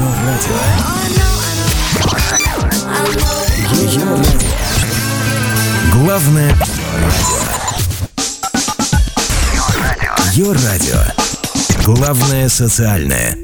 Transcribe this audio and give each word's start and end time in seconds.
Ее 0.00 0.08
радио. 0.24 0.56
Ее 3.82 4.00
радио. 4.16 4.48
Главное 5.92 6.56
радио. 7.12 7.40
Ее 10.32 10.52
радио. 10.52 11.00
Главное 11.84 12.48
социальное. 12.48 13.39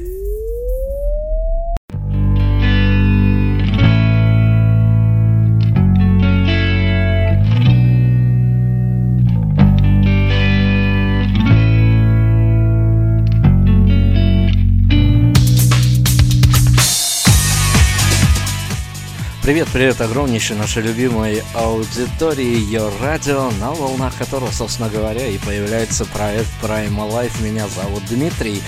Привет, 19.47 19.69
привет 19.71 20.01
огромнейшей 20.01 20.57
нашей 20.57 20.83
любимой 20.83 21.41
аудитории 21.53 22.69
Your 22.69 22.91
Radio, 23.01 23.57
на 23.61 23.71
волнах 23.71 24.13
которого, 24.17 24.51
собственно 24.51 24.89
говоря, 24.89 25.25
и 25.25 25.37
появляется 25.37 26.03
проект 26.03 26.49
Prime 26.61 26.93
Life. 27.09 27.41
Меня 27.41 27.65
зовут 27.69 28.03
Дмитрий. 28.09 28.61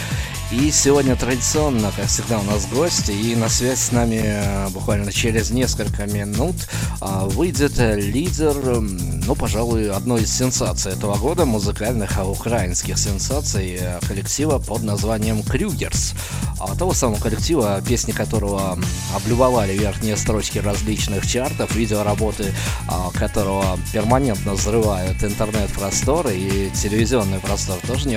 И 0.52 0.71
сегодня 0.71 1.16
традиционно, 1.16 1.91
как 1.95 2.08
всегда, 2.08 2.39
у 2.39 2.44
нас 2.44 2.66
гости, 2.66 3.12
и 3.12 3.35
на 3.35 3.49
связь 3.49 3.81
с 3.81 3.91
нами 3.91 4.20
э, 4.23 4.70
буквально 4.70 5.12
через 5.12 5.52
несколько 5.52 6.08
минут 6.08 6.55
а, 7.02 7.25
выйдет 7.25 7.77
лидер, 7.77 8.55
ну, 8.81 9.35
пожалуй, 9.35 9.91
одной 9.91 10.23
из 10.23 10.35
сенсаций 10.35 10.94
этого 10.94 11.17
года, 11.17 11.45
музыкальных 11.45 12.17
а 12.17 12.25
украинских 12.25 12.98
сенсаций 12.98 13.77
э, 13.80 13.99
коллектива 14.08 14.58
под 14.58 14.81
названием 14.81 15.44
Крюгерс. 15.44 16.16
А 16.59 16.75
того 16.75 16.94
самого 16.94 17.20
коллектива, 17.22 17.81
песни 17.88 18.11
которого 18.11 18.77
облюбовали 19.16 19.77
верхние 19.77 20.17
строчки 20.17 20.58
различных 20.58 21.27
чартов, 21.27 21.75
видеоработы 21.75 22.53
а, 22.88 23.11
которого 23.11 23.80
перманентно 23.94 24.53
взрывают 24.53 25.23
интернет-простор 25.23 26.27
и 26.30 26.72
телевизионный 26.72 27.39
простор, 27.39 27.77
тоже 27.86 28.09
не 28.09 28.16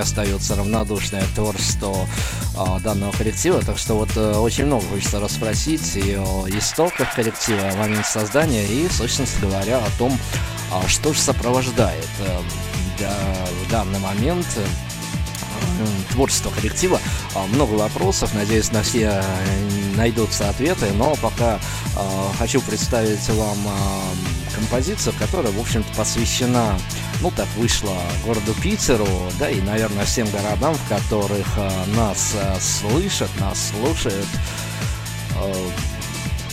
к 1.21 1.35
творчеству 1.37 1.95
а, 1.95 2.22
данного 2.83 3.13
коллектива. 3.13 3.63
Так 3.63 3.79
что 3.79 3.95
вот 3.95 4.11
э, 4.17 4.35
очень 4.37 4.67
много 4.67 4.85
хочется 4.87 5.21
расспросить 5.21 5.97
и 5.97 6.17
о 6.17 6.47
истоках 6.49 7.15
коллектива, 7.15 7.71
о 7.71 7.77
моменте 7.77 8.09
создания 8.09 8.67
и, 8.67 8.89
собственно 8.89 9.29
говоря, 9.41 9.79
о 9.79 9.89
том, 9.99 10.19
а, 10.71 10.87
что 10.89 11.13
же 11.13 11.21
сопровождает 11.21 12.09
э, 12.21 12.39
в 13.65 13.71
данный 13.71 13.99
момент 13.99 14.47
э, 14.57 14.67
творчество 16.13 16.51
коллектива. 16.51 17.01
А, 17.35 17.47
много 17.47 17.73
вопросов, 17.73 18.35
надеюсь, 18.35 18.71
на 18.73 18.83
все 18.83 19.23
найдутся 19.97 20.49
ответы, 20.49 20.93
но 20.95 21.15
пока 21.17 21.59
хочу 22.39 22.63
представить 22.63 23.29
вам 23.29 23.59
композицию, 24.55 25.15
которая, 25.19 25.53
в 25.53 25.61
общем-то, 25.61 25.95
посвящена, 25.95 26.79
ну, 27.23 27.31
так 27.37 27.47
вышло 27.57 27.97
городу 28.25 28.53
Питеру, 28.61 29.07
да, 29.39 29.49
и, 29.49 29.61
наверное, 29.61 30.05
всем 30.05 30.29
городам, 30.31 30.75
в 30.75 30.89
которых 30.89 31.47
нас 31.97 32.37
слышат, 32.61 33.31
нас 33.39 33.71
слушают. 33.71 34.27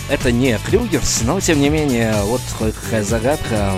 Это 0.10 0.32
не 0.32 0.58
Крюгерс, 0.58 1.22
но 1.24 1.40
тем 1.40 1.62
не 1.62 1.70
менее, 1.70 2.16
вот 2.24 2.42
какая 2.58 3.04
загадка. 3.04 3.74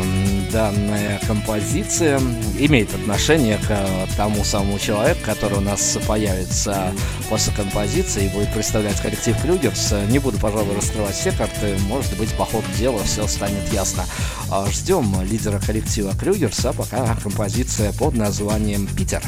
Данная 0.50 1.20
композиция 1.28 2.20
имеет 2.58 2.94
отношение 2.94 3.58
к 3.58 4.16
тому 4.16 4.46
самому 4.46 4.80
человеку, 4.80 5.20
который 5.26 5.58
у 5.58 5.62
нас 5.62 5.98
появится 6.08 6.94
после 7.30 7.54
композиции 7.54 8.26
и 8.26 8.30
будет 8.30 8.54
представлять 8.54 9.00
коллектив 9.02 9.36
Крюгерс. 9.42 9.94
Не 10.08 10.20
буду, 10.20 10.38
пожалуй, 10.38 10.74
раскрывать 10.74 11.16
все 11.16 11.34
карты. 11.34 11.78
Может 11.88 12.18
быть, 12.18 12.34
по 12.36 12.46
ходу 12.46 12.68
дела 12.78 13.04
все 13.04 13.28
станет 13.28 13.72
ясно. 13.74 14.06
А, 14.50 14.70
ждем 14.72 15.14
лидера 15.30 15.60
коллектива 15.60 16.14
Крюгерс, 16.18 16.66
а 16.66 16.72
пока 16.72 17.14
композиция 17.16 17.92
под 17.92 18.16
названием 18.16 18.88
Питер 18.88 19.22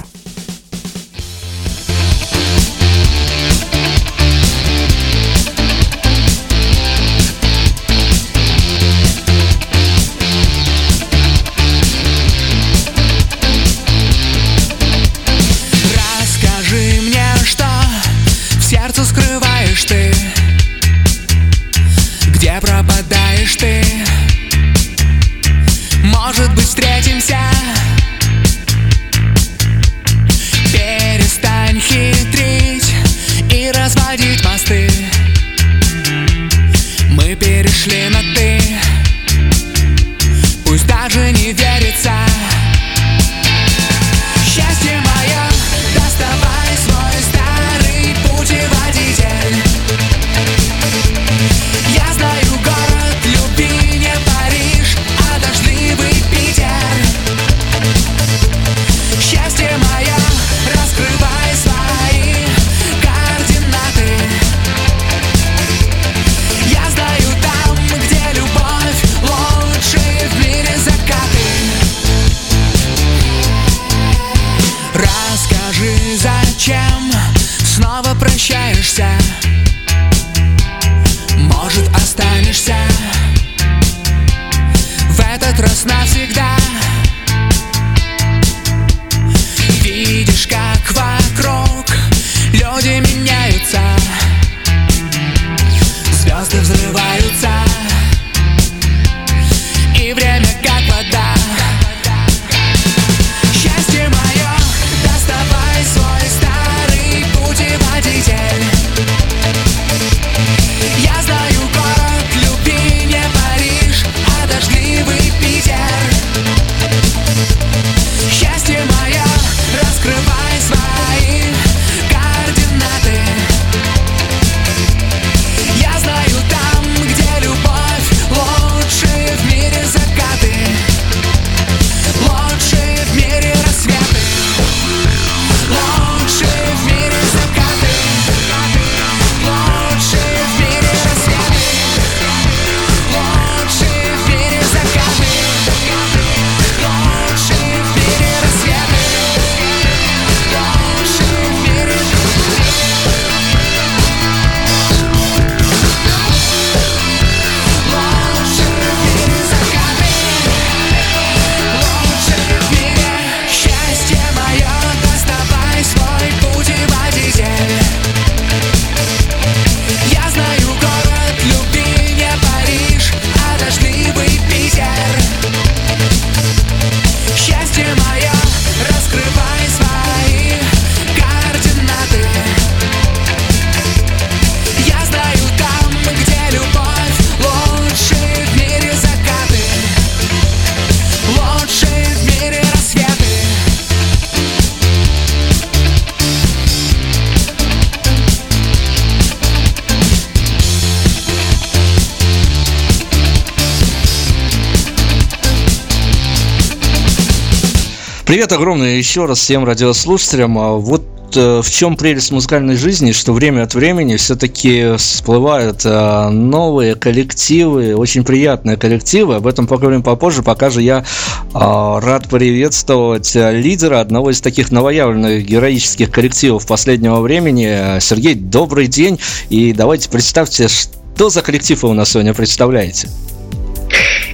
Привет 208.34 208.52
огромное 208.52 208.96
еще 208.96 209.28
раз 209.28 209.42
всем 209.42 209.64
радиослушателям. 209.64 210.58
А 210.58 210.72
вот 210.72 211.04
э, 211.36 211.62
в 211.62 211.70
чем 211.70 211.96
прелесть 211.96 212.32
музыкальной 212.32 212.76
жизни, 212.78 213.12
что 213.12 213.32
время 213.32 213.62
от 213.62 213.76
времени 213.76 214.16
все-таки 214.16 214.96
всплывают 214.98 215.86
э, 215.86 216.30
новые 216.30 216.96
коллективы, 216.96 217.96
очень 217.96 218.24
приятные 218.24 218.76
коллективы. 218.76 219.36
Об 219.36 219.46
этом 219.46 219.68
поговорим 219.68 220.02
попозже. 220.02 220.42
Пока 220.42 220.72
же 220.72 220.82
я 220.82 221.06
а, 221.54 222.00
рад 222.00 222.28
приветствовать 222.28 223.36
э, 223.36 223.56
лидера 223.56 224.00
одного 224.00 224.32
из 224.32 224.42
таких 224.42 224.72
новоявленных 224.72 225.46
героических 225.46 226.10
коллективов 226.10 226.66
последнего 226.66 227.22
времени. 227.22 228.00
Сергей, 228.00 228.34
добрый 228.34 228.88
день. 228.88 229.20
И 229.50 229.74
давайте 229.74 230.10
представьте, 230.10 230.70
что 230.70 231.30
за 231.30 231.44
коллектив 231.44 231.84
вы 231.84 231.90
у 231.90 231.94
нас 231.94 232.10
сегодня 232.10 232.34
представляете. 232.34 233.10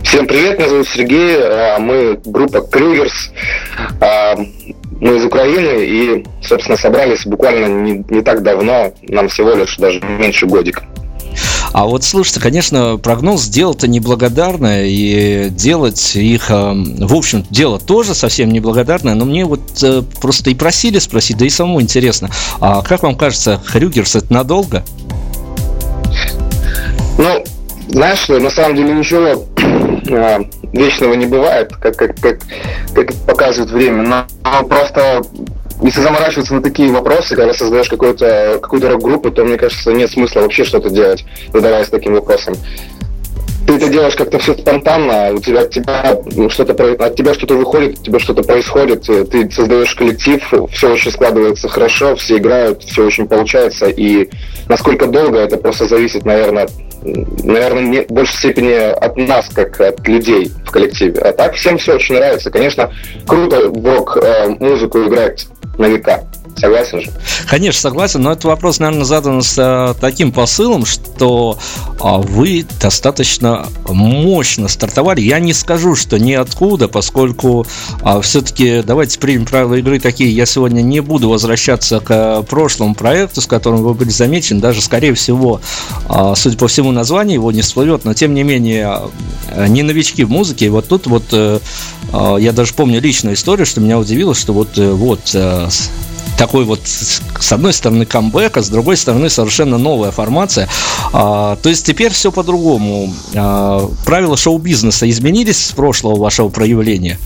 Всем 0.09 0.25
привет, 0.25 0.57
меня 0.57 0.67
зовут 0.67 0.87
Сергей, 0.87 1.37
а, 1.39 1.77
мы 1.77 2.19
группа 2.25 2.61
Крюгерс, 2.61 3.29
а, 4.01 4.35
мы 4.99 5.17
из 5.17 5.23
Украины 5.23 5.85
и, 5.85 6.25
собственно, 6.41 6.79
собрались 6.79 7.27
буквально 7.27 7.67
не, 7.67 8.03
не 8.09 8.23
так 8.23 8.41
давно, 8.41 8.91
нам 9.03 9.27
всего 9.27 9.51
лишь 9.51 9.77
даже 9.77 10.01
меньше 10.01 10.47
годика. 10.47 10.81
А 11.73 11.85
вот 11.85 12.03
слушайте, 12.03 12.39
конечно, 12.39 12.97
прогноз 12.97 13.47
дело-то 13.49 13.87
неблагодарное, 13.87 14.85
и 14.87 15.51
делать 15.51 16.15
их, 16.15 16.49
а, 16.49 16.73
в 16.73 17.13
общем, 17.13 17.45
дело 17.51 17.77
тоже 17.77 18.15
совсем 18.15 18.49
неблагодарное, 18.49 19.13
но 19.13 19.25
мне 19.25 19.45
вот 19.45 19.61
э, 19.83 20.01
просто 20.19 20.49
и 20.49 20.55
просили 20.55 20.97
спросить, 20.97 21.37
да 21.37 21.45
и 21.45 21.49
самому 21.49 21.83
интересно, 21.83 22.31
а 22.59 22.81
как 22.81 23.03
вам 23.03 23.13
кажется, 23.13 23.61
Хрюгерс 23.63 24.15
это 24.15 24.33
надолго? 24.33 24.83
Ну, 27.19 27.43
знаешь, 27.89 28.27
на 28.27 28.49
самом 28.49 28.75
деле 28.75 28.93
ничего 28.93 29.45
а, 30.09 30.41
вечного 30.73 31.13
не 31.13 31.25
бывает, 31.25 31.75
как, 31.75 31.95
как, 31.95 32.19
как, 32.19 32.39
как 32.93 33.13
показывает 33.25 33.71
время. 33.71 34.03
Но 34.03 34.63
просто 34.67 35.21
если 35.81 36.01
заморачиваться 36.01 36.55
на 36.55 36.61
такие 36.61 36.91
вопросы, 36.91 37.35
когда 37.35 37.53
создаешь 37.53 37.89
какую-то 37.89 38.59
какую 38.61 38.87
рок-группу, 38.89 39.31
то 39.31 39.45
мне 39.45 39.57
кажется, 39.57 39.93
нет 39.93 40.11
смысла 40.11 40.41
вообще 40.41 40.63
что-то 40.63 40.89
делать, 40.89 41.25
задаваясь 41.53 41.89
таким 41.89 42.13
вопросом. 42.15 42.55
Ты 43.69 43.75
это 43.75 43.87
делаешь 43.87 44.15
как-то 44.15 44.39
все 44.39 44.55
спонтанно, 44.55 45.31
у 45.31 45.39
тебя, 45.39 45.63
тебя 45.67 46.17
ну, 46.35 46.49
что-то 46.49 46.73
от 46.73 47.15
тебя 47.15 47.35
что-то 47.35 47.53
выходит, 47.53 47.99
у 47.99 48.03
тебя 48.03 48.17
что-то 48.17 48.41
происходит, 48.41 49.03
ты 49.03 49.51
создаешь 49.51 49.93
коллектив, 49.93 50.41
все 50.71 50.91
очень 50.91 51.11
складывается 51.11 51.69
хорошо, 51.69 52.15
все 52.15 52.37
играют, 52.37 52.83
все 52.83 53.05
очень 53.05 53.27
получается, 53.27 53.85
и 53.85 54.27
насколько 54.67 55.05
долго 55.05 55.37
это 55.37 55.57
просто 55.57 55.85
зависит, 55.85 56.25
наверное, 56.25 56.67
наверное, 57.03 57.83
не, 57.83 58.01
в 58.01 58.07
большей 58.07 58.37
степени 58.37 58.73
от 58.73 59.17
нас, 59.17 59.49
как 59.53 59.79
от 59.79 60.07
людей 60.07 60.51
в 60.65 60.71
коллективе. 60.71 61.19
А 61.21 61.31
так 61.31 61.53
всем 61.53 61.77
все 61.77 61.93
очень 61.93 62.15
нравится. 62.15 62.49
Конечно, 62.49 62.91
круто 63.27 63.69
в 63.69 63.85
рок-музыку 63.85 64.97
э, 64.97 65.07
играть 65.07 65.47
на 65.77 65.85
века. 65.85 66.23
Согласен 66.59 67.01
же? 67.01 67.11
Конечно, 67.47 67.79
согласен, 67.81 68.21
но 68.21 68.31
этот 68.31 68.45
вопрос, 68.45 68.79
наверное, 68.79 69.05
задан 69.05 69.41
с 69.41 69.55
а, 69.57 69.93
таким 69.93 70.31
посылом, 70.31 70.85
что 70.85 71.57
а, 71.99 72.17
вы 72.17 72.65
достаточно 72.81 73.67
мощно 73.87 74.67
стартовали. 74.67 75.21
Я 75.21 75.39
не 75.39 75.53
скажу, 75.53 75.95
что 75.95 76.19
ниоткуда, 76.19 76.87
поскольку 76.87 77.65
а, 78.01 78.21
все-таки 78.21 78.81
давайте 78.81 79.19
примем 79.19 79.45
правила 79.45 79.75
игры 79.75 79.99
такие. 79.99 80.35
Я 80.35 80.45
сегодня 80.45 80.81
не 80.81 80.99
буду 80.99 81.29
возвращаться 81.29 81.99
к 81.99 82.07
а, 82.09 82.43
прошлому 82.43 82.95
проекту, 82.95 83.41
с 83.41 83.47
которым 83.47 83.83
вы 83.83 83.93
были 83.93 84.09
замечены. 84.09 84.59
Даже, 84.59 84.81
скорее 84.81 85.13
всего, 85.13 85.61
а, 86.07 86.35
судя 86.35 86.57
по 86.57 86.67
всему, 86.67 86.91
название 86.91 87.35
его 87.35 87.51
не 87.51 87.61
всплывет, 87.61 88.05
но 88.05 88.13
тем 88.13 88.33
не 88.33 88.43
менее, 88.43 89.01
а, 89.49 89.67
не 89.67 89.83
новички 89.83 90.23
в 90.23 90.29
музыке. 90.29 90.65
И 90.65 90.69
вот 90.69 90.87
тут 90.87 91.07
вот 91.07 91.25
а, 92.11 92.37
я 92.37 92.51
даже 92.51 92.73
помню 92.73 92.99
личную 92.99 93.35
историю, 93.35 93.65
что 93.65 93.81
меня 93.81 93.99
удивило, 93.99 94.33
что 94.33 94.53
вот, 94.53 94.77
э, 94.77 94.91
вот 94.91 95.35
такой 96.37 96.65
вот, 96.65 96.81
с 96.85 97.51
одной 97.51 97.73
стороны, 97.73 98.05
камбэк, 98.05 98.57
а 98.57 98.61
с 98.61 98.69
другой 98.69 98.97
стороны, 98.97 99.29
совершенно 99.29 99.77
новая 99.77 100.11
формация. 100.11 100.69
А, 101.13 101.57
то 101.57 101.69
есть 101.69 101.85
теперь 101.85 102.11
все 102.11 102.31
по-другому. 102.31 103.13
А, 103.35 103.89
правила 104.05 104.37
шоу-бизнеса 104.37 105.09
изменились 105.09 105.65
с 105.65 105.71
прошлого 105.71 106.17
вашего 106.17 106.49
проявления? 106.49 107.19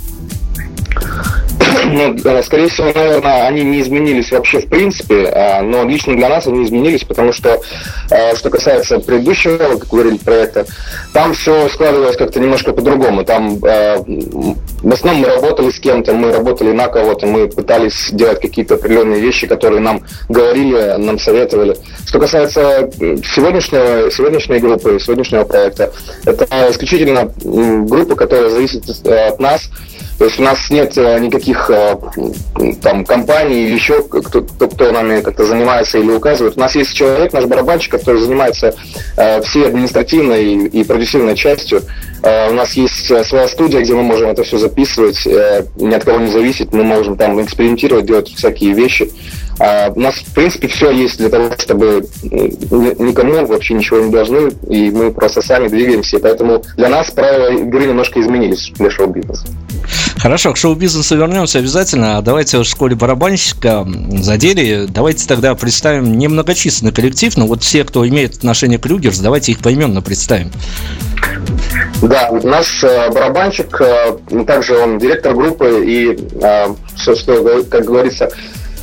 Ну, 1.94 2.18
скорее 2.44 2.70
всего, 2.70 2.92
наверное, 2.92 3.46
они 3.46 3.62
не 3.62 3.82
изменились 3.82 4.32
вообще 4.32 4.60
в 4.60 4.68
принципе, 4.68 5.28
а, 5.28 5.62
но 5.62 5.84
лично 5.84 6.16
для 6.16 6.28
нас 6.28 6.48
они 6.48 6.64
изменились, 6.64 7.04
потому 7.04 7.32
что, 7.32 7.62
а, 8.10 8.36
что 8.36 8.50
касается 8.50 9.00
предыдущего, 9.00 9.58
как 9.58 9.88
говорили, 9.88 10.18
проекта, 10.18 10.66
там 11.14 11.34
все 11.36 11.70
складывалось 11.70 12.18
как-то 12.18 12.40
немножко 12.40 12.74
по-другому. 12.74 13.24
Там 13.24 13.60
а, 13.64 14.04
в 14.04 14.92
основном 14.92 15.22
мы 15.22 15.28
работали 15.30 15.70
с 15.70 15.80
кем-то, 15.80 16.14
мы 16.14 16.32
работали 16.32 16.72
на 16.72 16.88
кого-то, 16.88 17.28
мы 17.28 17.48
пытались 17.48 18.10
делать 18.12 18.42
какие-то 18.42 18.74
определенные 18.74 19.22
вещи, 19.22 19.46
которые 19.46 19.80
нам 19.80 20.02
говорили, 20.30 20.96
нам 20.98 21.20
советовали. 21.20 21.78
Что 22.08 22.20
касается 22.20 22.90
сегодняшнего, 23.00 24.10
сегодняшней 24.10 24.58
группы, 24.58 25.00
сегодняшнего 25.00 25.44
проекта, 25.44 25.94
это 26.26 26.48
исключительно 26.72 27.32
группа, 27.44 28.16
которая 28.16 28.50
зависит 28.50 28.90
от 28.90 29.40
нас, 29.40 29.70
то 30.18 30.26
есть 30.26 30.40
у 30.40 30.44
нас 30.44 30.70
нет 30.70 30.98
э, 30.98 31.20
никаких 31.20 31.70
э, 31.70 31.98
там 32.82 33.04
компаний 33.06 33.66
или 33.66 33.74
еще 33.74 34.04
кто, 34.04 34.42
кто, 34.42 34.68
кто 34.68 34.92
нами 34.92 35.22
как-то 35.22 35.46
занимается 35.46 35.98
или 35.98 36.12
указывает. 36.12 36.56
У 36.56 36.60
нас 36.60 36.76
есть 36.76 36.94
человек, 36.94 37.34
наш 37.34 37.46
барабанщик, 37.46 37.92
который 37.92 38.22
занимается 38.22 38.76
э, 39.18 39.42
всей 39.42 39.68
административной 39.68 40.68
и, 40.68 40.84
продюсированной 40.84 41.36
частью. 41.36 41.82
У 42.24 42.54
нас 42.54 42.72
есть 42.74 43.12
своя 43.26 43.50
студия, 43.50 43.82
где 43.82 43.94
мы 43.94 44.04
можем 44.04 44.30
это 44.30 44.44
все 44.44 44.58
записывать, 44.58 45.28
э, 45.28 45.66
ни 45.76 45.94
от 45.94 46.06
кого 46.06 46.20
не 46.20 46.32
зависит. 46.32 46.72
Мы 46.72 46.84
можем 46.84 47.18
там 47.18 47.42
экспериментировать, 47.44 48.06
делать 48.06 48.30
всякие 48.30 48.74
вещи. 48.74 49.12
А 49.60 49.92
у 49.96 50.00
нас, 50.00 50.16
в 50.16 50.34
принципе, 50.34 50.68
все 50.68 50.92
есть 50.92 51.18
для 51.18 51.30
того, 51.30 51.52
чтобы 51.58 52.06
никому 52.24 53.46
вообще 53.46 53.74
ничего 53.76 54.00
не 54.00 54.12
должны, 54.12 54.52
и 54.70 54.92
мы 54.92 55.12
просто 55.12 55.42
сами 55.42 55.68
двигаемся. 55.68 56.20
Поэтому 56.20 56.64
для 56.76 56.90
нас 56.90 57.12
правила 57.12 57.52
игры 57.52 57.86
немножко 57.86 58.20
изменились 58.20 58.72
для 58.76 58.90
шоу-бизнеса. 58.90 59.48
Хорошо, 60.18 60.54
к 60.54 60.58
шоу-бизнесу 60.58 61.18
вернемся 61.18 61.60
обязательно. 61.60 62.22
Давайте 62.22 62.58
в 62.58 62.64
школе 62.64 62.96
барабанщика 62.96 63.86
задели. 64.20 64.86
Давайте 64.88 65.28
тогда 65.28 65.54
представим 65.56 66.18
немногочисленный 66.18 66.94
коллектив, 66.94 67.36
но 67.38 67.46
вот 67.46 67.62
все, 67.64 67.84
кто 67.84 68.08
имеет 68.08 68.38
отношение 68.38 68.80
к 68.80 68.86
Люгерс, 68.86 69.20
давайте 69.20 69.52
их 69.52 69.60
поименно 69.60 70.02
представим. 70.02 70.52
Да, 72.02 72.32
наш 72.44 72.84
э, 72.84 73.10
барабанщик, 73.12 73.82
э, 73.82 74.44
также 74.46 74.78
он 74.78 74.98
директор 74.98 75.34
группы 75.34 75.84
и 75.86 76.18
э, 76.42 76.68
все, 76.96 77.16
что, 77.16 77.64
как 77.70 77.86
говорится, 77.86 78.30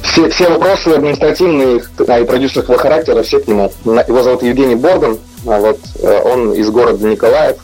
все, 0.02 0.28
все 0.30 0.48
вопросы 0.48 0.88
административные 0.88 1.78
и 1.78 2.24
продюсерского 2.24 2.78
характера, 2.78 3.22
все 3.22 3.40
к 3.40 3.48
нему. 3.48 3.72
Его 3.84 4.22
зовут 4.22 4.42
Евгений 4.42 4.74
Борган, 4.74 5.18
а 5.46 5.58
вот 5.58 5.78
э, 6.02 6.20
он 6.24 6.52
из 6.54 6.70
города 6.70 7.06
Николаев. 7.06 7.56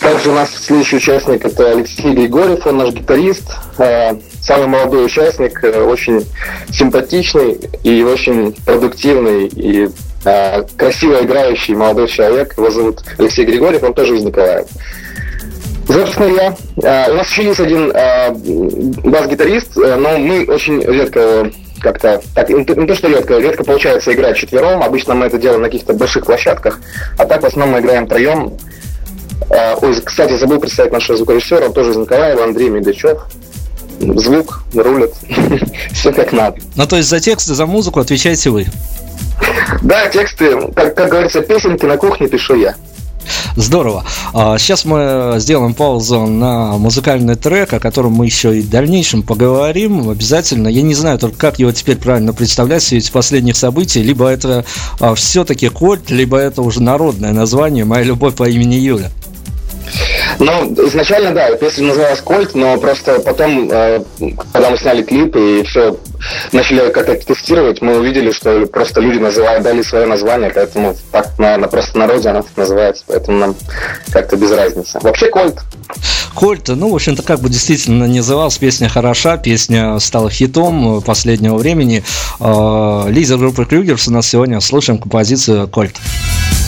Также 0.00 0.30
у 0.30 0.34
нас 0.34 0.50
следующий 0.50 0.96
участник 0.96 1.44
это 1.44 1.70
Алексей 1.70 2.12
Григорьев, 2.12 2.66
он 2.66 2.78
наш 2.78 2.90
гитарист, 2.90 3.44
э, 3.78 4.14
самый 4.42 4.66
молодой 4.66 5.04
участник, 5.04 5.62
э, 5.62 5.82
очень 5.82 6.26
симпатичный 6.72 7.58
и 7.82 8.02
очень 8.02 8.52
продуктивный 8.64 9.46
и 9.46 9.88
красиво 10.76 11.20
играющий 11.24 11.74
молодой 11.74 12.06
человек. 12.06 12.56
Его 12.56 12.70
зовут 12.70 13.02
Алексей 13.18 13.44
Григорьев, 13.44 13.82
он 13.82 13.92
тоже 13.92 14.16
из 14.16 14.22
Николаева. 14.22 14.68
Собственно, 15.92 16.54
я. 16.76 17.08
У 17.10 17.14
нас 17.14 17.28
еще 17.28 17.44
есть 17.44 17.60
один 17.60 17.92
бас-гитарист, 19.10 19.76
но 19.76 20.18
мы 20.18 20.44
очень 20.44 20.82
редко 20.82 21.50
как-то 21.80 22.22
так, 22.34 22.48
не 22.48 22.64
то, 22.64 22.94
что 22.94 23.08
редко, 23.08 23.38
редко 23.38 23.64
получается 23.64 24.12
играть 24.12 24.36
четвером. 24.36 24.82
Обычно 24.82 25.14
мы 25.14 25.26
это 25.26 25.38
делаем 25.38 25.62
на 25.62 25.68
каких-то 25.68 25.92
больших 25.94 26.24
площадках, 26.26 26.80
а 27.18 27.26
так 27.26 27.42
в 27.42 27.46
основном 27.46 27.74
мы 27.74 27.80
играем 27.80 28.06
троем. 28.06 28.52
Ой, 29.50 30.00
кстати, 30.02 30.36
забыл 30.36 30.60
представить 30.60 30.92
нашего 30.92 31.18
звукорежиссера, 31.18 31.66
он 31.66 31.72
тоже 31.72 31.90
из 31.90 31.96
Николаева, 31.96 32.44
Андрей 32.44 32.70
Медведчев. 32.70 33.18
Звук 34.00 34.64
рулит, 34.74 35.12
все 35.92 36.12
как 36.12 36.32
надо. 36.32 36.58
Ну, 36.74 36.86
то 36.86 36.96
есть 36.96 37.08
за 37.08 37.20
тексты, 37.20 37.54
за 37.54 37.66
музыку 37.66 38.00
отвечаете 38.00 38.50
вы? 38.50 38.66
Да, 39.82 40.08
тексты, 40.08 40.68
как, 40.74 40.94
как 40.94 41.10
говорится, 41.10 41.40
песенки 41.40 41.84
на 41.84 41.96
кухне 41.96 42.26
пишу 42.26 42.56
я. 42.56 42.74
Здорово. 43.56 44.04
Сейчас 44.32 44.84
а, 44.84 44.88
мы 44.88 45.40
сделаем 45.40 45.74
паузу 45.74 46.26
на 46.26 46.78
музыкальный 46.78 47.36
трек, 47.36 47.72
о 47.72 47.80
котором 47.80 48.12
мы 48.12 48.26
еще 48.26 48.58
и 48.58 48.62
в 48.62 48.70
дальнейшем 48.70 49.22
поговорим. 49.22 50.08
Обязательно. 50.08 50.68
Я 50.68 50.82
не 50.82 50.94
знаю 50.94 51.18
только, 51.18 51.36
как 51.36 51.58
его 51.58 51.72
теперь 51.72 51.96
правильно 51.96 52.32
представлять 52.32 52.82
в 52.82 52.86
свете 52.86 53.12
последних 53.12 53.56
событий. 53.56 54.02
Либо 54.02 54.28
это 54.28 54.64
а, 55.00 55.14
все-таки 55.14 55.68
кольт, 55.68 56.10
либо 56.10 56.38
это 56.38 56.62
уже 56.62 56.82
народное 56.82 57.32
название 57.32 57.84
«Моя 57.84 58.04
любовь 58.04 58.34
по 58.34 58.48
имени 58.48 58.74
Юля». 58.74 59.10
Ну, 60.38 60.74
изначально, 60.88 61.32
да, 61.32 61.54
песня 61.56 61.88
называлась 61.88 62.20
«Кольт», 62.20 62.54
но 62.54 62.78
просто 62.78 63.20
потом, 63.20 63.68
э, 63.70 64.02
когда 64.52 64.70
мы 64.70 64.78
сняли 64.78 65.02
клип 65.02 65.36
и 65.36 65.62
все 65.62 65.96
начали 66.52 66.90
как-то 66.90 67.14
тестировать, 67.14 67.82
мы 67.82 67.98
увидели, 67.98 68.30
что 68.32 68.66
просто 68.66 69.00
люди 69.00 69.18
называют, 69.18 69.62
дали 69.62 69.82
свое 69.82 70.06
название, 70.06 70.50
поэтому 70.50 70.96
так, 71.10 71.38
наверное, 71.38 71.68
просто 71.68 71.98
народе 71.98 72.28
она 72.28 72.42
так 72.42 72.56
называется, 72.56 73.04
поэтому 73.06 73.38
нам 73.38 73.54
как-то 74.12 74.36
без 74.36 74.50
разницы. 74.52 74.98
Вообще 75.02 75.28
«Кольт». 75.28 75.60
Кольт, 76.34 76.68
ну, 76.68 76.90
в 76.90 76.94
общем-то, 76.94 77.22
как 77.22 77.40
бы 77.40 77.48
действительно 77.48 78.06
называлась, 78.06 78.56
песня 78.56 78.88
хороша, 78.88 79.36
песня 79.36 79.98
стала 79.98 80.30
хитом 80.30 81.02
последнего 81.02 81.56
времени. 81.56 82.02
А, 82.40 83.06
лидер 83.08 83.36
группы 83.36 83.64
Крюгерс 83.64 84.08
у 84.08 84.12
нас 84.12 84.28
сегодня 84.28 84.60
слушаем 84.60 84.98
композицию 84.98 85.68
Кольт. 85.68 85.96
жара 85.96 86.61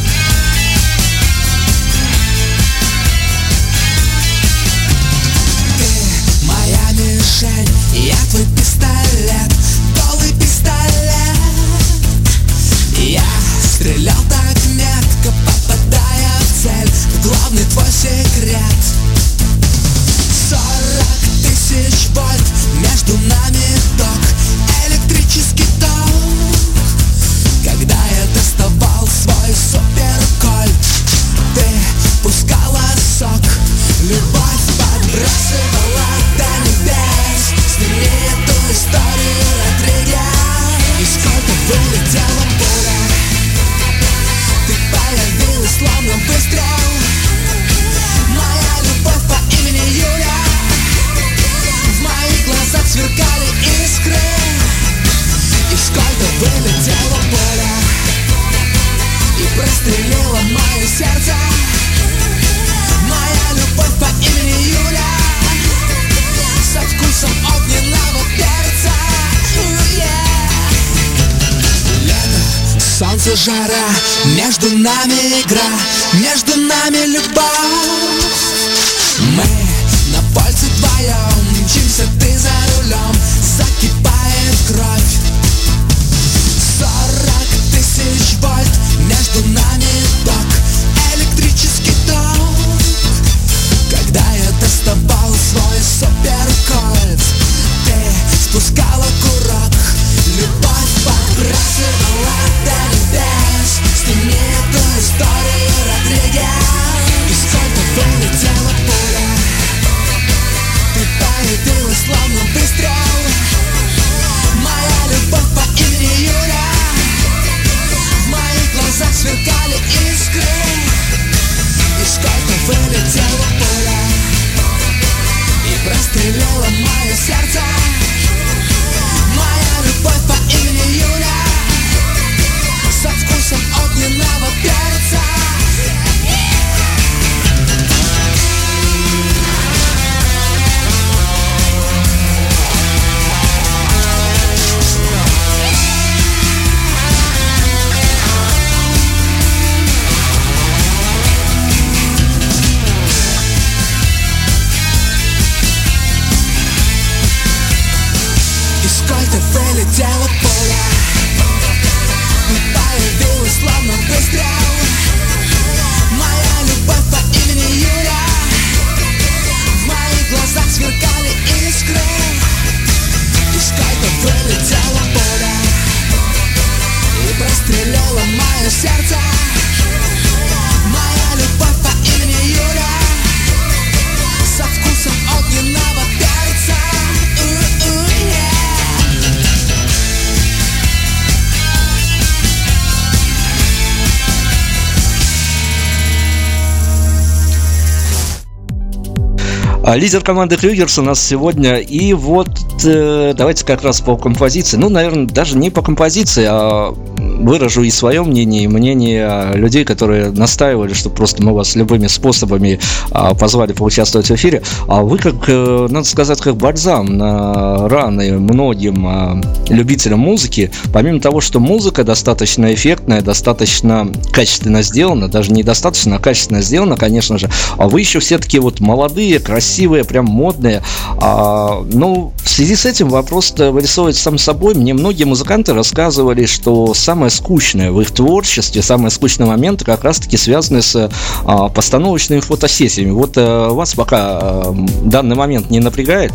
лидер 199.97 200.23
команды 200.23 200.57
Крюгерс 200.57 200.99
у 200.99 201.03
нас 201.03 201.23
сегодня. 201.23 201.77
И 201.77 202.13
вот 202.13 202.49
э, 202.85 203.35
давайте 203.37 203.65
как 203.65 203.83
раз 203.83 204.01
по 204.01 204.17
композиции. 204.17 204.77
Ну, 204.77 204.89
наверное, 204.89 205.27
даже 205.27 205.57
не 205.57 205.71
по 205.71 205.83
композиции, 205.83 206.47
а 206.49 206.95
выражу 207.35 207.83
и 207.83 207.91
свое 207.91 208.23
мнение, 208.23 208.65
и 208.65 208.69
мнение 208.69 209.53
людей, 209.55 209.85
которые 209.85 210.31
настаивали, 210.31 210.93
что 210.95 211.11
просто 211.11 211.43
мы 211.43 211.53
вас 211.53 211.75
любыми 211.75 212.07
способами 212.07 212.81
а, 213.11 213.35
позвали 213.35 213.73
поучаствовать 213.73 214.29
в 214.29 214.35
эфире. 214.35 214.63
А 214.89 215.03
вы, 215.03 215.19
как, 215.19 215.35
э, 215.49 215.87
надо 215.91 216.07
сказать, 216.07 216.41
как 216.41 216.57
бальзам 216.57 217.17
на 217.17 217.89
раны 217.89 218.39
многим 218.39 219.07
а, 219.07 219.41
любителям 219.69 220.21
музыки. 220.21 220.71
Помимо 220.93 221.21
того, 221.21 221.41
что 221.41 221.61
музыка 221.61 222.05
достаточно 222.05 222.73
эффектная, 222.73 223.23
достаточно 223.23 224.09
качественно 224.33 224.83
сделана, 224.83 225.29
даже 225.29 225.53
недостаточно, 225.53 226.17
а 226.17 226.19
качественно 226.19 226.63
сделана, 226.63 226.97
конечно 226.97 227.39
же, 227.39 227.51
а 227.77 227.89
вы 227.89 228.01
еще 228.01 228.21
все-таки 228.21 228.59
вот 228.59 228.81
молодые, 228.81 229.39
красивые, 229.41 230.05
прям 230.05 230.27
модные. 230.27 230.83
А, 231.19 231.83
ну, 231.93 232.33
в 232.43 232.49
связи 232.49 232.77
с 232.77 232.87
этим 232.87 233.09
вопрос 233.09 233.55
вырисовывается 233.57 234.23
сам 234.23 234.39
собой. 234.39 234.75
Мне 234.75 234.95
многие 234.95 235.25
музыканты 235.25 235.75
рассказывали, 235.75 236.47
что 236.47 236.95
самое 236.95 237.24
скучное 237.31 237.91
в 237.91 238.01
их 238.01 238.11
творчестве, 238.11 238.83
самые 238.83 239.11
скучные 239.11 239.47
моменты 239.47 239.85
как 239.85 240.05
раз-таки 240.05 240.37
связаны 240.37 240.83
с 240.83 241.11
а, 241.45 241.69
постановочными 241.69 242.41
фотосессиями. 242.41 243.11
Вот 243.11 243.33
а, 243.37 243.71
вас 243.71 243.95
пока 243.95 244.17
а, 244.19 244.75
данный 245.03 245.37
момент 245.37 245.71
не 245.71 245.81
напрягает? 245.81 246.33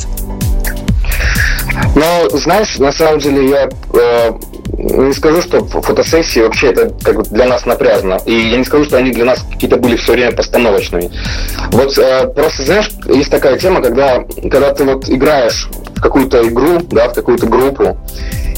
Ну, 1.96 2.30
знаешь, 2.38 2.78
на 2.78 2.92
самом 2.92 3.20
деле 3.20 3.50
я 3.50 3.70
э, 3.94 4.32
не 4.78 5.14
скажу, 5.14 5.42
что 5.42 5.64
фотосессии 5.66 6.40
вообще 6.40 6.68
это 6.68 6.94
как 7.04 7.16
бы 7.16 7.24
для 7.24 7.46
нас 7.46 7.66
напряжно. 7.66 8.20
И 8.26 8.34
я 8.34 8.58
не 8.58 8.64
скажу, 8.64 8.86
что 8.86 8.98
они 8.98 9.12
для 9.12 9.26
нас 9.26 9.44
какие-то 9.52 9.78
были 9.78 9.96
все 9.96 10.14
время 10.14 10.32
постановочными. 10.32 11.12
Вот 11.72 11.98
э, 11.98 12.28
просто, 12.28 12.64
знаешь, 12.64 12.90
есть 13.08 13.32
такая 13.32 13.58
тема, 13.58 13.82
когда, 13.82 14.24
когда 14.50 14.74
ты 14.74 14.84
вот 14.86 15.10
играешь 15.10 15.70
в 15.96 16.02
какую-то 16.02 16.48
игру, 16.48 16.80
да, 16.92 17.10
в 17.10 17.14
какую-то 17.14 17.48
группу, 17.48 17.98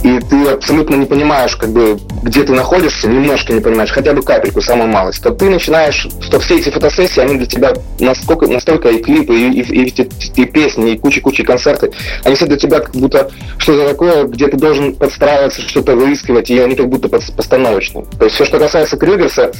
и 0.03 0.20
ты 0.20 0.48
абсолютно 0.48 0.96
не 0.96 1.05
понимаешь, 1.05 1.55
как 1.55 1.70
бы, 1.70 2.00
где 2.24 2.43
ты 2.43 2.53
находишься, 2.53 3.08
немножко 3.08 3.53
не 3.53 3.62
понимаешь, 3.62 3.91
хотя 3.91 4.13
бы 4.13 4.22
капельку, 4.22 4.62
самую 4.62 4.89
малость, 4.89 5.22
то 5.22 5.31
ты 5.31 5.50
начинаешь, 5.50 6.08
что 6.22 6.39
все 6.39 6.58
эти 6.58 6.70
фотосессии, 6.70 7.22
они 7.22 7.38
для 7.38 7.46
тебя 7.46 7.74
насколько, 8.00 8.48
настолько 8.48 8.89
и 8.89 9.01
клипы, 9.01 9.34
и, 9.34 9.62
и, 9.62 9.86
и, 9.86 10.41
и 10.41 10.46
песни, 10.46 10.91
и 10.91 10.98
куча-куча 10.98 11.43
концерты, 11.43 11.91
они 12.24 12.36
все 12.36 12.46
для 12.46 12.58
тебя 12.58 12.79
как 12.79 12.96
будто 12.96 13.29
что-то 13.58 13.89
такое, 13.89 14.24
где 14.25 14.48
ты 14.48 14.58
должен 14.58 14.96
подстраиваться, 14.96 15.62
что-то 15.62 15.96
выискивать, 15.96 16.50
и 16.50 16.60
они 16.60 16.75
как 16.75 16.89
будто 16.89 17.10
постановочные. 17.10 18.05
То 18.17 18.25
есть 18.25 18.36
все, 18.36 18.46
что 18.46 18.60
касается 18.60 18.98
Крюгерса, 18.98 19.51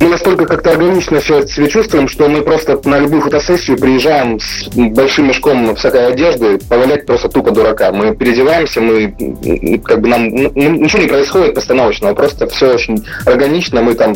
мы 0.00 0.08
настолько 0.08 0.46
как-то 0.46 0.72
органично 0.72 1.20
все 1.20 1.46
себя 1.46 1.68
чувствуем, 1.68 2.08
что 2.08 2.28
мы 2.28 2.42
просто 2.42 2.80
на 2.84 2.98
любую 2.98 3.22
фотосессию 3.22 3.78
приезжаем 3.78 4.38
с 4.40 4.68
большим 4.74 5.28
мешком 5.28 5.74
всякой 5.76 6.08
одежды, 6.08 6.58
повалять 6.58 7.06
просто 7.06 7.28
тупо 7.28 7.50
дурака. 7.50 7.92
Мы 7.92 8.14
переодеваемся, 8.14 8.80
мы 8.80 9.80
как 9.84 10.00
бы 10.00 10.08
нам 10.08 10.28
ничего 10.28 11.02
не 11.02 11.08
происходит 11.08 11.54
постановочного, 11.54 12.14
просто 12.14 12.46
все 12.48 12.74
очень 12.74 13.04
органично, 13.24 13.82
мы 13.82 13.94
там, 13.94 14.14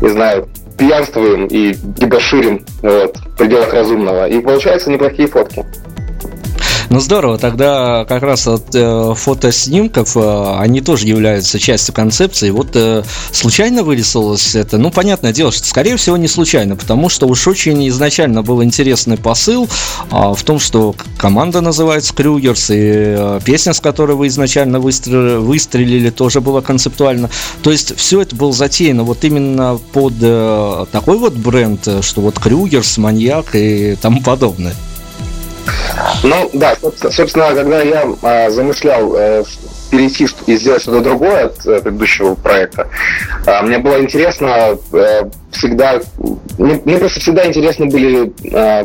не 0.00 0.08
знаю, 0.08 0.48
пьянствуем 0.78 1.46
и 1.46 1.74
дебоширим 1.74 2.64
вот, 2.82 3.16
в 3.16 3.36
пределах 3.36 3.72
разумного. 3.74 4.28
И 4.28 4.40
получаются 4.40 4.90
неплохие 4.90 5.28
фотки. 5.28 5.64
Ну 6.90 6.98
здорово, 6.98 7.38
тогда 7.38 8.04
как 8.04 8.24
раз 8.24 8.48
от 8.48 8.74
э, 8.74 9.14
фотоснимков 9.14 10.16
э, 10.16 10.56
они 10.58 10.80
тоже 10.80 11.06
являются 11.06 11.60
частью 11.60 11.94
концепции. 11.94 12.50
Вот 12.50 12.70
э, 12.74 13.04
случайно 13.30 13.84
вырисовалось 13.84 14.56
это? 14.56 14.76
Ну, 14.76 14.90
понятное 14.90 15.32
дело, 15.32 15.52
что 15.52 15.64
скорее 15.68 15.96
всего 15.96 16.16
не 16.16 16.26
случайно, 16.26 16.74
потому 16.74 17.08
что 17.08 17.28
уж 17.28 17.46
очень 17.46 17.88
изначально 17.90 18.42
был 18.42 18.64
интересный 18.64 19.16
посыл 19.16 19.68
э, 20.10 20.32
в 20.34 20.42
том, 20.42 20.58
что 20.58 20.96
команда 21.16 21.60
называется 21.60 22.12
Крюгерс, 22.12 22.70
и 22.70 22.76
э, 22.76 23.40
песня, 23.44 23.72
с 23.72 23.78
которой 23.78 24.16
вы 24.16 24.26
изначально 24.26 24.80
выстрелили, 24.80 25.36
выстрелили, 25.36 26.10
тоже 26.10 26.40
была 26.40 26.60
концептуально. 26.60 27.30
То 27.62 27.70
есть 27.70 27.96
все 27.96 28.20
это 28.20 28.34
было 28.34 28.52
затеяно 28.52 29.04
вот 29.04 29.22
именно 29.22 29.78
под 29.92 30.14
э, 30.20 30.86
такой 30.90 31.18
вот 31.18 31.34
бренд, 31.34 31.86
э, 31.86 32.02
что 32.02 32.20
вот 32.20 32.40
Крюгерс, 32.40 32.98
Маньяк 32.98 33.54
и 33.54 33.94
тому 34.02 34.20
подобное. 34.22 34.74
Ну 36.22 36.50
да, 36.52 36.74
собственно, 36.80 37.54
когда 37.54 37.82
я 37.82 38.06
а, 38.22 38.50
замышлял 38.50 39.14
э, 39.16 39.44
перейти 39.90 40.28
и 40.46 40.56
сделать 40.56 40.82
что-то 40.82 41.00
другое 41.00 41.46
от 41.46 41.66
э, 41.66 41.80
предыдущего 41.80 42.34
проекта, 42.34 42.88
а, 43.46 43.62
мне 43.62 43.78
было 43.78 44.00
интересно 44.00 44.78
э, 44.92 45.22
всегда, 45.50 46.00
мне, 46.58 46.98
просто 46.98 47.20
всегда 47.20 47.46
интересны 47.46 47.86
были 47.86 48.32
а, 48.52 48.84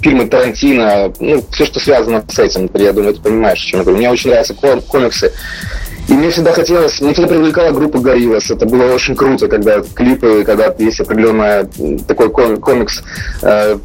фильмы 0.00 0.26
Тарантино, 0.26 1.12
ну, 1.18 1.42
все, 1.50 1.64
что 1.64 1.80
связано 1.80 2.22
с 2.28 2.38
этим, 2.38 2.70
я 2.74 2.92
думаю, 2.92 3.14
ты 3.14 3.22
понимаешь, 3.22 3.64
о 3.64 3.66
чем 3.66 3.80
я 3.80 3.84
говорю. 3.84 3.98
Мне 3.98 4.10
очень 4.10 4.30
нравятся 4.30 4.54
комиксы. 4.54 5.32
И 6.06 6.12
мне 6.12 6.30
всегда 6.30 6.52
хотелось, 6.52 7.00
мне 7.00 7.14
всегда 7.14 7.28
привлекала 7.28 7.70
группа 7.70 7.98
Гориллас. 7.98 8.50
Это 8.50 8.66
было 8.66 8.92
очень 8.92 9.16
круто, 9.16 9.48
когда 9.48 9.80
клипы, 9.80 10.44
когда 10.44 10.74
есть 10.78 11.00
определенная 11.00 11.66
такой 12.06 12.30
комикс, 12.30 13.02
э, 13.40 13.78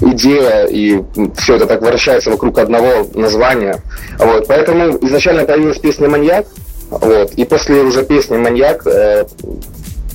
идея, 0.00 0.66
и 0.66 1.02
все 1.36 1.56
это 1.56 1.66
так 1.66 1.82
вращается 1.82 2.30
вокруг 2.30 2.58
одного 2.58 3.06
названия. 3.14 3.82
Вот. 4.18 4.46
Поэтому 4.48 4.96
изначально 5.06 5.44
появилась 5.44 5.78
песня 5.78 6.08
«Маньяк», 6.08 6.46
вот. 6.90 7.32
И 7.32 7.44
после 7.44 7.82
уже 7.82 8.04
песни 8.04 8.36
«Маньяк» 8.36 8.86
э, 8.86 9.26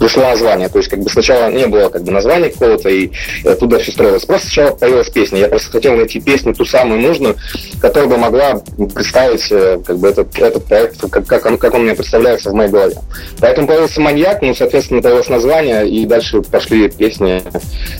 пришло 0.01 0.23
название. 0.23 0.67
То 0.67 0.79
есть, 0.79 0.89
как 0.89 0.99
бы 0.99 1.09
сначала 1.09 1.51
не 1.51 1.67
было 1.67 1.89
как 1.89 2.03
бы 2.03 2.11
названия 2.11 2.49
какого-то, 2.49 2.89
и 2.89 3.11
оттуда 3.45 3.77
все 3.77 3.91
строилось. 3.91 4.25
Просто 4.25 4.47
сначала 4.47 4.75
появилась 4.75 5.09
песня. 5.09 5.39
Я 5.39 5.47
просто 5.47 5.71
хотел 5.71 5.95
найти 5.95 6.19
песню, 6.19 6.55
ту 6.55 6.65
самую 6.65 7.01
нужную, 7.01 7.37
которая 7.79 8.09
бы 8.09 8.17
могла 8.17 8.61
представить 8.95 9.51
э, 9.51 9.79
как 9.85 9.99
бы 9.99 10.09
этот, 10.09 10.37
этот 10.39 10.65
проект, 10.65 10.99
как, 11.09 11.27
как, 11.27 11.45
он, 11.45 11.57
как 11.59 11.75
он 11.75 11.83
мне 11.83 11.93
представляется 11.93 12.49
в 12.49 12.53
моей 12.53 12.71
голове. 12.71 12.95
Поэтому 13.39 13.67
появился 13.67 14.01
маньяк, 14.01 14.41
ну, 14.41 14.55
соответственно, 14.55 15.03
появилось 15.03 15.29
название, 15.29 15.87
и 15.87 16.05
дальше 16.07 16.41
пошли 16.41 16.89
песни 16.89 17.43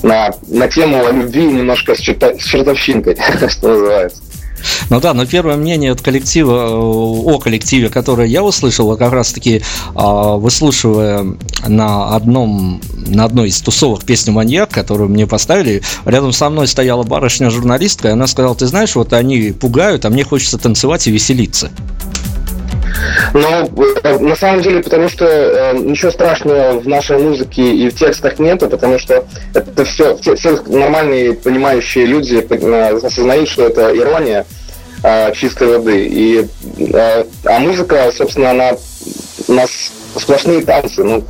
на, 0.01 0.33
на 0.47 0.67
тему 0.67 1.05
любви 1.11 1.43
немножко 1.43 1.93
с, 1.93 1.99
черта, 1.99 2.33
с 2.33 2.43
чертовщинкой, 2.43 3.15
что 3.47 3.67
называется. 3.67 4.23
Ну 4.89 4.99
да, 4.99 5.13
но 5.13 5.25
первое 5.25 5.57
мнение 5.57 5.91
от 5.91 6.01
коллектива, 6.01 6.67
э, 6.67 6.73
о 6.73 7.39
коллективе, 7.39 7.89
которое 7.89 8.27
я 8.27 8.43
услышал, 8.43 8.95
как 8.97 9.13
раз 9.13 9.31
таки 9.33 9.61
а, 9.95 10.35
выслушивая 10.37 11.25
на 11.67 12.15
одном, 12.15 12.81
на 12.93 13.25
одной 13.25 13.49
из 13.49 13.61
тусовок 13.61 14.03
песню 14.03 14.33
«Маньяк», 14.33 14.69
которую 14.69 15.09
мне 15.09 15.27
поставили, 15.27 15.81
рядом 16.05 16.33
со 16.33 16.49
мной 16.49 16.67
стояла 16.67 17.03
барышня-журналистка, 17.03 18.09
и 18.09 18.11
она 18.11 18.27
сказала, 18.27 18.55
ты 18.55 18.67
знаешь, 18.67 18.95
вот 18.95 19.13
они 19.13 19.51
пугают, 19.51 20.05
а 20.05 20.09
мне 20.09 20.23
хочется 20.23 20.57
танцевать 20.57 21.07
и 21.07 21.11
веселиться. 21.11 21.71
Ну, 23.33 23.69
э, 24.03 24.17
на 24.19 24.35
самом 24.35 24.61
деле, 24.61 24.81
потому 24.81 25.09
что 25.09 25.25
э, 25.25 25.77
ничего 25.77 26.11
страшного 26.11 26.79
в 26.79 26.87
нашей 26.87 27.17
музыке 27.17 27.61
и 27.61 27.89
в 27.89 27.95
текстах 27.95 28.39
нету, 28.39 28.67
потому 28.67 28.99
что 28.99 29.25
это 29.53 29.85
все, 29.85 30.17
все, 30.17 30.61
нормальные 30.67 31.33
понимающие 31.33 32.05
люди 32.05 32.45
э, 32.49 32.97
осознают, 32.97 33.49
что 33.49 33.67
это 33.67 33.95
ирония 33.95 34.45
э, 35.03 35.33
чистой 35.33 35.67
воды. 35.67 36.05
И, 36.05 36.47
э, 36.93 37.23
а 37.45 37.59
музыка, 37.59 38.11
собственно, 38.15 38.51
она 38.51 38.71
у 39.47 39.53
нас 39.53 39.69
сплошные 40.17 40.61
танцы, 40.61 41.03
ну, 41.03 41.23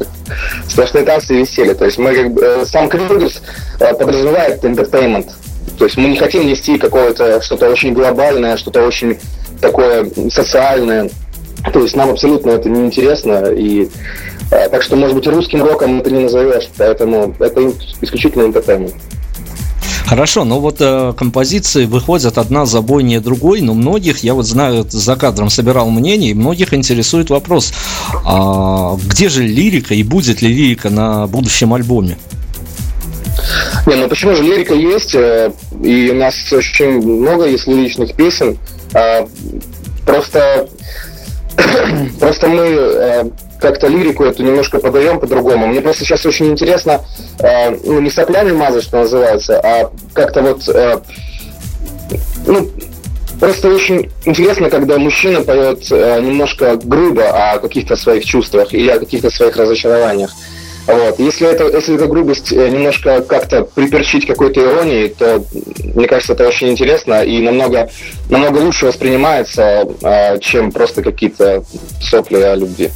сплошные 0.68 1.06
танцы 1.06 1.36
и 1.36 1.40
веселье. 1.40 1.76
То 1.76 1.86
есть 1.86 1.98
мы 1.98 2.16
как 2.16 2.32
бы, 2.32 2.42
э, 2.42 2.66
сам 2.66 2.90
Крюгерс 2.90 3.42
подразумевает 3.80 4.64
entertainment. 4.64 5.30
То 5.78 5.86
есть 5.86 5.98
мы 5.98 6.10
не 6.10 6.18
хотим 6.18 6.48
нести 6.48 6.78
какое-то 6.78 7.42
что-то 7.42 7.70
очень 7.70 7.94
глобальное, 7.94 8.58
что-то 8.58 8.84
очень 8.86 9.20
такое 9.62 10.10
социальное. 10.30 11.10
То 11.74 11.80
есть 11.82 11.96
нам 11.96 12.10
абсолютно 12.10 12.52
это 12.52 12.70
не 12.70 12.86
интересно. 12.86 13.46
И, 13.52 13.90
э, 14.52 14.70
так 14.70 14.82
что, 14.82 14.96
может 14.96 15.16
быть, 15.16 15.28
русским 15.28 15.64
роком 15.64 16.00
это 16.00 16.12
не 16.12 16.24
назовешь. 16.24 16.70
Поэтому 16.78 17.36
это 17.40 17.72
исключительно 18.02 18.44
entertainment. 18.44 18.94
Хорошо, 20.12 20.44
но 20.44 20.60
вот 20.60 20.78
э, 20.82 21.14
композиции 21.16 21.86
выходят 21.86 22.38
одна 22.38 22.66
за 22.66 22.82
бойнее 22.82 23.22
другой, 23.22 23.62
но 23.62 23.74
многих, 23.74 24.26
я 24.26 24.34
вот 24.34 24.46
знаю, 24.46 24.86
за 24.90 25.16
кадром 25.16 25.50
собирал 25.50 25.90
мнение, 25.90 26.32
и 26.32 26.34
многих 26.34 26.74
интересует 26.74 27.30
вопрос, 27.30 27.74
а 28.26 28.98
где 29.06 29.30
же 29.30 29.44
лирика 29.44 29.94
и 29.94 30.04
будет 30.04 30.42
ли 30.42 30.50
лирика 30.50 30.90
на 30.90 31.28
будущем 31.28 31.74
альбоме? 31.74 32.18
Не, 33.88 33.96
ну 33.96 34.10
почему 34.10 34.36
же 34.36 34.44
лирика 34.44 34.74
есть, 34.74 35.16
э, 35.16 35.54
и 35.82 36.10
у 36.12 36.16
нас 36.16 36.36
очень 36.52 37.02
много 37.02 37.46
есть 37.46 37.68
лиричных 37.68 38.14
песен, 38.14 38.58
а, 38.94 39.26
просто 40.06 40.68
Просто 42.20 42.48
мы 42.48 42.64
э, 42.64 43.24
как-то 43.60 43.88
лирику 43.88 44.24
эту 44.24 44.44
немножко 44.44 44.80
подаем 44.80 45.20
по-другому. 45.20 45.68
Мне 45.68 45.82
просто 45.82 46.04
сейчас 46.04 46.26
очень 46.26 46.48
интересно, 46.48 47.02
э, 47.40 47.72
ну, 47.84 48.02
не 48.02 48.10
соплями 48.10 48.52
мазать, 48.52 48.84
что 48.84 49.00
называется, 49.00 49.60
а 49.64 49.92
как-то 50.14 50.42
вот, 50.42 50.68
э, 50.68 51.00
ну, 52.48 52.70
просто 53.40 53.70
очень 53.70 54.12
интересно, 54.26 54.70
когда 54.70 54.98
мужчина 54.98 55.42
поет 55.42 55.92
э, 55.92 56.20
немножко 56.22 56.78
грубо 56.78 57.54
о 57.54 57.60
каких-то 57.60 57.96
своих 57.96 58.26
чувствах 58.26 58.74
или 58.74 58.90
о 58.90 59.00
каких-то 59.00 59.30
своих 59.30 59.56
разочарованиях. 59.56 60.32
Вот. 60.88 61.20
Если, 61.20 61.48
это, 61.48 61.66
если 61.66 61.96
эта 61.96 62.08
грубость 62.08 62.52
э, 62.52 62.70
немножко 62.70 63.22
как-то 63.22 63.64
приперчить 63.64 64.26
какой-то 64.26 64.62
иронией, 64.62 65.10
то, 65.10 65.44
мне 65.94 66.08
кажется, 66.08 66.34
это 66.34 66.48
очень 66.48 66.70
интересно 66.70 67.24
и 67.24 67.40
намного, 67.40 67.90
намного 68.30 68.58
лучше 68.58 68.88
воспринимается, 68.88 69.88
а, 70.02 70.38
чем 70.40 70.72
просто 70.72 71.04
какие-то 71.04 71.64
сопли 72.02 72.38
о 72.38 72.56
любви. 72.56 72.90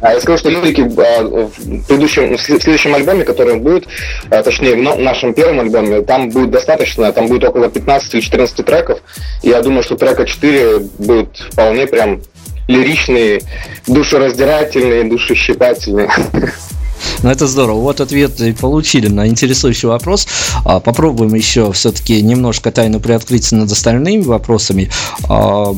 А 0.00 0.12
я 0.12 0.20
скажу, 0.20 0.38
что 0.38 0.50
лирики 0.50 0.82
а, 0.82 1.22
в, 1.24 1.86
предыдущем, 1.86 2.36
в 2.36 2.40
следующем 2.40 2.94
альбоме, 2.94 3.24
который 3.24 3.56
будет, 3.56 3.86
точнее, 4.28 4.76
в 4.76 5.00
нашем 5.00 5.32
первом 5.32 5.60
альбоме, 5.60 6.02
там 6.02 6.28
будет 6.28 6.50
достаточно, 6.50 7.10
там 7.12 7.28
будет 7.28 7.44
около 7.44 7.70
15 7.70 8.14
или 8.14 8.20
14 8.20 8.66
треков. 8.66 9.00
Я 9.42 9.62
думаю, 9.62 9.82
что 9.82 9.96
трека 9.96 10.26
4 10.26 10.78
будет 10.98 11.38
вполне 11.38 11.86
прям 11.86 12.20
лиричные, 12.68 13.40
душераздирательные, 13.86 15.04
душещипательные. 15.04 16.10
Ну, 17.22 17.30
это 17.30 17.46
здорово. 17.46 17.80
Вот 17.80 18.00
ответ 18.00 18.40
и 18.40 18.52
получили 18.52 19.08
на 19.08 19.26
интересующий 19.26 19.88
вопрос. 19.88 20.26
А, 20.64 20.80
попробуем 20.80 21.34
еще 21.34 21.72
все-таки 21.72 22.20
немножко 22.22 22.70
тайну 22.70 23.00
приоткрыть 23.00 23.50
над 23.52 23.70
остальными 23.70 24.22
вопросами. 24.22 24.90
А, 25.28 25.74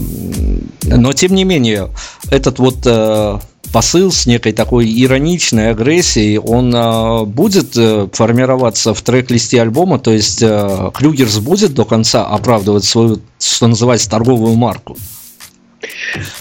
но, 0.82 1.12
тем 1.12 1.34
не 1.34 1.44
менее, 1.44 1.88
этот 2.30 2.58
вот 2.58 2.78
э, 2.84 3.38
посыл 3.72 4.10
с 4.12 4.26
некой 4.26 4.52
такой 4.52 4.86
ироничной 4.86 5.70
агрессией, 5.70 6.38
он 6.38 6.74
э, 6.74 7.24
будет 7.24 7.76
э, 7.76 8.08
формироваться 8.12 8.94
в 8.94 9.02
трек-листе 9.02 9.60
альбома, 9.60 9.98
то 9.98 10.12
есть 10.12 10.40
Клюгерс 10.40 11.38
будет 11.38 11.74
до 11.74 11.84
конца 11.84 12.26
оправдывать 12.26 12.84
свою, 12.84 13.20
что 13.38 13.66
называется, 13.66 14.10
торговую 14.10 14.54
марку? 14.54 14.96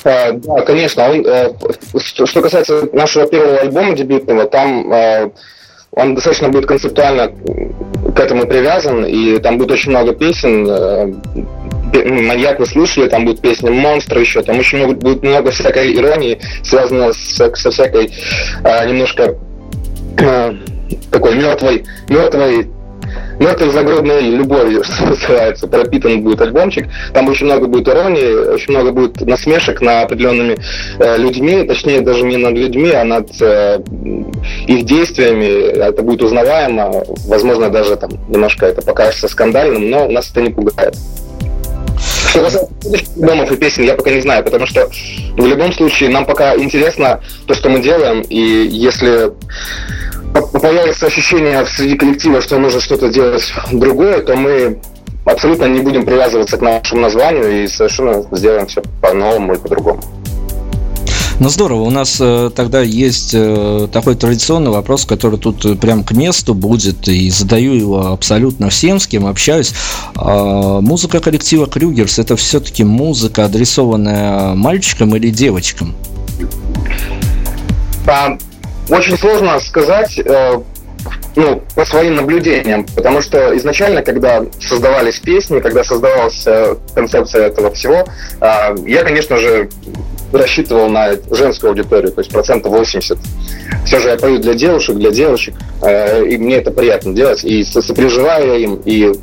А, 0.04 0.32
да, 0.32 0.62
конечно. 0.62 1.10
Он, 1.10 1.26
э, 1.26 1.50
что 2.26 2.42
касается 2.42 2.88
нашего 2.94 3.28
первого 3.28 3.60
альбома 3.60 3.96
дебютного, 3.96 4.46
там 4.46 4.92
э, 4.92 5.30
он 5.92 6.16
достаточно 6.16 6.50
будет 6.50 6.66
концептуально 6.66 7.32
к 8.16 8.20
этому 8.20 8.46
привязан, 8.48 9.06
и 9.06 9.40
там 9.40 9.58
будет 9.58 9.72
очень 9.72 9.92
много 9.92 10.14
песен. 10.14 10.68
Э, 10.70 11.14
Маньяк 11.94 12.60
вы 12.60 12.66
слышали, 12.66 13.08
там 13.08 13.26
будет 13.26 13.42
песня 13.42 13.72
Монстр 13.72 14.20
еще, 14.20 14.42
там 14.42 14.60
очень 14.60 14.80
много, 14.80 14.96
будет 14.96 15.24
много 15.24 15.52
всякой 15.52 15.96
иронии, 15.96 16.40
связанной 16.62 17.14
с, 17.14 17.38
со 17.38 17.72
всякой 17.72 18.12
немножко 18.86 19.36
такой 21.10 21.36
мертвой, 21.36 21.86
мертвой 22.10 22.68
мертвой 23.40 23.72
загробной 23.72 24.22
любовью, 24.22 24.84
что 24.86 25.08
называется, 25.08 25.68
пропитан 25.68 26.22
будет 26.22 26.42
альбомчик. 26.42 26.88
Там 27.14 27.28
очень 27.28 27.46
много 27.46 27.68
будет 27.68 27.88
иронии, 27.88 28.54
очень 28.54 28.74
много 28.74 28.92
будет 28.92 29.22
насмешек 29.22 29.82
над 29.82 30.06
определенными 30.06 30.58
э, 31.00 31.18
людьми, 31.18 31.64
точнее 31.64 32.02
даже 32.02 32.24
не 32.24 32.38
над 32.38 32.54
людьми, 32.54 32.92
а 32.92 33.04
над 33.04 33.30
э, 33.42 33.80
их 34.68 34.86
действиями. 34.86 35.76
Это 35.76 36.02
будет 36.02 36.22
узнаваемо, 36.22 37.04
возможно 37.28 37.70
даже 37.70 37.96
там 37.96 38.12
немножко 38.30 38.66
это 38.66 38.82
покажется 38.82 39.28
скандальным, 39.28 39.90
но 39.90 40.08
нас 40.08 40.32
это 40.32 40.42
не 40.42 40.50
пугает. 40.50 40.96
Что 42.30 42.44
касается 42.44 42.70
альбомов 43.16 43.52
и 43.52 43.56
песен, 43.56 43.84
я 43.84 43.96
пока 43.96 44.12
не 44.12 44.22
знаю, 44.22 44.44
потому 44.44 44.66
что 44.66 44.90
в 45.38 45.46
любом 45.46 45.72
случае 45.72 46.10
нам 46.10 46.26
пока 46.26 46.56
интересно 46.56 47.22
то, 47.48 47.54
что 47.54 47.70
мы 47.70 47.80
делаем, 47.80 48.22
и 48.22 48.68
если 48.70 49.32
появится 50.42 51.08
ощущение 51.08 51.66
среди 51.66 51.96
коллектива, 51.98 52.42
что 52.42 52.58
нужно 52.60 52.80
что-то 52.80 53.10
делать 53.10 53.54
другое, 53.72 54.22
то 54.22 54.36
мы 54.36 54.80
абсолютно 55.26 55.66
не 55.66 55.82
будем 55.82 56.06
привязываться 56.06 56.58
к 56.58 56.62
нашему 56.62 57.02
названию 57.02 57.64
и 57.64 57.68
совершенно 57.68 58.26
сделаем 58.32 58.68
все 58.68 58.82
по-новому 59.02 59.54
и 59.54 59.58
по-другому. 59.58 60.02
Ну 61.38 61.50
здорово, 61.50 61.82
у 61.82 61.90
нас 61.90 62.18
э, 62.22 62.50
тогда 62.56 62.80
есть 62.80 63.32
э, 63.34 63.90
такой 63.92 64.16
традиционный 64.16 64.72
вопрос, 64.72 65.04
который 65.04 65.38
тут 65.38 65.82
прям 65.82 66.06
к 66.06 66.14
месту 66.14 66.54
будет, 66.54 67.10
и 67.10 67.30
задаю 67.30 67.74
его 67.74 68.08
абсолютно 68.08 68.70
всем, 68.70 69.02
с 69.02 69.08
кем 69.08 69.26
общаюсь. 69.26 69.74
Э, 70.16 70.80
музыка 70.82 71.20
коллектива 71.20 71.68
Крюгерс 71.68 72.20
это 72.20 72.38
все-таки 72.38 72.86
музыка, 72.86 73.46
адресованная 73.46 74.56
мальчикам 74.56 75.14
или 75.18 75.30
девочкам? 75.30 75.94
А, 78.08 78.38
очень 78.90 79.18
сложно 79.18 79.60
сказать, 79.60 80.20
э, 80.20 80.62
ну, 81.36 81.64
по 81.76 81.86
своим 81.86 82.16
наблюдениям, 82.16 82.86
потому 82.96 83.22
что 83.22 83.56
изначально, 83.58 84.02
когда 84.02 84.44
создавались 84.60 85.20
песни, 85.20 85.60
когда 85.60 85.84
создавалась 85.84 86.44
э, 86.46 86.76
концепция 86.94 87.48
этого 87.48 87.72
всего, 87.74 88.06
э, 88.42 88.76
я, 88.86 89.04
конечно 89.04 89.38
же, 89.38 89.70
рассчитывал 90.32 90.90
на 90.90 91.12
женскую 91.32 91.70
аудиторию, 91.70 92.12
то 92.12 92.20
есть 92.22 92.32
процентов 92.32 92.72
80. 92.72 93.18
Все 93.86 94.00
же 94.00 94.10
я 94.10 94.18
пою 94.18 94.40
для 94.40 94.54
девушек, 94.54 94.98
для 94.98 95.12
девочек, 95.12 95.56
и 95.86 96.38
мне 96.38 96.58
это 96.58 96.72
приятно 96.72 97.14
делать, 97.14 97.44
и 97.44 97.64
сопереживаю 97.64 98.60
им, 98.60 98.82
и 98.84 99.14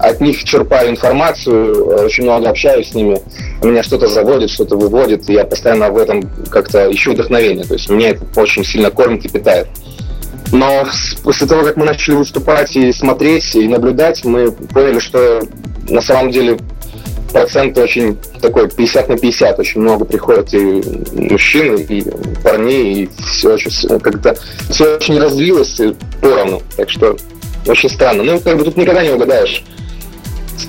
от 0.00 0.20
них 0.20 0.42
черпаю 0.44 0.90
информацию, 0.90 1.74
э, 1.74 2.04
очень 2.04 2.24
много 2.24 2.48
общаюсь 2.48 2.90
с 2.90 2.94
ними, 2.94 3.20
меня 3.62 3.82
что-то 3.82 4.06
заводит, 4.06 4.50
что-то 4.50 4.76
выводит, 4.76 5.28
и 5.28 5.34
я 5.34 5.44
постоянно 5.44 5.90
в 5.90 5.98
этом 5.98 6.22
как-то 6.50 6.90
ищу 6.92 7.12
вдохновение, 7.12 7.64
то 7.64 7.74
есть 7.74 7.88
меня 7.90 8.10
это 8.10 8.24
очень 8.40 8.64
сильно 8.64 8.90
кормит 8.90 9.24
и 9.24 9.28
питает. 9.28 9.68
Но 10.52 10.84
после 11.22 11.46
того, 11.46 11.62
как 11.62 11.76
мы 11.76 11.84
начали 11.84 12.16
выступать 12.16 12.74
и 12.76 12.92
смотреть, 12.92 13.54
и 13.54 13.68
наблюдать, 13.68 14.24
мы 14.24 14.50
поняли, 14.50 14.98
что 14.98 15.42
на 15.88 16.00
самом 16.00 16.32
деле 16.32 16.58
процент 17.32 17.78
очень 17.78 18.16
такой 18.40 18.68
50 18.68 19.08
на 19.08 19.16
50. 19.16 19.58
Очень 19.58 19.80
много 19.80 20.04
приходят 20.04 20.52
и 20.52 20.82
мужчин, 21.12 21.76
и 21.76 22.04
парней, 22.42 23.04
и 23.04 23.10
все 23.30 23.54
очень 23.54 24.00
как-то 24.00 24.36
все 24.70 24.96
очень 24.96 25.20
разлилось 25.20 25.80
поровну. 26.20 26.62
Так 26.76 26.90
что 26.90 27.16
очень 27.66 27.90
странно. 27.90 28.22
Ну, 28.22 28.40
как 28.40 28.56
бы 28.58 28.64
тут 28.64 28.76
никогда 28.76 29.02
не 29.02 29.10
угадаешь. 29.10 29.64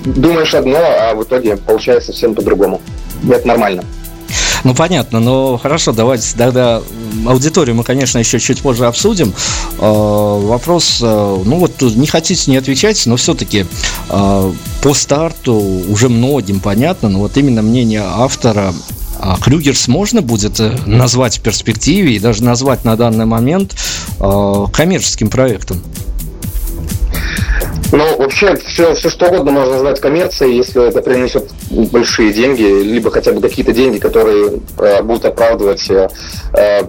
Думаешь 0.04 0.54
одно, 0.54 0.78
а 0.78 1.14
в 1.14 1.22
итоге 1.22 1.56
получается 1.56 2.12
совсем 2.12 2.34
по-другому. 2.34 2.80
Это 3.28 3.46
нормально. 3.46 3.84
Ну, 4.64 4.74
понятно, 4.74 5.18
но 5.18 5.58
хорошо, 5.58 5.92
давайте 5.92 6.36
тогда 6.36 6.82
аудиторию 7.26 7.74
мы, 7.74 7.84
конечно, 7.84 8.18
еще 8.18 8.38
чуть 8.38 8.60
позже 8.60 8.86
обсудим. 8.86 9.32
Э, 9.78 9.80
вопрос, 9.80 11.00
э, 11.02 11.42
ну 11.44 11.56
вот 11.56 11.82
не 11.82 12.06
хотите, 12.06 12.50
не 12.50 12.56
отвечать, 12.56 13.04
но 13.06 13.16
все-таки 13.16 13.66
э, 14.08 14.52
по 14.82 14.94
старту 14.94 15.54
уже 15.54 16.08
многим 16.08 16.60
понятно, 16.60 17.08
но 17.08 17.18
вот 17.20 17.36
именно 17.36 17.62
мнение 17.62 18.02
автора 18.02 18.72
а 19.24 19.36
Крюгерс 19.40 19.86
можно 19.86 20.20
будет 20.20 20.60
назвать 20.86 21.38
в 21.38 21.42
перспективе 21.42 22.16
и 22.16 22.18
даже 22.18 22.42
назвать 22.42 22.84
на 22.84 22.96
данный 22.96 23.24
момент 23.24 23.76
коммерческим 24.18 25.30
проектом? 25.30 25.80
Ну, 27.92 28.16
вообще, 28.16 28.56
все, 28.56 28.94
все 28.94 29.10
что 29.10 29.26
угодно 29.26 29.52
можно 29.52 29.74
назвать 29.74 30.00
коммерцией, 30.00 30.56
если 30.56 30.88
это 30.88 31.02
принесет 31.02 31.50
большие 31.70 32.32
деньги, 32.32 32.62
либо 32.62 33.10
хотя 33.10 33.32
бы 33.32 33.42
какие-то 33.42 33.72
деньги, 33.72 33.98
которые 33.98 34.60
э, 34.78 35.02
будут 35.02 35.26
оправдывать 35.26 35.88
э, 35.90 36.08
э 36.54 36.82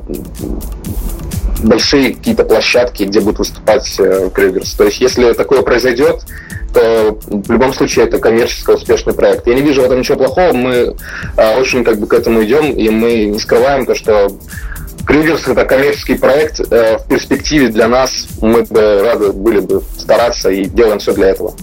большие 1.61 2.13
какие-то 2.13 2.43
площадки, 2.43 3.03
где 3.03 3.21
будут 3.21 3.39
выступать 3.39 3.95
э. 3.99 4.29
То 4.77 4.83
есть, 4.83 4.99
если 4.99 5.31
такое 5.33 5.61
произойдет, 5.61 6.21
то 6.73 7.17
в 7.25 7.51
любом 7.51 7.73
случае 7.73 8.05
это 8.05 8.17
коммерчески 8.19 8.71
успешный 8.71 9.13
проект. 9.13 9.45
Я 9.47 9.53
не 9.53 9.61
вижу 9.61 9.81
в 9.81 9.85
этом 9.85 9.99
ничего 9.99 10.17
плохого, 10.17 10.53
мы 10.53 10.95
э, 11.37 11.59
очень 11.59 11.83
как 11.83 11.99
бы 11.99 12.07
к 12.07 12.13
этому 12.13 12.43
идем, 12.43 12.71
и 12.71 12.89
мы 12.89 13.25
не 13.25 13.39
скрываем 13.39 13.85
то, 13.85 13.93
что 13.93 14.31
Крюгерс 15.05 15.47
это 15.47 15.65
коммерческий 15.65 16.15
проект. 16.15 16.59
Э, 16.71 16.97
в 16.97 17.07
перспективе 17.07 17.69
для 17.69 17.87
нас 17.87 18.27
мы 18.41 18.63
бы 18.63 19.01
рады 19.03 19.31
были 19.33 19.59
бы 19.59 19.81
стараться 19.97 20.49
и 20.49 20.65
делаем 20.65 20.99
все 20.99 21.13
для 21.13 21.29
этого. 21.29 21.53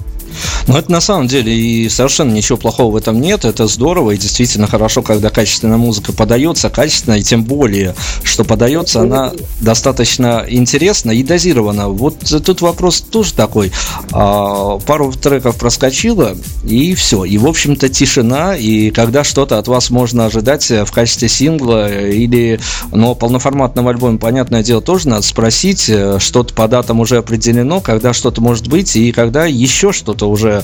Но 0.67 0.79
это 0.79 0.91
на 0.91 1.01
самом 1.01 1.27
деле 1.27 1.55
и 1.55 1.89
совершенно 1.89 2.33
ничего 2.33 2.59
плохого 2.59 2.93
в 2.93 2.97
этом 2.97 3.21
нет. 3.21 3.45
Это 3.45 3.67
здорово 3.67 4.13
и 4.13 4.19
действительно 4.19 4.67
хорошо, 4.67 5.03
когда 5.03 5.31
качественная 5.31 5.79
музыка 5.79 6.13
подается, 6.13 6.71
качественно, 6.71 7.15
и 7.15 7.23
тем 7.23 7.45
более, 7.45 7.95
что 8.23 8.45
подается 8.45 9.03
она 9.03 9.33
достаточно 9.61 10.45
интересно 10.49 11.11
и 11.11 11.23
дозирована. 11.23 11.89
Вот 11.89 12.19
тут 12.45 12.61
вопрос 12.61 13.01
тоже 13.01 13.35
такой. 13.35 13.73
А, 14.13 14.79
пару 14.79 15.13
треков 15.13 15.57
проскочило, 15.57 16.37
и 16.65 16.95
все. 16.95 17.25
И, 17.25 17.39
в 17.39 17.47
общем-то, 17.47 17.89
тишина, 17.89 18.57
и 18.57 18.91
когда 18.91 19.25
что-то 19.25 19.59
от 19.59 19.69
вас 19.69 19.91
можно 19.91 20.27
ожидать 20.27 20.71
в 20.71 20.91
качестве 20.93 21.29
сингла 21.29 21.91
или, 22.11 22.61
ну, 22.93 23.15
полноформатном 23.15 23.89
альбоме, 23.89 24.19
понятное 24.19 24.63
дело, 24.63 24.81
тоже 24.81 25.09
надо 25.09 25.23
спросить, 25.23 25.91
что-то 26.19 26.55
по 26.55 26.69
датам 26.69 27.01
уже 27.01 27.19
определено, 27.19 27.81
когда 27.81 28.13
что-то 28.13 28.41
может 28.41 28.69
быть, 28.69 28.97
и 28.97 29.13
когда 29.13 29.47
еще 29.47 29.93
что-то 29.93 30.30
уже 30.31 30.63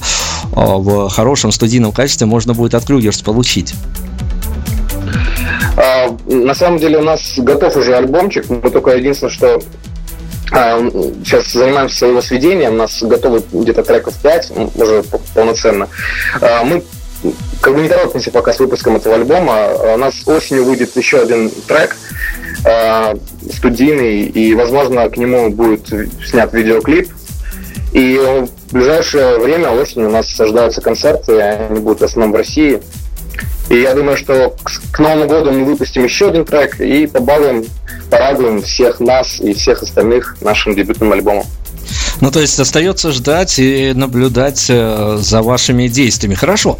а, 0.54 0.76
в 0.76 1.08
хорошем 1.08 1.52
студийном 1.52 1.92
качестве 1.92 2.26
можно 2.26 2.54
будет 2.54 2.74
от 2.74 2.84
Крюгерс 2.84 3.20
получить? 3.22 3.74
А, 5.76 6.16
на 6.26 6.54
самом 6.54 6.78
деле 6.78 6.98
у 6.98 7.02
нас 7.02 7.34
готов 7.36 7.76
уже 7.76 7.94
альбомчик. 7.94 8.48
Мы 8.48 8.70
только 8.70 8.96
единственное, 8.96 9.32
что 9.32 9.60
а, 10.52 10.78
сейчас 11.24 11.52
занимаемся 11.52 12.06
его 12.06 12.22
сведением. 12.22 12.74
У 12.74 12.76
нас 12.76 13.02
готовы 13.02 13.42
где-то 13.52 13.82
треков 13.82 14.14
5 14.22 14.52
уже 14.76 15.02
полноценно. 15.34 15.88
Мы 16.64 16.82
как 17.60 17.74
бы 17.74 17.82
не 17.82 17.88
торопимся 17.88 18.30
пока 18.30 18.52
с 18.52 18.60
выпуском 18.60 18.96
этого 18.96 19.16
альбома. 19.16 19.68
У 19.94 19.96
нас 19.96 20.26
осенью 20.26 20.64
выйдет 20.64 20.96
еще 20.96 21.20
один 21.20 21.50
трек 21.66 21.96
студийный, 23.54 24.22
и, 24.22 24.54
возможно, 24.54 25.08
к 25.08 25.16
нему 25.16 25.50
будет 25.50 25.88
снят 26.24 26.52
видеоклип. 26.52 27.10
И 27.92 28.46
в 28.68 28.72
ближайшее 28.72 29.38
время 29.38 29.70
осенью 29.70 30.08
у 30.08 30.12
нас 30.12 30.38
ожидаются 30.38 30.80
концерты, 30.80 31.40
они 31.40 31.80
будут 31.80 32.00
в 32.00 32.04
основном 32.04 32.32
в 32.32 32.36
России. 32.36 32.82
И 33.68 33.80
я 33.80 33.94
думаю, 33.94 34.16
что 34.16 34.54
к 34.92 34.98
Новому 34.98 35.26
году 35.26 35.52
мы 35.52 35.64
выпустим 35.64 36.04
еще 36.04 36.28
один 36.28 36.44
трек 36.44 36.80
и 36.80 37.06
побалуем, 37.06 37.64
порадуем 38.10 38.62
всех 38.62 39.00
нас 39.00 39.40
и 39.40 39.52
всех 39.54 39.82
остальных 39.82 40.36
нашим 40.40 40.74
дебютным 40.74 41.12
альбомом. 41.12 41.44
Ну, 42.20 42.30
то 42.30 42.40
есть 42.40 42.58
остается 42.58 43.12
ждать 43.12 43.58
и 43.58 43.92
наблюдать 43.94 44.66
э, 44.68 45.18
за 45.20 45.42
вашими 45.42 45.88
действиями. 45.88 46.34
Хорошо. 46.34 46.78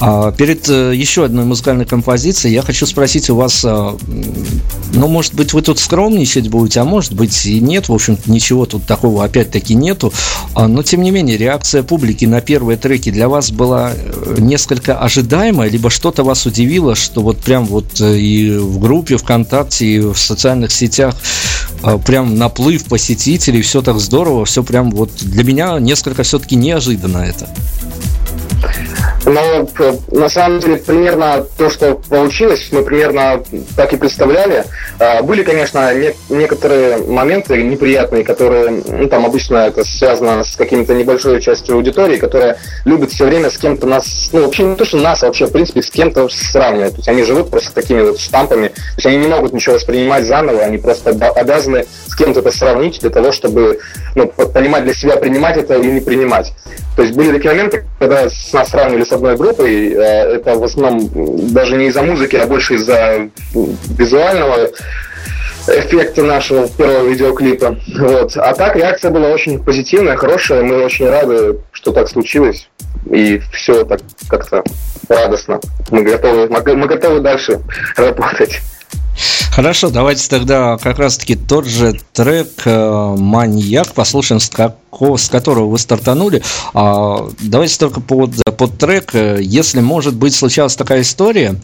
А, 0.00 0.30
перед 0.32 0.68
э, 0.68 0.92
еще 0.94 1.24
одной 1.24 1.44
музыкальной 1.44 1.86
композицией 1.86 2.54
я 2.54 2.62
хочу 2.62 2.84
спросить 2.84 3.30
у 3.30 3.36
вас, 3.36 3.64
э, 3.64 3.92
ну, 4.92 5.08
может 5.08 5.34
быть, 5.34 5.54
вы 5.54 5.62
тут 5.62 5.78
скромничать 5.78 6.48
будете, 6.48 6.80
а 6.80 6.84
может 6.84 7.14
быть 7.14 7.46
и 7.46 7.60
нет. 7.60 7.88
В 7.88 7.94
общем 7.94 8.18
ничего 8.26 8.66
тут 8.66 8.84
такого 8.84 9.24
опять-таки 9.24 9.74
нету. 9.74 10.12
А, 10.54 10.68
но, 10.68 10.82
тем 10.82 11.02
не 11.02 11.10
менее, 11.10 11.38
реакция 11.38 11.82
публики 11.82 12.26
на 12.26 12.42
первые 12.42 12.76
треки 12.76 13.10
для 13.10 13.28
вас 13.28 13.50
была 13.50 13.92
несколько 14.36 14.98
ожидаемая, 14.98 15.70
либо 15.70 15.88
что-то 15.88 16.24
вас 16.24 16.44
удивило, 16.44 16.94
что 16.94 17.22
вот 17.22 17.38
прям 17.38 17.64
вот 17.64 18.00
и 18.00 18.50
в 18.50 18.78
группе 18.80 19.16
ВКонтакте, 19.16 19.86
и 19.86 19.98
в 20.00 20.16
социальных 20.16 20.72
сетях 20.72 21.16
прям 22.06 22.36
наплыв 22.36 22.84
посетителей, 22.84 23.62
все 23.62 23.82
так 23.82 23.98
здорово, 23.98 24.44
все 24.44 24.62
прям 24.74 24.90
вот 24.90 25.10
для 25.20 25.44
меня 25.44 25.78
несколько 25.78 26.24
все-таки 26.24 26.56
неожиданно 26.56 27.18
это. 27.18 27.48
Но 29.26 29.66
э, 29.78 29.94
на 30.10 30.28
самом 30.28 30.60
деле 30.60 30.76
примерно 30.76 31.46
то, 31.56 31.70
что 31.70 31.94
получилось, 31.94 32.68
мы 32.72 32.82
примерно 32.82 33.42
так 33.76 33.92
и 33.92 33.96
представляли. 33.96 34.64
А, 34.98 35.22
Были, 35.22 35.42
конечно, 35.42 35.94
не- 35.94 36.14
некоторые 36.28 36.98
моменты 36.98 37.62
неприятные, 37.62 38.24
которые, 38.24 38.82
ну, 38.86 39.08
там 39.08 39.24
обычно 39.24 39.56
это 39.58 39.84
связано 39.84 40.44
с 40.44 40.56
какими-то 40.56 40.94
небольшой 40.94 41.40
частью 41.40 41.76
аудитории, 41.76 42.16
которая 42.16 42.58
любит 42.84 43.12
все 43.12 43.24
время 43.24 43.50
с 43.50 43.56
кем-то 43.56 43.86
нас, 43.86 44.28
ну, 44.32 44.42
вообще 44.42 44.64
не 44.64 44.76
то, 44.76 44.84
что 44.84 44.98
нас, 44.98 45.22
а 45.22 45.26
вообще, 45.26 45.46
в 45.46 45.52
принципе, 45.52 45.82
с 45.82 45.90
кем-то 45.90 46.28
сравнивать. 46.28 46.92
То 46.92 46.98
есть 46.98 47.08
они 47.08 47.22
живут 47.22 47.50
просто 47.50 47.72
такими 47.72 48.02
вот 48.02 48.20
штампами, 48.20 48.68
то 48.68 48.74
есть 48.96 49.06
они 49.06 49.16
не 49.18 49.28
могут 49.28 49.52
ничего 49.52 49.76
воспринимать 49.76 50.26
заново, 50.26 50.60
они 50.60 50.78
просто 50.78 51.10
обязаны 51.10 51.86
с 52.06 52.14
кем-то 52.14 52.40
это 52.40 52.50
сравнить 52.50 53.00
для 53.00 53.10
того, 53.10 53.32
чтобы 53.32 53.78
ну, 54.14 54.26
понимать 54.26 54.84
для 54.84 54.94
себя, 54.94 55.16
принимать 55.16 55.56
это 55.56 55.74
или 55.76 55.92
не 55.92 56.00
принимать. 56.00 56.52
То 56.96 57.02
есть 57.02 57.14
были 57.14 57.32
такие 57.32 57.50
моменты, 57.52 57.84
когда 57.98 58.28
с 58.30 58.52
нас 58.52 58.68
сравнивали 58.70 59.04
с 59.04 59.12
одной 59.12 59.36
группой, 59.36 59.92
э, 59.92 59.96
это 60.36 60.54
в 60.54 60.62
основном 60.64 61.10
даже 61.52 61.76
не 61.76 61.86
из-за 61.88 62.02
музыки, 62.02 62.36
а 62.36 62.46
больше 62.46 62.74
из-за 62.74 63.28
визуального 63.98 64.70
эффекта 65.66 66.22
нашего 66.22 66.68
первого 66.68 67.08
видеоклипа. 67.08 67.76
Вот. 67.98 68.36
А 68.36 68.54
так 68.54 68.76
реакция 68.76 69.10
была 69.10 69.28
очень 69.28 69.62
позитивная, 69.62 70.16
хорошая. 70.16 70.62
Мы 70.62 70.84
очень 70.84 71.08
рады, 71.08 71.58
что 71.72 71.92
так 71.92 72.08
случилось. 72.08 72.68
И 73.10 73.40
все 73.52 73.84
так 73.84 74.00
как-то 74.28 74.62
радостно. 75.08 75.60
Мы 75.90 76.02
готовы, 76.02 76.48
мы 76.48 76.60
го- 76.60 76.74
мы 76.76 76.86
готовы 76.86 77.20
дальше 77.20 77.60
работать. 77.96 78.60
Хорошо, 79.50 79.90
давайте 79.90 80.28
тогда 80.28 80.76
как 80.78 80.98
раз-таки 80.98 81.36
тот 81.36 81.66
же 81.66 82.00
трек 82.12 82.48
э, 82.64 83.14
«Маньяк» 83.16 83.92
послушаем, 83.94 84.40
с, 84.40 84.48
како- 84.48 85.16
с 85.16 85.28
которого 85.28 85.70
вы 85.70 85.78
стартанули. 85.78 86.42
А, 86.72 87.28
давайте 87.40 87.78
только 87.78 88.00
под, 88.00 88.32
под 88.56 88.78
трек. 88.78 89.14
Если, 89.14 89.80
может 89.80 90.14
быть, 90.14 90.34
случалась 90.34 90.74
такая 90.74 91.02
история, 91.02 91.60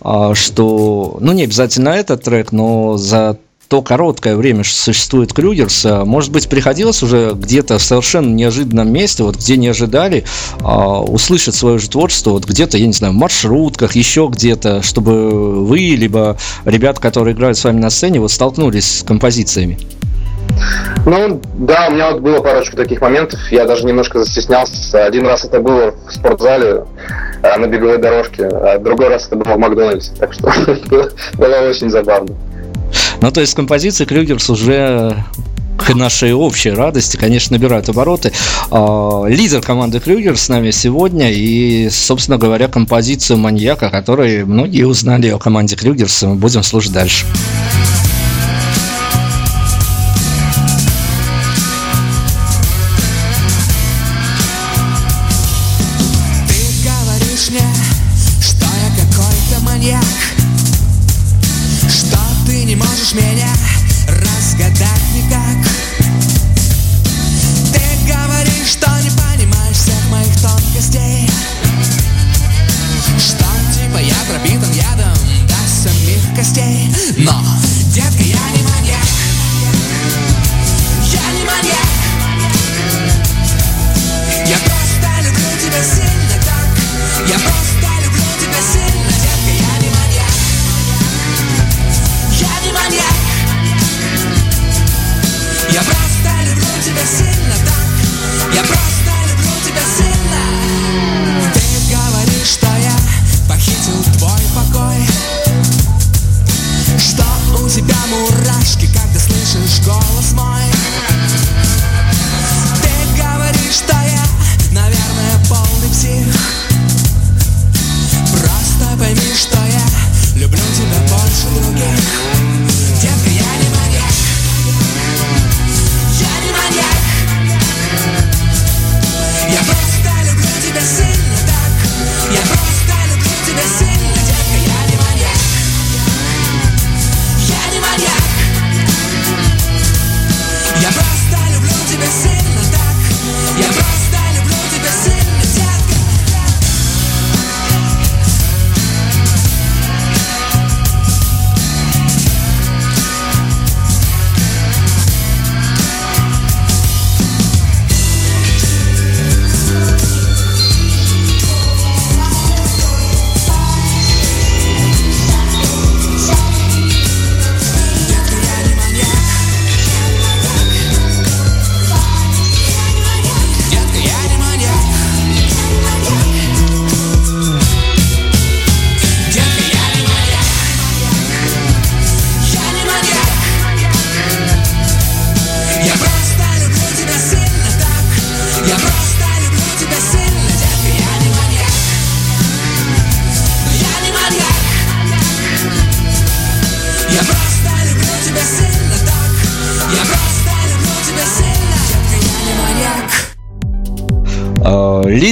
а, 0.00 0.34
что, 0.34 1.18
ну, 1.20 1.32
не 1.32 1.44
обязательно 1.44 1.90
этот 1.90 2.24
трек, 2.24 2.50
но 2.52 2.96
за 2.96 3.36
то 3.68 3.82
короткое 3.82 4.36
время, 4.36 4.64
что 4.64 4.76
существует 4.76 5.32
Крюгерс, 5.32 5.86
а, 5.86 6.04
может 6.04 6.32
быть, 6.32 6.48
приходилось 6.48 7.02
уже 7.02 7.32
где-то 7.34 7.78
в 7.78 7.82
совершенно 7.82 8.34
неожиданном 8.34 8.90
месте, 8.92 9.22
вот 9.22 9.36
где 9.36 9.56
не 9.56 9.68
ожидали, 9.68 10.24
а, 10.60 11.00
услышать 11.02 11.54
свое 11.54 11.78
же 11.78 11.88
творчество, 11.88 12.30
вот 12.30 12.44
где-то, 12.44 12.76
я 12.76 12.86
не 12.86 12.92
знаю, 12.92 13.12
в 13.12 13.16
маршрутках, 13.16 13.96
еще 13.96 14.28
где-то, 14.30 14.82
чтобы 14.82 15.64
вы, 15.64 15.78
либо 15.78 16.36
ребята, 16.64 17.00
которые 17.00 17.34
играют 17.34 17.58
с 17.58 17.64
вами 17.64 17.80
на 17.80 17.90
сцене, 17.90 18.20
вот 18.20 18.30
столкнулись 18.30 19.00
с 19.00 19.02
композициями. 19.02 19.78
Ну, 21.06 21.40
да, 21.54 21.88
у 21.88 21.92
меня 21.92 22.12
вот 22.12 22.20
было 22.20 22.40
парочку 22.40 22.76
таких 22.76 23.00
моментов. 23.00 23.40
Я 23.50 23.66
даже 23.66 23.84
немножко 23.84 24.20
застеснялся. 24.20 25.04
Один 25.04 25.26
раз 25.26 25.44
это 25.44 25.60
было 25.60 25.94
в 26.06 26.12
спортзале 26.12 26.84
а, 27.42 27.58
на 27.58 27.66
беговой 27.66 27.98
дорожке, 27.98 28.46
а 28.46 28.78
другой 28.78 29.08
раз 29.08 29.26
это 29.26 29.36
было 29.36 29.54
в 29.54 29.58
Макдональдсе. 29.58 30.12
Так 30.18 30.32
что 30.32 30.50
было 31.34 31.68
очень 31.68 31.90
забавно. 31.90 32.34
Ну, 33.24 33.30
то 33.30 33.40
есть 33.40 33.54
композиции 33.54 34.04
Крюгерс 34.04 34.50
уже 34.50 35.24
к 35.78 35.94
нашей 35.94 36.34
общей 36.34 36.68
радости, 36.68 37.16
конечно, 37.16 37.56
набирают 37.56 37.88
обороты. 37.88 38.32
А, 38.70 39.24
Лидер 39.24 39.62
команды 39.62 39.98
Крюгер 39.98 40.36
с 40.36 40.50
нами 40.50 40.70
сегодня 40.72 41.32
и, 41.32 41.88
собственно 41.88 42.36
говоря, 42.36 42.68
композицию 42.68 43.38
«Маньяка», 43.38 43.88
которой 43.88 44.44
многие 44.44 44.84
узнали 44.84 45.28
о 45.28 45.38
команде 45.38 45.74
Крюгерс, 45.74 46.24
мы 46.24 46.34
будем 46.34 46.62
слушать 46.62 46.92
дальше. 46.92 47.24
Ты 47.24 48.13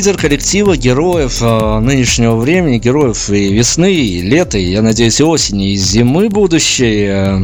Лидер 0.02 0.18
коллектива 0.18 0.76
героев 0.76 1.38
э, 1.42 1.78
нынешнего 1.78 2.34
времени, 2.34 2.78
героев 2.78 3.30
и 3.30 3.52
весны, 3.52 3.94
и 3.94 4.20
лета, 4.20 4.58
и, 4.58 4.72
я 4.72 4.82
надеюсь, 4.82 5.20
и 5.20 5.22
осени, 5.22 5.74
и 5.74 5.76
зимы 5.76 6.28
будущей, 6.28 7.06
э, 7.08 7.38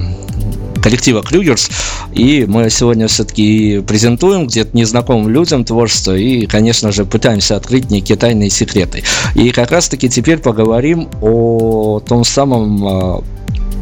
коллектива 0.83 1.23
Крюгерс. 1.23 1.71
И 2.15 2.47
мы 2.49 2.69
сегодня 2.69 3.07
все-таки 3.07 3.81
презентуем 3.87 4.49
где-то 4.49 4.77
незнакомым 4.77 5.29
людям 5.29 5.65
творчество 5.65 6.17
и, 6.17 6.47
конечно 6.47 6.91
же, 6.91 7.05
пытаемся 7.05 7.55
открыть 7.55 7.93
некие 7.93 8.19
тайные 8.19 8.51
секреты. 8.51 9.05
И 9.37 9.51
как 9.51 9.71
раз-таки 9.71 10.09
теперь 10.09 10.39
поговорим 10.39 11.09
о 11.23 12.01
том 12.01 12.25
самом 12.25 12.89
э, 12.89 13.21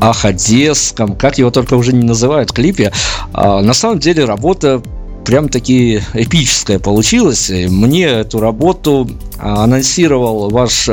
ах, 0.03 0.27
одесском, 0.27 1.17
как 1.17 1.39
его 1.39 1.51
только 1.51 1.75
уже 1.75 1.95
не 1.95 2.05
называют, 2.05 2.53
клипе. 2.53 2.93
А, 3.33 3.63
на 3.63 3.73
самом 3.73 4.01
деле 4.01 4.27
работа 4.27 4.83
прям 5.27 5.49
таки 5.49 6.01
эпическая 6.15 6.79
получилась. 6.79 7.51
Мне 7.51 8.05
эту 8.05 8.41
работу 8.41 9.09
анонсировал 9.39 10.49
ваш, 10.51 10.89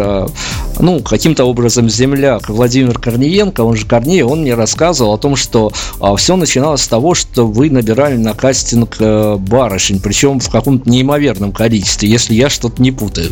ну, 0.80 1.00
каким-то 1.02 1.46
образом 1.46 1.90
земляк 1.90 2.50
Владимир 2.50 2.98
Корниенко, 3.00 3.62
он 3.62 3.78
же 3.78 3.86
Корней, 3.86 4.24
он 4.24 4.42
мне 4.42 4.56
рассказывал 4.56 5.14
о 5.14 5.18
том, 5.18 5.36
что 5.36 5.72
все 6.18 6.36
начиналось 6.36 6.82
с 6.82 6.88
того, 6.88 7.14
что 7.14 7.46
вы 7.46 7.70
набирали 7.70 8.18
на 8.18 8.34
кастинг 8.34 8.98
барышень, 9.00 10.02
причем 10.02 10.40
в 10.40 10.50
каком-то 10.50 10.90
неимоверном 10.90 11.52
количестве, 11.52 12.10
если 12.10 12.34
я 12.34 12.50
что-то 12.50 12.82
не 12.82 12.92
путаю. 12.92 13.32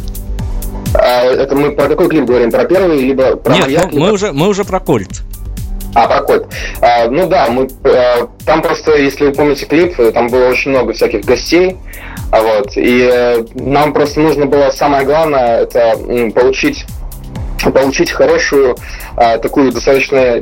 А, 0.94 1.24
это 1.24 1.56
мы 1.56 1.72
про 1.72 1.88
какой 1.88 2.10
клип 2.10 2.26
говорим? 2.26 2.52
Про 2.52 2.66
первый, 2.66 3.02
либо 3.02 3.36
про 3.38 3.54
Нет, 3.54 3.66
маяк, 3.66 3.94
мы, 3.94 4.00
либо... 4.00 4.12
уже, 4.12 4.32
мы 4.34 4.48
уже 4.48 4.64
про 4.66 4.80
Кольт. 4.80 5.22
А, 5.94 6.08
про 6.08 6.22
Кольт. 6.22 6.48
А, 6.82 7.08
ну 7.08 7.28
да, 7.28 7.48
мы, 7.50 7.68
а, 7.84 8.28
там 8.46 8.62
просто, 8.62 8.96
если 8.96 9.26
вы 9.26 9.32
помните 9.34 9.66
клип, 9.66 9.96
там 10.14 10.28
было 10.30 10.48
очень 10.48 10.72
много 10.72 10.94
всяких 10.94 11.26
гостей, 11.26 11.78
а 12.32 12.42
вот, 12.42 12.78
и 12.78 13.10
э, 13.12 13.44
нам 13.56 13.92
просто 13.94 14.22
нужно 14.22 14.46
было, 14.46 14.70
самое 14.72 15.06
главное, 15.06 15.62
это 15.62 15.98
получить 16.34 16.86
получить 17.74 18.10
хорошую, 18.10 18.76
а, 19.16 19.38
такую 19.38 19.72
достаточно 19.72 20.40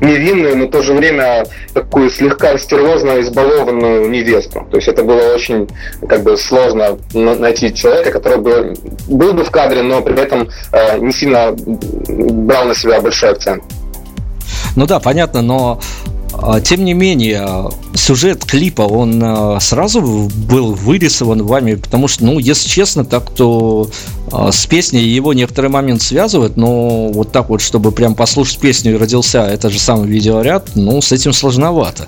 невинную, 0.00 0.56
но 0.56 0.66
в 0.66 0.70
то 0.70 0.82
же 0.82 0.92
время 0.92 1.46
такую 1.72 2.10
слегка 2.10 2.58
стервозно 2.58 3.20
избалованную 3.20 4.10
невесту. 4.10 4.66
То 4.70 4.76
есть 4.76 4.88
это 4.88 5.02
было 5.02 5.34
очень 5.34 5.68
как 6.08 6.22
бы 6.22 6.36
сложно 6.36 6.98
на- 7.14 7.36
найти 7.36 7.72
человека, 7.72 8.10
который 8.10 8.38
бы 8.38 8.74
был 9.08 9.32
бы 9.32 9.44
в 9.44 9.50
кадре, 9.50 9.82
но 9.82 10.02
при 10.02 10.20
этом 10.20 10.48
э, 10.72 10.98
не 10.98 11.12
сильно 11.12 11.54
брал 11.56 12.64
на 12.66 12.74
себя 12.74 13.00
большой 13.00 13.30
акцент. 13.30 13.62
Ну 14.76 14.86
да, 14.86 15.00
понятно, 15.00 15.42
но 15.42 15.80
а, 16.34 16.60
тем 16.60 16.84
не 16.84 16.94
менее, 16.94 17.70
сюжет 17.94 18.44
клипа, 18.44 18.82
он 18.82 19.20
а, 19.22 19.60
сразу 19.60 20.30
был 20.48 20.72
вырисован 20.72 21.44
вами, 21.44 21.74
потому 21.74 22.08
что, 22.08 22.24
ну, 22.24 22.38
если 22.38 22.68
честно, 22.68 23.04
так 23.04 23.30
то 23.30 23.88
а, 24.30 24.50
с 24.50 24.64
песней 24.66 25.04
его 25.04 25.34
некоторый 25.34 25.68
момент 25.68 26.00
связывает, 26.00 26.56
но 26.56 27.08
вот 27.08 27.32
так 27.32 27.50
вот, 27.50 27.60
чтобы 27.60 27.92
прям 27.92 28.14
послушать 28.14 28.58
песню 28.58 28.94
и 28.94 28.96
родился 28.98 29.42
этот 29.42 29.72
же 29.72 29.78
самый 29.78 30.08
видеоряд, 30.08 30.70
ну, 30.74 31.00
с 31.02 31.12
этим 31.12 31.32
сложновато. 31.32 32.06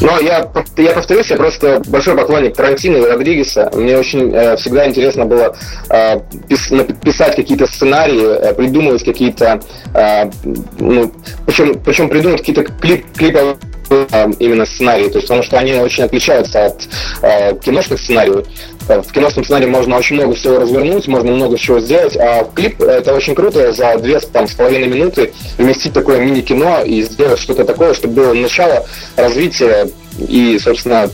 Но 0.00 0.18
я, 0.20 0.48
я 0.76 0.92
повторюсь, 0.92 1.30
я 1.30 1.36
просто 1.36 1.82
большой 1.86 2.16
поклонник 2.16 2.54
Тарантино 2.56 2.96
и 2.98 3.02
Родригеса. 3.02 3.70
Мне 3.74 3.98
очень 3.98 4.34
э, 4.34 4.56
всегда 4.56 4.86
интересно 4.86 5.24
было 5.24 5.56
э, 5.90 6.20
пис, 6.48 6.72
писать 7.02 7.36
какие-то 7.36 7.66
сценарии, 7.66 8.50
э, 8.50 8.54
придумывать 8.54 9.04
какие-то, 9.04 9.60
э, 9.94 10.30
ну, 10.78 11.12
причем, 11.46 11.80
причем 11.80 12.08
придумать 12.08 12.40
какие-то 12.40 12.64
клип, 12.64 13.04
клиповые 13.16 13.56
э, 13.90 14.30
именно 14.38 14.66
сценарии, 14.66 15.08
то 15.08 15.16
есть 15.16 15.28
потому 15.28 15.42
что 15.42 15.58
они 15.58 15.74
очень 15.74 16.04
отличаются 16.04 16.66
от 16.66 16.88
э, 17.22 17.56
киношных 17.58 18.00
сценариев. 18.00 18.46
В 18.88 19.12
киношном 19.12 19.44
сценарии 19.44 19.66
можно 19.66 19.98
очень 19.98 20.16
много 20.16 20.34
всего 20.34 20.58
развернуть, 20.58 21.06
можно 21.08 21.30
много 21.32 21.58
чего 21.58 21.78
сделать, 21.78 22.16
а 22.16 22.44
клип 22.54 22.80
это 22.80 23.14
очень 23.14 23.34
круто 23.34 23.70
за 23.72 23.98
две 23.98 24.18
там, 24.20 24.48
с 24.48 24.54
половиной 24.54 24.88
минуты 24.88 25.32
вместить 25.58 25.92
такое 25.92 26.20
мини-кино 26.20 26.82
и 26.84 27.02
сделать 27.02 27.38
что-то 27.38 27.64
такое, 27.64 27.92
чтобы 27.92 28.14
было 28.14 28.32
начало, 28.32 28.86
развитие 29.16 29.90
и, 30.26 30.58
собственно, 30.58 31.10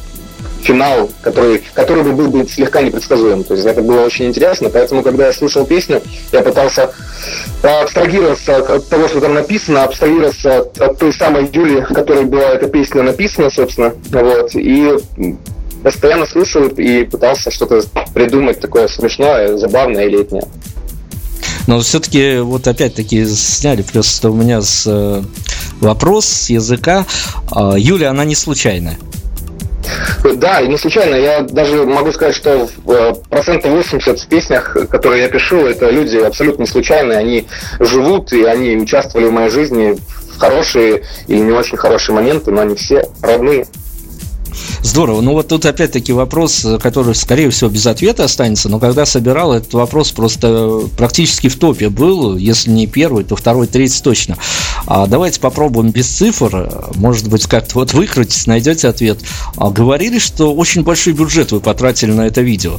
финал, 0.62 1.10
который, 1.20 1.62
который 1.74 2.04
бы 2.04 2.12
был 2.12 2.28
бы 2.28 2.48
слегка 2.48 2.80
непредсказуем. 2.80 3.42
То 3.42 3.54
есть 3.54 3.66
это 3.66 3.82
было 3.82 4.00
очень 4.02 4.26
интересно, 4.26 4.70
поэтому, 4.70 5.02
когда 5.02 5.26
я 5.26 5.32
слушал 5.32 5.66
песню, 5.66 6.00
я 6.32 6.42
пытался 6.42 6.92
абстрагироваться 7.62 8.56
от 8.56 8.88
того, 8.88 9.08
что 9.08 9.20
там 9.20 9.34
написано, 9.34 9.82
абстрагироваться 9.84 10.58
от, 10.60 10.80
от 10.80 10.98
той 10.98 11.12
самой 11.12 11.50
Юли, 11.52 11.82
которой 11.82 12.24
была 12.24 12.50
эта 12.50 12.68
песня 12.68 13.02
написана, 13.02 13.50
собственно, 13.50 13.94
вот, 14.10 14.54
и 14.54 14.94
постоянно 15.84 16.26
слушал 16.26 16.66
и 16.68 17.04
пытался 17.04 17.50
что-то 17.50 17.82
придумать 18.14 18.58
такое 18.58 18.88
смешное, 18.88 19.56
забавное 19.56 20.06
и 20.06 20.10
летнее. 20.10 20.44
Но 21.66 21.80
все-таки, 21.80 22.38
вот 22.38 22.66
опять-таки, 22.66 23.24
сняли 23.26 23.82
просто 23.82 24.30
у 24.30 24.34
меня 24.34 24.60
с, 24.60 24.84
э, 24.86 25.22
вопрос 25.80 26.26
с 26.26 26.50
языка. 26.50 27.06
Э, 27.54 27.74
Юля, 27.76 28.10
она 28.10 28.24
не 28.24 28.34
случайная. 28.34 28.98
Да, 30.36 30.60
и 30.60 30.68
не 30.68 30.78
случайно. 30.78 31.14
Я 31.14 31.42
даже 31.42 31.84
могу 31.84 32.10
сказать, 32.12 32.34
что 32.34 32.66
в 32.84 33.14
процентов 33.28 33.70
80 33.70 34.20
в 34.20 34.26
песнях, 34.26 34.76
которые 34.90 35.22
я 35.22 35.28
пишу, 35.28 35.66
это 35.66 35.90
люди 35.90 36.16
абсолютно 36.16 36.62
не 36.62 36.68
случайные. 36.68 37.18
Они 37.18 37.46
живут, 37.78 38.32
и 38.32 38.42
они 38.44 38.76
участвовали 38.76 39.26
в 39.26 39.32
моей 39.32 39.50
жизни 39.50 39.98
в 40.34 40.38
хорошие 40.38 41.04
или 41.28 41.40
не 41.40 41.52
очень 41.52 41.76
хорошие 41.76 42.14
моменты, 42.14 42.50
но 42.50 42.62
они 42.62 42.74
все 42.74 43.06
родные. 43.22 43.66
Здорово. 44.82 45.20
Ну 45.20 45.32
вот 45.32 45.48
тут 45.48 45.66
опять-таки 45.66 46.12
вопрос, 46.12 46.66
который, 46.80 47.14
скорее 47.14 47.50
всего, 47.50 47.70
без 47.70 47.86
ответа 47.86 48.24
останется, 48.24 48.68
но 48.68 48.78
когда 48.78 49.06
собирал 49.06 49.52
этот 49.52 49.72
вопрос, 49.74 50.10
просто 50.10 50.82
практически 50.96 51.48
в 51.48 51.58
топе 51.58 51.88
был, 51.88 52.36
если 52.36 52.70
не 52.70 52.86
первый, 52.86 53.24
то 53.24 53.36
второй, 53.36 53.66
третий 53.66 54.02
точно. 54.02 54.36
А 54.86 55.06
давайте 55.06 55.40
попробуем 55.40 55.90
без 55.90 56.08
цифр, 56.08 56.90
может 56.94 57.28
быть, 57.28 57.46
как-то 57.46 57.76
вот 57.76 57.92
выкрутить, 57.92 58.46
найдете 58.46 58.88
ответ. 58.88 59.20
А 59.56 59.70
говорили, 59.70 60.18
что 60.18 60.54
очень 60.54 60.82
большой 60.82 61.12
бюджет 61.12 61.52
вы 61.52 61.60
потратили 61.60 62.12
на 62.12 62.26
это 62.26 62.40
видео. 62.40 62.78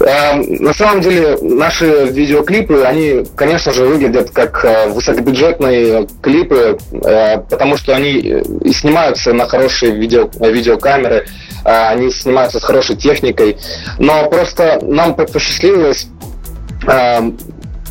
На 0.00 0.72
самом 0.74 1.00
деле 1.00 1.38
наши 1.42 2.06
видеоклипы, 2.06 2.84
они, 2.84 3.24
конечно 3.34 3.72
же, 3.72 3.84
выглядят 3.84 4.30
как 4.30 4.64
высокобюджетные 4.90 6.06
клипы, 6.22 6.78
потому 6.92 7.76
что 7.76 7.96
они 7.96 8.12
и 8.12 8.72
снимаются 8.72 9.32
на 9.32 9.46
хорошие 9.46 9.92
видео, 9.92 10.30
видеокамеры, 10.38 11.26
они 11.64 12.10
снимаются 12.10 12.60
с 12.60 12.62
хорошей 12.62 12.96
техникой, 12.96 13.58
но 13.98 14.28
просто 14.30 14.78
нам 14.82 15.14
посчастливилось 15.14 16.06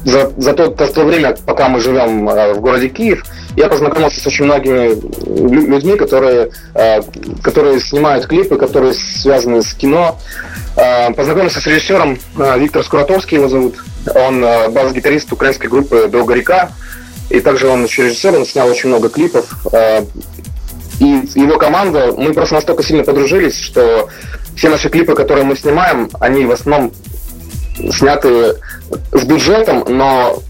за, 0.07 0.31
за, 0.37 0.53
то, 0.53 0.85
за 0.85 0.93
то 0.93 1.03
время, 1.03 1.35
пока 1.45 1.67
мы 1.67 1.81
живем 1.81 2.25
в 2.25 2.61
городе 2.61 2.87
Киев, 2.87 3.25
я 3.57 3.67
познакомился 3.67 4.21
с 4.21 4.27
очень 4.27 4.45
многими 4.45 4.93
людьми, 5.67 5.97
которые, 5.97 6.51
которые 7.41 7.79
снимают 7.79 8.27
клипы, 8.27 8.55
которые 8.55 8.93
связаны 8.93 9.63
с 9.63 9.73
кино. 9.73 10.19
Познакомился 11.15 11.59
с 11.59 11.65
режиссером 11.65 12.19
Виктор 12.57 12.83
Скуратовский, 12.83 13.37
его 13.37 13.49
зовут. 13.49 13.75
Он 14.13 14.41
бас-гитарист 14.41 15.33
украинской 15.33 15.67
группы 15.67 16.07
«Долга 16.07 16.35
река». 16.35 16.71
И 17.31 17.39
также 17.39 17.67
он 17.67 17.83
еще 17.83 18.05
режиссер, 18.05 18.35
он 18.35 18.45
снял 18.45 18.67
очень 18.69 18.89
много 18.89 19.09
клипов. 19.09 19.45
И 20.99 21.05
его 21.35 21.57
команда, 21.57 22.13
мы 22.15 22.33
просто 22.33 22.55
настолько 22.55 22.83
сильно 22.83 23.03
подружились, 23.03 23.59
что 23.59 24.07
все 24.55 24.69
наши 24.69 24.89
клипы, 24.89 25.15
которые 25.15 25.45
мы 25.45 25.55
снимаем, 25.55 26.09
они 26.19 26.45
в 26.45 26.51
основном 26.51 26.91
сняты 27.91 28.55
с 29.11 29.23
бюджетом, 29.23 29.83
но 29.87 30.41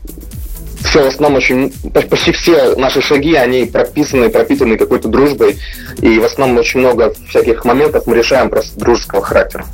все 0.90 1.04
в 1.04 1.08
основном 1.08 1.38
очень, 1.38 1.72
почти 1.92 2.32
все 2.32 2.76
наши 2.76 3.02
шаги, 3.02 3.36
они 3.36 3.66
прописаны, 3.66 4.30
пропитаны 4.30 4.78
какой-то 4.78 5.08
дружбой, 5.08 5.58
и 6.02 6.20
в 6.20 6.24
основном 6.24 6.58
очень 6.58 6.80
много 6.80 7.14
всяких 7.30 7.66
моментов 7.66 8.08
мы 8.08 8.16
решаем 8.16 8.50
просто 8.50 8.80
дружеского 8.80 9.22
характера. 9.22 9.66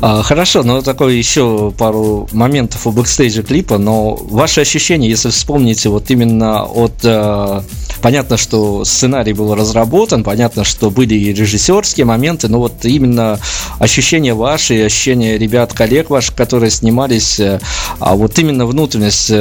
Хорошо, 0.00 0.62
но 0.62 0.80
такое 0.82 1.14
еще 1.14 1.72
пару 1.76 2.28
моментов 2.32 2.86
у 2.86 2.92
бэкстейджа 2.92 3.42
клипа, 3.42 3.78
но 3.78 4.14
ваши 4.14 4.60
ощущения, 4.60 5.08
если 5.08 5.30
вспомните 5.30 5.88
вот 5.88 6.10
именно 6.10 6.64
от... 6.64 7.64
Понятно, 8.02 8.36
что 8.36 8.84
сценарий 8.84 9.32
был 9.32 9.54
разработан, 9.54 10.24
понятно, 10.24 10.64
что 10.64 10.90
были 10.90 11.14
и 11.14 11.32
режиссерские 11.32 12.06
моменты, 12.06 12.48
но 12.48 12.58
вот 12.58 12.84
именно 12.84 13.38
ощущения 13.78 14.34
ваши, 14.34 14.84
ощущения 14.84 15.38
ребят, 15.38 15.72
коллег 15.72 16.10
ваших, 16.10 16.34
которые 16.34 16.70
снимались, 16.70 17.40
а 17.40 18.14
вот 18.14 18.38
именно 18.38 18.66
внутренность 18.66 19.32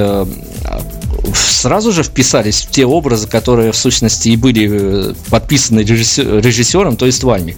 сразу 1.34 1.92
же 1.92 2.04
вписались 2.04 2.62
в 2.62 2.70
те 2.70 2.86
образы, 2.86 3.28
которые 3.28 3.72
в 3.72 3.78
сущности 3.78 4.30
и 4.30 4.38
были 4.38 5.16
подписаны 5.30 5.80
режиссером, 5.82 6.98
то 6.98 7.06
есть 7.06 7.24
вами. 7.24 7.58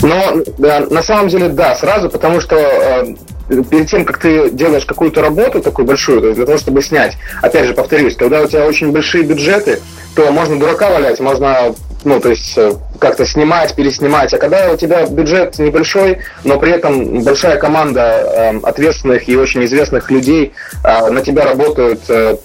Но 0.00 0.36
да, 0.58 0.80
на 0.90 1.02
самом 1.02 1.28
деле, 1.28 1.48
да, 1.48 1.74
сразу, 1.74 2.08
потому 2.08 2.40
что 2.40 2.56
э, 2.56 3.14
перед 3.48 3.88
тем, 3.88 4.04
как 4.04 4.18
ты 4.18 4.50
делаешь 4.50 4.84
какую-то 4.84 5.22
работу 5.22 5.60
такую 5.60 5.86
большую, 5.86 6.20
то 6.20 6.26
есть 6.26 6.36
для 6.36 6.46
того, 6.46 6.58
чтобы 6.58 6.82
снять, 6.82 7.16
опять 7.42 7.66
же, 7.66 7.74
повторюсь, 7.74 8.16
когда 8.16 8.42
у 8.42 8.46
тебя 8.46 8.66
очень 8.66 8.92
большие 8.92 9.24
бюджеты, 9.24 9.80
то 10.14 10.30
можно 10.32 10.58
дурака 10.58 10.90
валять, 10.90 11.20
можно, 11.20 11.74
ну, 12.04 12.20
то 12.20 12.30
есть 12.30 12.58
как-то 12.98 13.24
снимать, 13.24 13.74
переснимать. 13.74 14.32
А 14.34 14.38
когда 14.38 14.70
у 14.70 14.76
тебя 14.76 15.06
бюджет 15.06 15.58
небольшой, 15.58 16.18
но 16.44 16.58
при 16.58 16.72
этом 16.72 17.22
большая 17.22 17.58
команда 17.58 18.00
э, 18.02 18.58
ответственных 18.62 19.28
и 19.28 19.36
очень 19.36 19.64
известных 19.64 20.10
людей 20.10 20.52
э, 20.84 21.10
на 21.10 21.20
тебя 21.20 21.44
работают 21.44 22.00
э, 22.08 22.36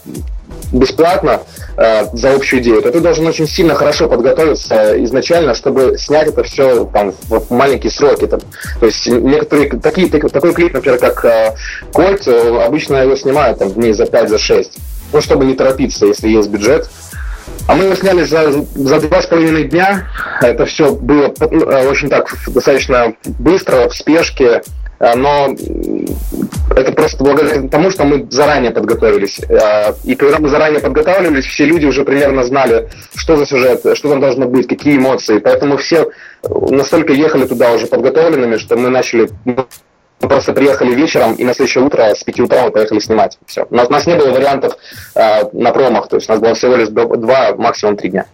бесплатно 0.73 1.41
э, 1.77 2.05
за 2.13 2.33
общую 2.33 2.61
идею, 2.61 2.81
то 2.81 2.91
ты 2.91 2.99
должен 2.99 3.25
очень 3.25 3.47
сильно 3.47 3.75
хорошо 3.75 4.09
подготовиться 4.09 5.01
изначально, 5.03 5.53
чтобы 5.53 5.97
снять 5.97 6.27
это 6.27 6.43
все 6.43 6.85
там, 6.85 7.13
в 7.29 7.51
маленькие 7.51 7.91
сроки. 7.91 8.27
Там. 8.27 8.41
То 8.79 8.87
есть 8.87 9.07
некоторые 9.07 9.69
такие, 9.69 10.09
такой 10.09 10.53
клип, 10.53 10.73
например, 10.73 10.99
как 10.99 11.23
э, 11.25 11.55
Кольт, 11.93 12.27
обычно 12.27 12.97
его 12.97 13.15
снимают 13.15 13.59
там, 13.59 13.71
дней 13.71 13.93
за 13.93 14.03
5-6. 14.03 14.27
За 14.33 14.39
6. 14.39 14.71
Ну, 15.13 15.21
чтобы 15.21 15.45
не 15.45 15.53
торопиться, 15.53 16.07
если 16.07 16.27
есть 16.27 16.49
бюджет. 16.49 16.89
А 17.67 17.75
мы 17.75 17.85
его 17.85 17.95
сняли 17.95 18.23
за, 18.23 18.51
за 18.75 18.99
два 18.99 19.21
с 19.21 19.25
половиной 19.27 19.65
дня. 19.65 20.07
Это 20.41 20.65
все 20.65 20.91
было 20.91 21.33
э, 21.39 21.87
очень 21.87 22.09
так 22.09 22.33
достаточно 22.47 23.13
быстро, 23.39 23.87
в 23.89 23.95
спешке. 23.95 24.63
Э, 25.03 25.15
но 25.15 25.53
это 26.75 26.91
просто 26.93 27.23
благодаря 27.23 27.67
тому, 27.67 27.91
что 27.91 28.05
мы 28.05 28.25
заранее 28.29 28.71
подготовились. 28.71 29.41
Э, 29.49 29.93
и 30.05 30.15
когда 30.15 30.39
мы 30.39 30.47
заранее 30.47 30.79
подготавливались, 30.79 31.45
все 31.45 31.65
люди 31.65 31.85
уже 31.85 32.05
примерно 32.05 32.43
знали, 32.43 32.89
что 33.15 33.35
за 33.35 33.45
сюжет, 33.45 33.81
что 33.93 34.09
там 34.09 34.21
должно 34.21 34.47
быть, 34.47 34.67
какие 34.67 34.97
эмоции. 34.97 35.39
Поэтому 35.39 35.75
все 35.75 36.09
настолько 36.43 37.11
ехали 37.11 37.45
туда 37.45 37.73
уже 37.73 37.87
подготовленными, 37.87 38.57
что 38.57 38.77
мы 38.77 38.89
начали 38.89 39.29
мы 39.45 40.29
просто 40.29 40.53
приехали 40.53 40.95
вечером, 40.95 41.33
и 41.33 41.43
на 41.43 41.53
следующее 41.53 41.83
утро 41.83 42.15
с 42.15 42.23
5 42.23 42.39
утра 42.39 42.63
мы 42.63 42.71
поехали 42.71 42.99
снимать. 42.99 43.37
Все. 43.45 43.67
У 43.69 43.75
нас, 43.75 43.89
у 43.89 43.91
нас 43.91 44.07
не 44.07 44.15
было 44.15 44.31
вариантов 44.31 44.77
э, 45.15 45.49
на 45.51 45.71
промах, 45.73 46.07
то 46.07 46.15
есть 46.15 46.29
у 46.29 46.31
нас 46.31 46.41
было 46.41 46.53
всего 46.53 46.77
лишь 46.77 46.87
два, 46.87 47.55
максимум 47.57 47.97
три 47.97 48.09
дня. 48.09 48.25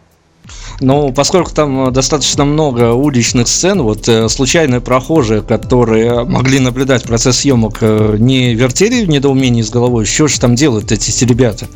Ну, 0.80 1.12
поскольку 1.14 1.52
там 1.52 1.92
достаточно 1.92 2.46
много 2.46 2.94
уличных 2.94 3.48
сцен, 3.48 3.82
вот 3.82 4.08
э, 4.08 4.30
случайные 4.30 4.82
прохожие, 4.82 5.42
которые 5.42 6.24
могли 6.24 6.60
наблюдать 6.60 7.04
процесс 7.04 7.40
съемок, 7.40 7.78
э, 7.82 8.16
не 8.20 8.56
вертели 8.56 9.06
в 9.06 9.10
недоумении 9.10 9.62
с 9.62 9.70
головой, 9.70 10.06
что 10.06 10.28
же 10.28 10.40
там 10.40 10.56
делают 10.56 10.92
эти 10.92 11.24
ребята? 11.26 11.68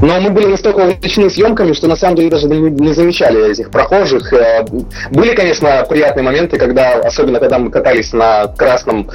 Но 0.00 0.20
мы 0.20 0.30
были 0.30 0.46
настолько 0.46 0.78
увлечены 0.80 1.28
съемками, 1.28 1.72
что 1.72 1.88
на 1.88 1.96
самом 1.96 2.16
деле 2.16 2.30
даже 2.30 2.46
не, 2.46 2.92
замечали 2.92 3.50
этих 3.50 3.70
прохожих. 3.70 4.32
Э, 4.32 4.64
были, 5.10 5.34
конечно, 5.34 5.84
приятные 5.88 6.22
моменты, 6.22 6.56
когда, 6.56 6.94
особенно 7.00 7.40
когда 7.40 7.58
мы 7.58 7.70
катались 7.70 8.12
на 8.12 8.46
красном, 8.46 9.10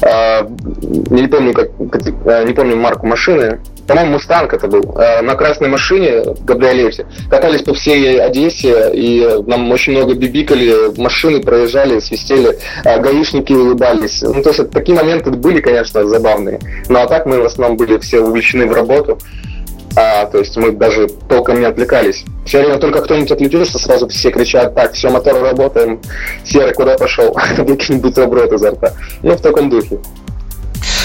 э, 0.00 0.42
не 1.10 1.26
помню, 1.28 1.52
как, 1.52 1.68
э, 2.24 2.44
не 2.46 2.54
помню 2.54 2.76
марку 2.76 3.06
машины, 3.06 3.60
по-моему, 3.86 4.12
Мустанг 4.12 4.52
это 4.52 4.68
был, 4.68 4.82
на 5.22 5.34
красной 5.34 5.68
машине 5.68 6.22
в 6.22 6.44
Габриолете. 6.44 7.06
Катались 7.30 7.62
по 7.62 7.74
всей 7.74 8.20
Одессе, 8.20 8.90
и 8.92 9.42
нам 9.46 9.70
очень 9.70 9.92
много 9.92 10.14
бибикали, 10.14 10.98
машины 10.98 11.40
проезжали, 11.40 12.00
свистели, 12.00 12.58
гаишники 12.84 13.52
улыбались. 13.52 14.22
Ну, 14.22 14.42
то 14.42 14.50
есть 14.50 14.70
такие 14.70 14.96
моменты 14.96 15.30
были, 15.30 15.60
конечно, 15.60 16.06
забавные. 16.06 16.60
Но 16.88 17.02
а 17.02 17.06
так 17.06 17.26
мы 17.26 17.40
в 17.40 17.44
основном 17.44 17.76
были 17.76 17.98
все 17.98 18.20
увлечены 18.20 18.66
в 18.66 18.72
работу. 18.72 19.18
А, 19.96 20.26
то 20.26 20.38
есть 20.38 20.56
мы 20.56 20.72
даже 20.72 21.06
толком 21.28 21.60
не 21.60 21.66
отвлекались. 21.66 22.24
Все 22.44 22.58
время 22.58 22.78
только 22.78 23.00
кто-нибудь 23.00 23.30
отвлекется, 23.30 23.78
сразу 23.78 24.08
все 24.08 24.30
кричат, 24.30 24.74
так, 24.74 24.92
все, 24.92 25.08
мотор 25.08 25.40
работаем, 25.40 26.00
Серый, 26.44 26.74
куда 26.74 26.96
пошел? 26.96 27.36
Выкинь 27.58 27.98
бутерброд 27.98 28.52
изо 28.52 28.72
рта. 28.72 28.92
Ну, 29.22 29.36
в 29.36 29.40
таком 29.40 29.70
духе. 29.70 30.00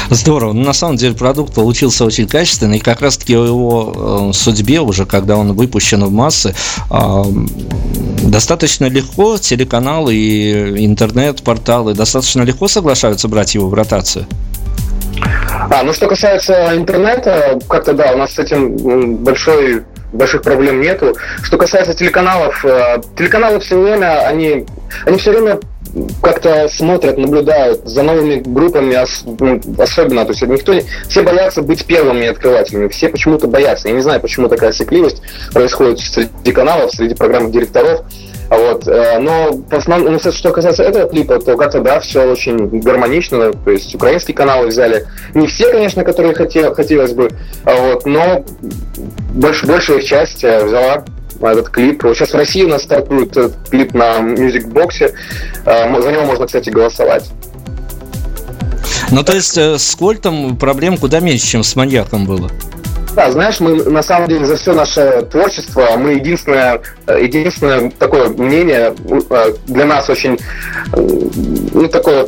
Здорово. 0.09 0.53
Ну, 0.53 0.63
на 0.63 0.73
самом 0.73 0.97
деле 0.97 1.13
продукт 1.13 1.53
получился 1.53 2.05
очень 2.05 2.27
качественный. 2.27 2.77
И 2.77 2.81
как 2.81 3.01
раз-таки 3.01 3.35
о 3.35 3.45
его 3.45 4.29
э, 4.29 4.33
судьбе 4.33 4.81
уже, 4.81 5.05
когда 5.05 5.37
он 5.37 5.53
выпущен 5.53 6.03
в 6.03 6.11
массы, 6.11 6.55
э, 6.89 7.23
достаточно 8.23 8.85
легко 8.85 9.37
телеканалы 9.37 10.15
и 10.15 10.85
интернет-порталы 10.85 11.93
достаточно 11.93 12.41
легко 12.41 12.67
соглашаются 12.67 13.27
брать 13.27 13.55
его 13.55 13.69
в 13.69 13.73
ротацию. 13.73 14.25
А, 15.71 15.83
ну 15.83 15.93
что 15.93 16.07
касается 16.07 16.75
интернета, 16.75 17.59
как-то 17.67 17.93
да, 17.93 18.13
у 18.13 18.17
нас 18.17 18.33
с 18.33 18.39
этим 18.39 19.17
большой 19.17 19.83
больших 20.11 20.41
проблем 20.41 20.81
нету. 20.81 21.15
Что 21.43 21.57
касается 21.57 21.93
телеканалов, 21.93 22.65
э, 22.65 23.01
телеканалы 23.17 23.59
все 23.59 23.79
время, 23.79 24.27
они, 24.27 24.65
они 25.05 25.17
все 25.17 25.31
время 25.31 25.59
как-то 26.21 26.67
смотрят, 26.69 27.17
наблюдают 27.17 27.87
за 27.87 28.03
новыми 28.03 28.35
группами 28.35 28.97
ну, 29.39 29.61
особенно. 29.77 30.25
То 30.25 30.31
есть 30.31 30.41
никто 30.41 30.73
не... 30.73 30.83
Все 31.07 31.21
боятся 31.21 31.61
быть 31.61 31.85
первыми 31.85 32.27
открывателями. 32.27 32.87
Все 32.87 33.09
почему-то 33.09 33.47
боятся. 33.47 33.87
Я 33.87 33.95
не 33.95 34.01
знаю, 34.01 34.21
почему 34.21 34.47
такая 34.47 34.71
секливость 34.71 35.21
происходит 35.53 35.99
среди 35.99 36.51
каналов, 36.51 36.91
среди 36.91 37.15
программных 37.15 37.51
директоров. 37.51 38.01
Вот. 38.49 38.87
Э, 38.87 39.19
но 39.19 39.51
в 39.51 39.73
основном, 39.73 40.13
ну, 40.13 40.31
что 40.31 40.51
касается 40.51 40.83
этого 40.83 41.07
клипа, 41.09 41.39
то 41.39 41.55
как-то, 41.55 41.81
да, 41.81 41.99
все 41.99 42.31
очень 42.31 42.79
гармонично. 42.79 43.53
То 43.53 43.71
есть 43.71 43.93
украинские 43.93 44.35
каналы 44.35 44.67
взяли. 44.67 45.05
Не 45.33 45.47
все, 45.47 45.71
конечно, 45.71 46.03
которые 46.03 46.33
хотел, 46.33 46.73
хотелось 46.73 47.13
бы, 47.13 47.29
а 47.63 47.75
вот, 47.75 48.05
но 48.05 48.43
больш, 49.33 49.63
большая 49.63 50.01
часть 50.01 50.43
э, 50.43 50.65
взяла 50.65 51.05
этот 51.47 51.69
клип. 51.69 52.03
Сейчас 52.13 52.31
в 52.31 52.35
России 52.35 52.63
у 52.63 52.69
нас 52.69 52.83
стартует 52.83 53.35
клип 53.69 53.93
на. 53.93 54.19
Э, 54.19 56.01
за 56.01 56.11
него 56.11 56.25
можно, 56.25 56.45
кстати, 56.45 56.69
голосовать. 56.69 57.29
Ну, 59.11 59.23
то 59.23 59.33
есть 59.33 59.57
с 59.57 59.95
Кольтом 59.95 60.57
проблем 60.57 60.97
куда 60.97 61.19
меньше, 61.19 61.47
чем 61.47 61.63
с 61.63 61.75
маньяком 61.75 62.25
было? 62.25 62.49
Да, 63.15 63.31
знаешь, 63.31 63.59
мы 63.59 63.83
на 63.83 64.03
самом 64.03 64.29
деле 64.29 64.45
за 64.45 64.55
все 64.55 64.73
наше 64.73 65.27
творчество, 65.31 65.97
мы 65.97 66.13
единственное, 66.13 66.81
э, 67.07 67.23
единственное 67.23 67.91
такое 67.91 68.29
мнение 68.29 68.93
э, 69.29 69.53
для 69.65 69.85
нас 69.85 70.09
очень, 70.09 70.39
э, 70.93 71.19
ну, 71.73 71.87
такое, 71.87 72.27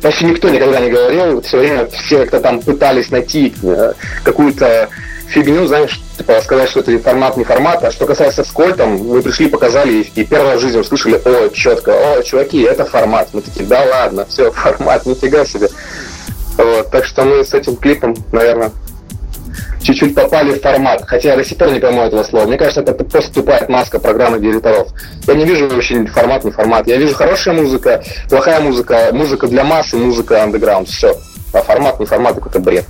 почти 0.00 0.24
никто 0.24 0.48
никогда 0.48 0.80
не 0.80 0.90
говорил, 0.90 1.42
все 1.42 1.58
время 1.58 1.86
все 1.86 2.20
как-то 2.20 2.40
там 2.40 2.60
пытались 2.62 3.10
найти 3.10 3.52
какую-то 4.22 4.88
фигню, 5.28 5.66
знаешь, 5.66 6.00
типа 6.16 6.40
сказать, 6.42 6.68
что 6.70 6.80
это 6.80 6.98
формат, 6.98 7.36
не 7.36 7.44
формат. 7.44 7.84
А 7.84 7.90
что 7.90 8.06
касается 8.06 8.44
скольтом, 8.44 8.96
мы 9.06 9.22
пришли, 9.22 9.48
показали, 9.48 10.02
и 10.02 10.24
первый 10.24 10.52
раз 10.52 10.60
в 10.60 10.62
жизни 10.62 10.78
услышали, 10.78 11.20
о, 11.24 11.48
четко, 11.50 11.92
о, 11.92 12.22
чуваки, 12.22 12.62
это 12.62 12.84
формат. 12.84 13.28
Мы 13.32 13.42
такие, 13.42 13.66
да 13.66 13.82
ладно, 13.84 14.26
все, 14.28 14.50
формат, 14.52 15.06
нифига 15.06 15.44
себе. 15.44 15.68
Вот, 16.56 16.90
так 16.90 17.04
что 17.04 17.24
мы 17.24 17.44
с 17.44 17.52
этим 17.52 17.76
клипом, 17.76 18.16
наверное, 18.32 18.72
чуть-чуть 19.82 20.14
попали 20.14 20.52
в 20.52 20.62
формат. 20.62 21.04
Хотя 21.06 21.30
я 21.30 21.36
до 21.36 21.44
сих 21.44 21.58
пор 21.58 21.70
не 21.70 21.80
понимаю 21.80 22.08
этого 22.08 22.22
слова. 22.22 22.46
Мне 22.46 22.56
кажется, 22.56 22.80
это 22.80 22.92
просто 23.04 23.34
тупая 23.34 23.66
маска 23.68 23.98
программы 23.98 24.40
директоров. 24.40 24.88
Я 25.26 25.34
не 25.34 25.44
вижу 25.44 25.68
вообще 25.68 26.04
формат, 26.06 26.44
не 26.44 26.50
формат. 26.50 26.86
Я 26.86 26.96
вижу 26.96 27.14
хорошая 27.14 27.54
музыка, 27.54 28.02
плохая 28.28 28.60
музыка, 28.60 29.10
музыка 29.12 29.46
для 29.46 29.64
массы, 29.64 29.96
музыка 29.96 30.42
андеграунд. 30.42 30.88
Все. 30.88 31.16
А 31.52 31.62
формат, 31.62 32.00
не 32.00 32.06
формат, 32.06 32.34
какой-то 32.34 32.58
бред. 32.58 32.84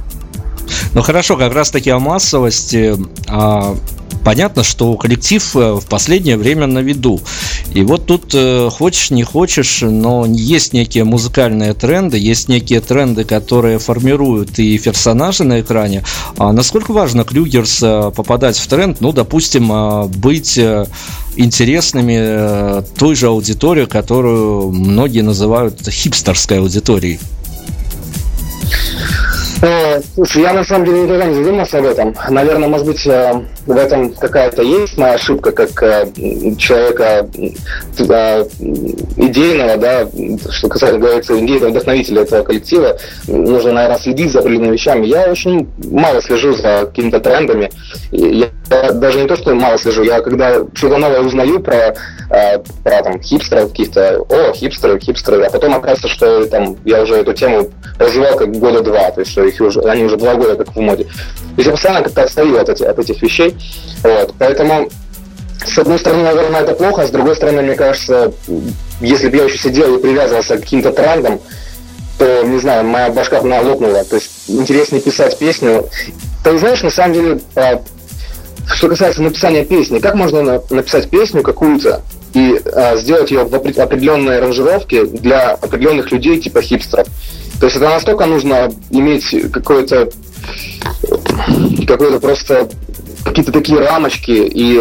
Ну 0.95 1.03
хорошо, 1.03 1.37
как 1.37 1.53
раз 1.53 1.71
таки 1.71 1.91
о 1.91 1.99
массовости. 1.99 2.97
А, 3.29 3.77
понятно, 4.27 4.65
что 4.65 4.93
коллектив 4.97 5.57
э, 5.57 5.75
в 5.75 5.87
последнее 5.87 6.37
время 6.37 6.67
на 6.67 6.81
виду. 6.81 7.21
И 7.73 7.83
вот 7.83 8.07
тут 8.07 8.33
э, 8.35 8.69
хочешь, 8.73 9.11
не 9.11 9.23
хочешь, 9.23 9.83
но 9.83 10.27
есть 10.27 10.73
некие 10.73 11.05
музыкальные 11.05 11.75
тренды, 11.75 12.19
есть 12.19 12.49
некие 12.49 12.81
тренды, 12.81 13.23
которые 13.23 13.79
формируют 13.79 14.59
и 14.59 14.79
персонажи 14.79 15.45
на 15.45 15.61
экране. 15.61 16.03
А 16.39 16.53
насколько 16.53 16.93
важно 16.93 17.23
Клюгерс 17.23 17.81
э, 17.85 18.11
попадать 18.17 18.59
в 18.59 18.67
тренд, 18.67 19.01
ну, 19.01 19.13
допустим, 19.13 20.09
быть 20.09 20.59
интересными 21.37 22.83
той 22.99 23.15
же 23.15 23.29
аудитории, 23.29 23.85
которую 23.85 24.73
многие 24.73 25.21
называют 25.21 25.89
хипстерской 25.89 26.59
аудиторией? 26.59 27.21
Э, 29.63 30.01
слушай, 30.15 30.43
я 30.43 30.53
на 30.53 30.65
самом 30.65 30.85
деле 30.85 31.03
никогда 31.03 31.25
не 31.25 31.35
задумался 31.35 31.79
об 31.79 31.87
этом. 31.87 32.15
Наверное, 32.29 32.69
может 32.69 32.87
быть, 32.87 33.07
э, 33.07 33.33
в 33.67 33.77
этом 33.77 34.13
какая-то 34.13 34.63
есть 34.63 34.99
моя 34.99 35.15
ошибка, 35.15 35.51
как 35.53 35.83
э, 35.83 36.07
человека 36.59 37.27
идейного, 39.17 39.77
да, 39.79 40.07
что 40.51 40.69
касается, 40.69 40.99
говорится, 40.99 41.39
идейного 41.39 41.71
вдохновителя 41.71 42.23
этого 42.23 42.43
коллектива. 42.43 42.99
Нужно, 43.27 43.73
наверное, 43.73 43.99
следить 43.99 44.33
за 44.33 44.41
определенными 44.41 44.75
вещами. 44.75 45.07
Я 45.07 45.31
очень 45.31 45.69
мало 45.91 46.21
слежу 46.21 46.53
за 46.55 46.87
какими-то 46.87 47.21
трендами. 47.21 47.71
Я 48.11 48.49
даже 48.69 49.21
не 49.21 49.29
то, 49.29 49.37
что 49.37 49.55
мало 49.55 49.79
слежу, 49.79 50.03
я 50.03 50.21
когда 50.21 50.55
что-то 50.75 50.99
новое 50.99 51.21
узнаю 51.21 51.61
про, 51.61 51.95
про 52.29 53.03
там, 53.03 53.21
хипстеров 53.21 53.71
каких-то, 53.71 54.19
о, 54.29 54.53
хипстеры, 54.53 54.99
хипстеры, 54.99 55.45
а 55.45 55.51
потом 55.51 55.75
оказывается, 55.75 56.09
что 56.09 56.47
там, 56.47 56.77
я 56.85 57.03
уже 57.03 57.17
эту 57.17 57.33
тему 57.33 57.71
проживал 57.99 58.37
как 58.37 58.51
года 58.53 58.81
два, 58.81 59.11
то 59.11 59.21
есть 59.21 59.33
что 59.33 59.45
их 59.45 59.61
уже, 59.61 59.81
они 59.83 60.05
уже 60.05 60.17
два 60.17 60.35
года 60.35 60.57
как 60.57 60.75
в 60.75 60.81
моде. 60.81 61.05
То 61.05 61.11
есть 61.57 61.67
я 61.67 61.73
постоянно 61.73 62.03
как-то 62.03 62.23
отстаю 62.23 62.59
от, 62.59 62.69
эти, 62.69 62.83
от 62.83 62.99
этих 62.99 63.23
вещей. 63.23 63.57
Вот. 64.03 64.35
Поэтому, 64.39 64.89
с 65.65 65.79
одной 65.79 65.99
стороны, 65.99 66.25
наверное, 66.25 66.63
это 66.63 66.75
плохо, 66.75 67.03
а 67.03 67.07
с 67.07 67.11
другой 67.11 67.37
стороны, 67.37 67.63
мне 67.63 67.75
кажется, 67.75 68.33
если 69.01 69.29
бы 69.29 69.37
я 69.37 69.45
еще 69.45 69.59
сидел 69.59 69.97
и 69.97 70.03
привязывался 70.03 70.57
к 70.57 70.61
каким-то 70.61 70.93
трендам, 70.93 71.41
то, 72.19 72.43
не 72.43 72.59
знаю, 72.59 72.85
моя 72.85 73.11
башка 73.11 73.41
бы 73.41 73.47
лопнула. 73.47 74.05
То 74.05 74.17
есть 74.17 74.31
интереснее 74.49 75.03
писать 75.03 75.39
песню. 75.39 75.89
Ты 76.43 76.59
знаешь, 76.59 76.83
на 76.83 76.91
самом 76.91 77.13
деле, 77.13 77.41
что 78.73 78.89
касается 78.89 79.23
написания 79.23 79.65
песни, 79.65 79.99
как 79.99 80.15
можно 80.15 80.61
написать 80.71 81.09
песню 81.09 81.43
какую-то 81.43 82.03
и 82.35 82.61
а, 82.75 82.97
сделать 82.97 83.31
ее 83.31 83.45
в 83.45 83.55
определенной 83.55 84.39
аранжировке 84.39 85.07
для 85.07 85.53
определенных 85.53 86.11
людей, 86.13 86.39
типа 86.41 86.61
хипстеров. 86.61 87.07
То 87.61 87.67
есть 87.67 87.77
это 87.77 87.89
настолько 87.89 88.27
нужно 88.27 88.71
иметь 88.91 89.35
какое-то 89.53 90.11
какое-то 91.87 92.21
просто 92.21 92.69
какие-то 93.27 93.53
такие 93.53 93.79
рамочки 93.79 94.31
и 94.31 94.81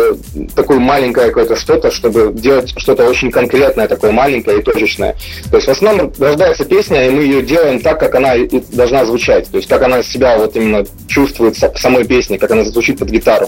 такое 0.55 0.79
маленькое 0.79 1.27
какое-то 1.27 1.55
что-то, 1.55 1.91
чтобы 1.91 2.31
делать 2.33 2.73
что-то 2.77 3.05
очень 3.05 3.31
конкретное, 3.31 3.87
такое 3.87 4.11
маленькое 4.11 4.59
и 4.59 4.61
точечное. 4.61 5.15
То 5.49 5.57
есть 5.57 5.67
в 5.67 5.71
основном 5.71 6.13
рождается 6.19 6.63
песня, 6.63 7.07
и 7.07 7.09
мы 7.09 7.23
ее 7.23 7.41
делаем 7.41 7.81
так, 7.81 7.99
как 7.99 8.13
она 8.15 8.35
и 8.35 8.47
должна 8.71 9.05
звучать. 9.05 9.49
То 9.49 9.57
есть 9.57 9.67
как 9.67 9.81
она 9.81 10.03
себя 10.03 10.37
вот 10.37 10.55
именно 10.55 10.85
чувствует 11.07 11.57
в 11.57 11.79
самой 11.79 12.05
песне, 12.05 12.37
как 12.37 12.51
она 12.51 12.63
звучит 12.63 12.99
под 12.99 13.09
гитару. 13.09 13.47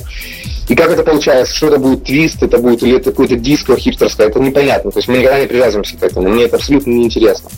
И 0.68 0.76
как 0.76 0.92
это 0.92 1.04
получается? 1.04 1.56
Что 1.56 1.68
это 1.68 1.78
будет 1.78 2.04
твист, 2.04 2.44
это 2.44 2.58
будет 2.58 2.84
или 2.84 2.98
это 2.98 3.12
какое-то 3.12 3.36
диско 3.38 3.78
хипстерское, 3.78 4.28
это 4.28 4.40
непонятно. 4.40 4.92
То 4.92 5.00
есть 5.00 5.08
мы 5.08 5.18
никогда 5.18 5.40
не 5.40 5.48
привязываемся 5.48 5.96
к 5.96 6.04
этому. 6.04 6.28
Мне 6.28 6.46
это 6.46 6.58
абсолютно 6.58 6.92
неинтересно. 6.92 7.50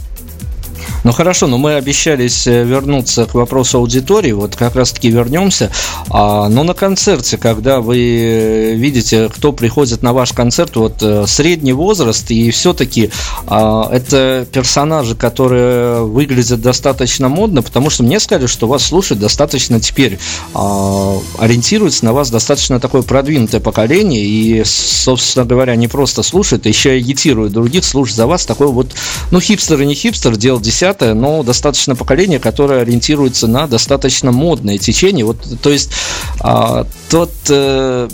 Ну 1.06 1.14
хорошо, 1.14 1.48
но 1.48 1.58
мы 1.58 1.76
обещались 1.76 2.46
э, 2.46 2.66
вернуться 2.66 3.26
к 3.26 3.34
вопросу 3.34 3.78
аудитории, 3.78 4.34
вот 4.34 4.58
как 4.58 4.76
раз 4.76 4.92
таки 4.92 5.10
вернемся. 5.10 5.72
А, 6.10 6.50
но 6.50 6.64
на 6.64 6.74
концерте, 6.74 7.38
когда 7.38 7.80
вы 7.80 7.98
э, 7.98 8.74
видите, 8.76 9.30
кто 9.30 9.54
приходит 9.54 10.04
на 10.04 10.12
ваш 10.12 10.34
концерт, 10.34 10.76
вот 10.76 11.02
э, 11.02 11.26
средний 11.26 11.72
возраст, 11.72 12.30
и 12.32 12.52
все-таки 12.52 13.12
а, 13.48 13.88
это 13.90 14.46
персонажи, 14.52 15.16
которые 15.16 16.04
выглядят 16.04 16.62
достаточно 16.62 17.30
модно, 17.30 17.62
потому 17.62 17.90
что 17.90 18.04
мне 18.04 18.20
сказали, 18.20 18.48
что 18.48 18.68
вас 18.68 18.84
слушают 18.84 19.22
достаточно 19.22 19.80
теперь, 19.80 20.20
а, 20.54 21.18
ориентируется 21.38 22.04
на 22.04 22.12
вас 22.12 22.30
достаточно 22.30 22.82
такое 22.82 23.04
продвинутое 23.04 23.62
поколение, 23.62 24.26
и, 24.26 24.64
собственно 24.66 25.46
говоря, 25.46 25.78
не 25.78 25.88
просто 25.88 26.24
слушает, 26.24 26.66
а 26.66 26.70
еще 26.70 26.98
и 26.98 27.00
агитирует 27.00 27.54
других 27.54 27.86
слушать 27.86 28.18
за 28.18 28.28
вас. 28.28 28.46
Такой 28.46 28.68
вот, 28.68 28.92
ну, 29.32 29.40
хипстер 29.40 29.82
и 29.82 29.86
не 29.86 29.96
хипстер, 29.96 30.36
дело 30.36 30.60
десятое 30.60 30.89
десятое, 30.90 31.14
но 31.14 31.44
достаточно 31.44 31.96
поколение, 31.96 32.40
которое 32.40 32.82
ориентируется 32.82 33.48
на 33.48 33.68
достаточно 33.68 34.32
модное 34.32 34.78
течение. 34.78 35.26
Вот, 35.26 35.38
то 35.62 35.70
есть 35.70 35.92
а, 36.40 36.86
тот 37.10 37.32
э, 37.50 38.08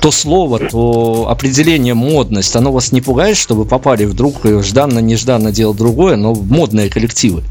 то 0.00 0.10
слово, 0.10 0.58
то 0.58 1.26
определение 1.28 1.94
модность, 1.94 2.56
оно 2.56 2.72
вас 2.72 2.92
не 2.92 3.00
пугает, 3.00 3.36
что 3.36 3.54
вы 3.54 3.64
попали 3.64 4.04
вдруг 4.04 4.44
жданно-нежданно 4.44 5.52
делать 5.52 5.76
другое, 5.76 6.16
но 6.16 6.34
модные 6.34 6.90
коллективы? 6.90 7.42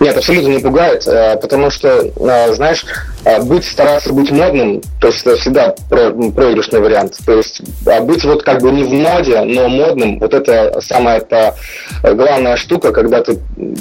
Нет, 0.00 0.16
абсолютно 0.16 0.48
не 0.48 0.60
пугает, 0.60 1.06
э, 1.06 1.36
потому 1.40 1.70
что, 1.70 1.88
э, 1.88 2.54
знаешь, 2.54 2.84
э, 3.24 3.42
быть, 3.42 3.64
стараться 3.64 4.12
быть 4.12 4.30
модным, 4.30 4.80
то 5.00 5.08
есть 5.08 5.26
это 5.26 5.36
всегда 5.36 5.74
проигрышный 5.88 6.80
вариант. 6.80 7.16
То 7.24 7.32
есть 7.32 7.62
а 7.86 8.00
быть 8.00 8.24
вот 8.24 8.42
как 8.42 8.62
бы 8.62 8.70
не 8.70 8.84
в 8.84 8.92
моде, 8.92 9.40
но 9.42 9.68
модным, 9.68 10.18
вот 10.18 10.34
это 10.34 10.80
самая 10.80 11.20
та 11.20 11.54
главная 12.02 12.56
штука, 12.56 12.92
когда 12.92 13.22
ты 13.22 13.38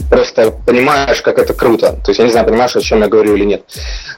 просто 0.10 0.52
понимаешь, 0.66 1.22
как 1.22 1.40
это 1.40 1.54
круто. 1.54 1.96
То 2.04 2.10
есть 2.10 2.20
я 2.20 2.26
не 2.26 2.32
знаю, 2.32 2.46
понимаешь, 2.46 2.76
о 2.76 2.82
чем 2.82 3.02
я 3.02 3.08
говорю 3.08 3.36
или 3.36 3.46
нет. 3.46 3.64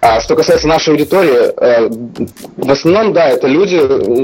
А 0.01 0.19
что 0.21 0.36
касается 0.36 0.67
нашей 0.67 0.89
аудитории, 0.89 1.53
в 2.57 2.71
основном, 2.71 3.13
да, 3.13 3.28
это 3.28 3.47
люди, 3.47 3.80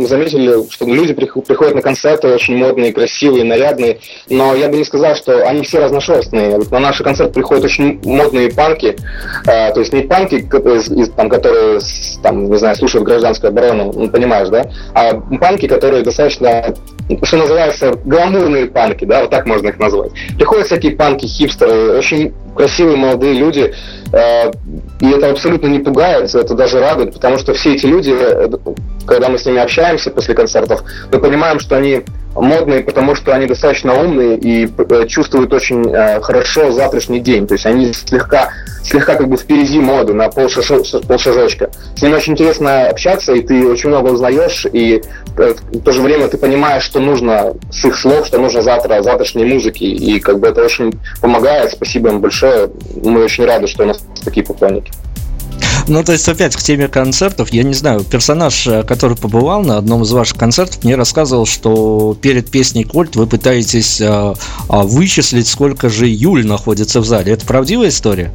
заметили, 0.06 0.70
что 0.70 0.86
люди 0.86 1.14
приходят 1.14 1.76
на 1.76 1.82
концерты 1.82 2.28
очень 2.28 2.58
модные, 2.58 2.94
красивые, 2.94 3.44
нарядные, 3.44 4.00
но 4.30 4.56
я 4.56 4.70
бы 4.70 4.78
не 4.78 4.86
сказал, 4.86 5.16
что 5.16 5.48
они 5.48 5.64
все 5.64 5.80
разношерстные. 5.80 6.60
На 6.70 6.80
наши 6.80 7.04
концерты 7.04 7.34
приходят 7.34 7.66
очень 7.66 8.00
модные 8.04 8.52
панки, 8.52 8.96
э, 9.46 9.74
то 9.74 9.80
есть 9.80 9.94
не 9.94 10.04
панки, 10.04 10.36
из, 10.36 10.90
из, 10.92 11.10
там, 11.10 11.30
которые, 11.30 11.80
там, 12.22 12.50
не 12.50 12.58
знаю, 12.58 12.76
слушают 12.76 13.06
гражданскую 13.06 13.50
оборону, 13.50 13.92
ну, 13.94 14.10
понимаешь, 14.10 14.50
да, 14.50 14.66
а 14.94 15.14
панки, 15.38 15.68
которые 15.68 16.04
достаточно 16.04 16.74
что 17.24 17.38
называется, 17.38 17.94
гламурные 18.06 18.68
панки, 18.68 19.06
да, 19.06 19.22
вот 19.22 19.32
так 19.32 19.46
можно 19.46 19.68
их 19.68 19.80
назвать. 19.80 20.12
Приходят 20.38 20.68
всякие 20.68 20.96
панки, 20.96 21.26
хипстеры, 21.26 21.98
очень 21.98 22.34
красивые 22.56 22.98
молодые 22.98 23.34
люди, 23.34 23.74
э, 24.12 24.52
и 25.00 25.10
это 25.10 25.32
абсолютно 25.32 25.68
не 25.68 25.80
пугает, 25.80 26.34
это 26.34 26.54
даже 26.54 26.80
радует, 26.80 27.14
потому 27.14 27.38
что 27.38 27.54
все 27.54 27.74
эти 27.74 27.86
люди, 27.86 28.14
э, 28.16 28.50
когда 29.06 29.30
мы 29.30 29.38
с 29.38 29.46
ними 29.46 29.60
общаемся 29.60 30.12
после 30.12 30.36
концертов, 30.36 30.84
мы 31.12 31.20
понимаем, 31.20 31.60
что 31.60 31.78
они 31.78 32.04
модные, 32.36 32.82
потому 32.82 33.14
что 33.16 33.34
они 33.34 33.46
достаточно 33.46 33.94
умные 33.94 34.38
и 34.38 34.66
э, 34.66 35.08
чувствуют 35.08 35.54
очень 35.54 35.92
хорошо 36.22 36.72
завтрашний 36.72 37.20
день. 37.20 37.46
То 37.46 37.56
есть 37.56 37.66
они 37.66 37.92
слегка, 37.92 38.52
слегка 38.84 39.16
как 39.16 39.28
бы 39.28 39.36
впереди 39.36 39.80
моды 39.80 40.14
на 40.14 40.30
полшажочка. 40.30 41.70
С 41.96 42.02
ними 42.02 42.14
очень 42.14 42.34
интересно 42.34 42.88
общаться, 42.88 43.34
и 43.34 43.42
ты 43.42 43.68
очень 43.68 43.90
много 43.90 44.10
узнаешь, 44.10 44.66
и 44.72 45.02
в 45.36 45.82
то 45.82 45.92
же 45.92 46.02
время 46.02 46.28
ты 46.28 46.38
понимаешь, 46.38 46.84
что 46.84 47.00
нужно 47.00 47.54
с 47.72 47.86
их 47.86 47.96
слов, 47.96 48.28
что 48.28 48.40
нужно 48.40 48.62
завтра, 48.62 49.02
завтрашней 49.02 49.46
музыки. 49.46 49.84
И 49.84 50.20
как 50.20 50.40
бы 50.40 50.48
это 50.48 50.64
очень 50.64 50.94
помогает. 51.22 51.72
Спасибо 51.72 52.10
им 52.10 52.20
большое. 52.20 52.41
Мы 53.04 53.24
очень 53.24 53.46
рады, 53.46 53.68
что 53.68 53.84
у 53.84 53.88
нас 53.88 54.00
такие 54.24 54.46
поклонники. 54.46 54.92
Ну, 55.88 56.04
то 56.04 56.12
есть, 56.12 56.28
опять 56.30 56.56
к 56.56 56.60
теме 56.60 56.88
концертов, 56.88 57.52
я 57.52 57.64
не 57.64 57.74
знаю, 57.74 58.04
персонаж, 58.04 58.68
э, 58.68 58.84
который 58.84 59.18
побывал 59.18 59.64
на 59.64 59.78
одном 59.78 60.04
из 60.04 60.12
ваших 60.12 60.38
концертов, 60.38 60.84
мне 60.84 60.96
рассказывал, 60.96 61.46
что 61.46 62.16
перед 62.22 62.50
песней 62.50 62.84
«Кольт» 62.84 63.16
вы 63.16 63.26
пытаетесь 63.26 64.00
а, 64.02 64.36
а, 64.70 64.84
вычислить, 64.84 65.48
сколько 65.48 65.90
же 65.90 66.08
Юль 66.08 66.46
находится 66.46 67.02
в 67.02 67.06
зале. 67.06 67.34
Это 67.34 67.46
правдивая 67.46 67.90
история? 67.90 68.32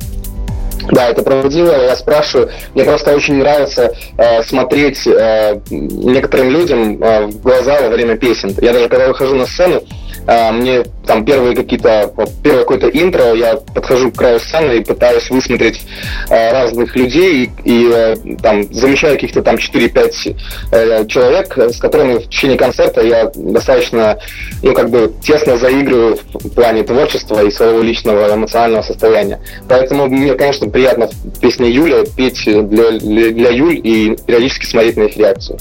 Да, 0.92 1.08
это 1.08 1.22
правдиво. 1.22 1.70
Я 1.72 1.96
спрашиваю. 1.96 2.50
Мне 2.74 2.84
просто 2.84 3.14
очень 3.14 3.34
нравится 3.34 3.92
э, 4.16 4.42
смотреть 4.44 5.06
э, 5.06 5.60
некоторым 5.70 6.50
людям 6.50 7.02
э, 7.02 7.26
в 7.26 7.40
глаза 7.40 7.80
во 7.82 7.88
время 7.88 8.16
песен. 8.16 8.54
Я 8.60 8.72
даже 8.72 8.88
когда 8.88 9.08
выхожу 9.08 9.34
на 9.34 9.46
сцену, 9.46 9.82
э, 10.26 10.52
мне 10.52 10.84
там 11.06 11.24
первые 11.24 11.54
какие-то, 11.54 12.12
первое 12.42 12.62
какое-то 12.62 12.88
интро, 12.88 13.34
я 13.34 13.56
подхожу 13.56 14.10
к 14.10 14.16
краю 14.16 14.40
сцены 14.40 14.78
и 14.78 14.84
пытаюсь 14.84 15.30
высмотреть 15.30 15.80
э, 16.28 16.52
разных 16.52 16.94
людей 16.96 17.44
и, 17.64 17.70
и 17.70 17.90
э, 17.92 18.16
там 18.42 18.72
замечаю 18.72 19.14
каких-то 19.14 19.42
там 19.42 19.56
4-5 19.56 20.36
э, 20.72 21.06
человек, 21.06 21.56
с 21.56 21.78
которыми 21.78 22.18
в 22.18 22.28
течение 22.28 22.58
концерта 22.58 23.02
я 23.02 23.30
достаточно, 23.34 24.18
ну, 24.62 24.74
как 24.74 24.90
бы 24.90 25.12
тесно 25.22 25.56
заигрываю 25.56 26.18
в 26.32 26.50
плане 26.50 26.82
творчества 26.82 27.44
и 27.44 27.50
своего 27.50 27.82
личного 27.82 28.34
эмоционального 28.34 28.82
состояния. 28.82 29.40
Поэтому 29.68 30.06
мне, 30.06 30.34
конечно, 30.34 30.68
приятно 30.68 31.08
песни 31.40 31.66
Юля 31.66 32.04
петь 32.16 32.44
для, 32.44 32.90
для, 32.92 33.30
для 33.30 33.50
Юль 33.50 33.80
и 33.82 34.16
периодически 34.26 34.66
смотреть 34.66 34.96
на 34.96 35.02
их 35.04 35.16
реакцию. 35.16 35.58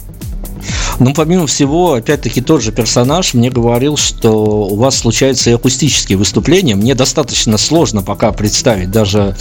Ну, 0.99 1.13
помимо 1.13 1.47
всего, 1.47 1.93
опять-таки, 1.93 2.41
тот 2.41 2.61
же 2.61 2.71
персонаж 2.71 3.33
мне 3.33 3.49
говорил, 3.49 3.97
что 3.97 4.31
у 4.31 4.75
вас 4.75 4.97
случаются 4.97 5.49
и 5.49 5.53
акустические 5.53 6.17
выступления. 6.17 6.75
Мне 6.75 6.95
достаточно 6.95 7.57
сложно 7.57 8.01
пока 8.01 8.31
представить 8.31 8.91
даже 8.91 9.35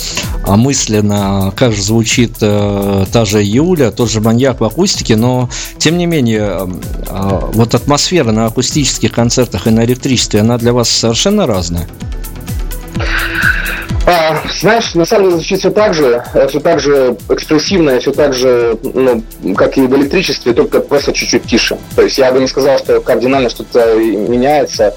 а, 0.47 0.57
мысленно, 0.57 1.53
как 1.57 1.73
же 1.73 1.83
звучит 1.83 2.37
э, 2.41 3.07
та 3.13 3.25
же 3.25 3.43
Юля, 3.43 3.91
тот 3.91 4.11
же 4.11 4.21
маньяк 4.21 4.61
в 4.61 4.65
акустике, 4.65 5.17
но, 5.17 5.49
тем 5.79 5.99
не 5.99 6.07
менее, 6.07 6.69
э, 7.09 7.41
вот 7.53 7.75
атмосфера 7.75 8.33
на 8.33 8.47
акустических 8.47 9.13
концертах 9.13 9.67
и 9.67 9.71
на 9.71 9.85
электричестве, 9.85 10.41
она 10.41 10.59
для 10.59 10.73
вас 10.73 10.89
совершенно 10.89 11.47
разная. 11.47 11.89
А, 14.07 14.43
знаешь, 14.61 14.95
на 14.95 15.07
самом 15.07 15.25
деле 15.25 15.37
звучит 15.37 15.61
все 15.61 15.71
так 15.71 15.95
же, 15.95 16.23
э, 16.35 16.47
все 16.49 16.61
так 16.61 16.79
же 16.79 17.17
экспрессивно, 17.31 17.99
все 18.01 18.13
так 18.13 18.35
же, 18.35 18.77
ну, 18.83 19.23
как 19.57 19.79
и 19.79 19.83
в 19.83 19.97
электричестве, 19.97 20.53
только 20.53 20.81
просто 20.81 21.15
чуть-чуть 21.15 21.45
тише. 21.45 21.79
То 21.97 22.03
есть 22.03 22.19
я 22.19 22.31
бы 22.31 22.39
не 22.39 22.47
сказал, 22.47 22.79
что 22.79 23.01
кардинально 23.01 23.49
что-то 23.49 23.95
меняется. 23.95 24.95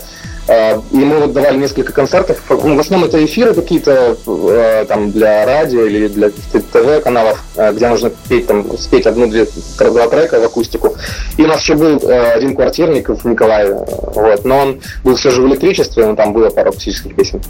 А, 0.49 0.81
и 0.91 0.97
мы 0.97 1.19
вот 1.19 1.33
давали 1.33 1.57
несколько 1.57 1.93
концертов. 1.93 2.41
В 2.49 2.79
основном 2.79 3.07
это 3.07 3.23
эфиры 3.23 3.53
какие-то 3.53 4.17
э, 4.25 4.85
там 4.87 5.11
для 5.11 5.45
радио 5.45 5.85
или 5.85 6.07
для 6.09 6.29
ТВ-каналов, 6.29 7.43
э, 7.55 7.71
где 7.73 7.87
нужно 7.87 8.11
петь, 8.27 8.47
там, 8.47 8.77
спеть 8.77 9.05
одну-две 9.05 9.47
два 9.77 10.07
трека 10.07 10.39
в 10.39 10.43
акустику. 10.43 10.95
И 11.37 11.43
у 11.43 11.47
нас 11.47 11.61
еще 11.61 11.75
был 11.75 12.01
один 12.09 12.55
квартирник 12.55 13.07
в 13.07 13.25
Николаеве, 13.25 13.85
вот, 13.87 14.43
но 14.43 14.57
он 14.59 14.81
был 15.03 15.15
все 15.15 15.31
же 15.31 15.41
в 15.41 15.47
электричестве, 15.47 16.05
но 16.05 16.15
там 16.15 16.33
было 16.33 16.49
пару 16.49 16.69
акустических 16.69 17.15
песен. 17.15 17.41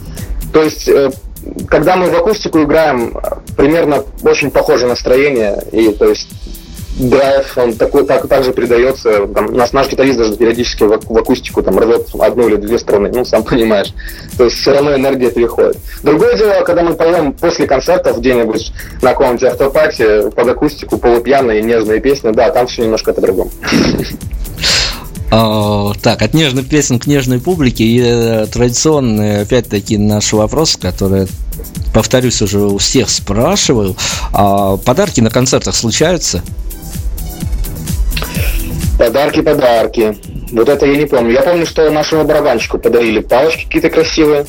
То 0.52 0.62
есть 0.62 0.88
когда 1.68 1.96
мы 1.96 2.10
в 2.10 2.14
акустику 2.14 2.62
играем, 2.62 3.16
примерно 3.56 4.04
очень 4.22 4.50
похожее 4.50 4.88
настроение, 4.88 5.62
и 5.72 5.90
то 5.92 6.08
есть 6.08 6.28
драйв, 6.98 7.56
он 7.56 7.74
такой, 7.74 8.04
так, 8.04 8.26
так 8.28 8.44
же 8.44 8.52
передается. 8.52 9.26
Там, 9.28 9.54
наш, 9.54 9.72
наш 9.72 9.88
гитарист 9.88 10.18
даже 10.18 10.36
периодически 10.36 10.82
в, 10.82 10.98
в 11.08 11.18
акустику 11.18 11.62
там 11.62 11.78
рвет 11.78 12.08
одну 12.18 12.48
или 12.48 12.56
две 12.56 12.78
струны, 12.78 13.10
ну, 13.12 13.24
сам 13.24 13.42
понимаешь. 13.44 13.92
То 14.36 14.44
есть 14.44 14.56
все 14.56 14.72
равно 14.72 14.94
энергия 14.94 15.30
переходит. 15.30 15.76
Другое 16.02 16.36
дело, 16.36 16.62
когда 16.64 16.82
мы 16.82 16.94
поем 16.94 17.32
после 17.32 17.66
концертов 17.66 18.18
где-нибудь 18.18 18.72
на 19.02 19.10
каком-нибудь 19.10 19.44
автопате 19.44 20.30
под 20.34 20.48
акустику, 20.48 20.98
полупьяные, 20.98 21.62
нежные 21.62 22.00
песни, 22.00 22.32
да, 22.32 22.50
там 22.50 22.66
все 22.66 22.82
немножко 22.82 23.12
по-другому. 23.12 23.50
А, 25.30 25.92
так, 26.02 26.22
от 26.22 26.34
нежных 26.34 26.68
песен 26.68 26.98
к 26.98 27.06
нежной 27.06 27.40
публике 27.40 27.84
и 27.84 28.00
э, 28.00 28.46
традиционный, 28.46 29.42
опять-таки, 29.42 29.98
наш 29.98 30.32
вопрос, 30.32 30.76
который, 30.76 31.26
повторюсь, 31.92 32.40
уже 32.40 32.60
у 32.60 32.78
всех 32.78 33.10
спрашиваю. 33.10 33.94
А 34.32 34.76
подарки 34.78 35.20
на 35.20 35.30
концертах 35.30 35.74
случаются? 35.74 36.42
Подарки, 38.98 39.42
подарки. 39.42 40.18
Вот 40.50 40.68
это 40.68 40.86
я 40.86 40.96
не 40.96 41.04
помню. 41.04 41.32
Я 41.32 41.42
помню, 41.42 41.66
что 41.66 41.90
нашему 41.90 42.24
барабанщику 42.24 42.78
подарили 42.78 43.20
палочки 43.20 43.64
какие-то 43.64 43.90
красивые. 43.90 44.46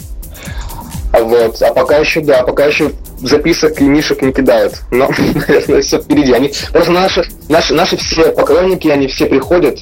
Вот. 1.21 1.61
А 1.61 1.73
пока 1.73 1.97
еще, 1.97 2.21
да, 2.21 2.43
пока 2.43 2.65
еще 2.65 2.91
записок 3.21 3.79
и 3.81 3.83
мишек 3.83 4.21
не 4.21 4.31
кидают. 4.31 4.81
Но, 4.91 5.09
наверное, 5.47 5.81
все 5.81 5.99
впереди. 5.99 6.33
Они, 6.33 6.51
просто 6.71 6.91
наши, 6.91 7.23
наши, 7.47 7.73
наши 7.73 7.97
все 7.97 8.31
поклонники, 8.31 8.87
они 8.87 9.07
все 9.07 9.25
приходят 9.25 9.79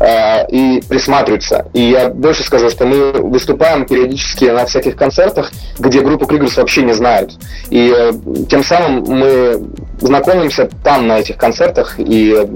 э, 0.00 0.46
и 0.50 0.82
присматриваются. 0.88 1.66
И 1.72 1.90
я 1.90 2.08
больше 2.08 2.42
скажу, 2.42 2.70
что 2.70 2.86
мы 2.86 3.12
выступаем 3.12 3.86
периодически 3.86 4.44
на 4.44 4.66
всяких 4.66 4.96
концертах, 4.96 5.50
где 5.78 6.00
группу 6.00 6.26
Кригерс 6.26 6.56
вообще 6.56 6.82
не 6.82 6.92
знают. 6.92 7.32
И 7.70 7.92
э, 7.96 8.12
тем 8.48 8.62
самым 8.64 9.04
мы 9.04 9.62
знакомимся 10.00 10.68
там, 10.84 11.06
на 11.06 11.18
этих 11.18 11.36
концертах, 11.36 11.94
и 11.98 12.34
э, 12.36 12.46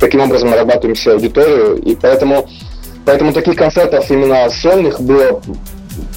таким 0.00 0.20
образом 0.20 0.50
нарабатываем 0.50 0.96
себе 0.96 1.14
аудиторию. 1.14 1.76
И 1.76 1.94
поэтому, 1.94 2.48
поэтому 3.04 3.32
таких 3.32 3.56
концертов 3.56 4.10
именно 4.10 4.48
сольных 4.50 5.00
было 5.00 5.40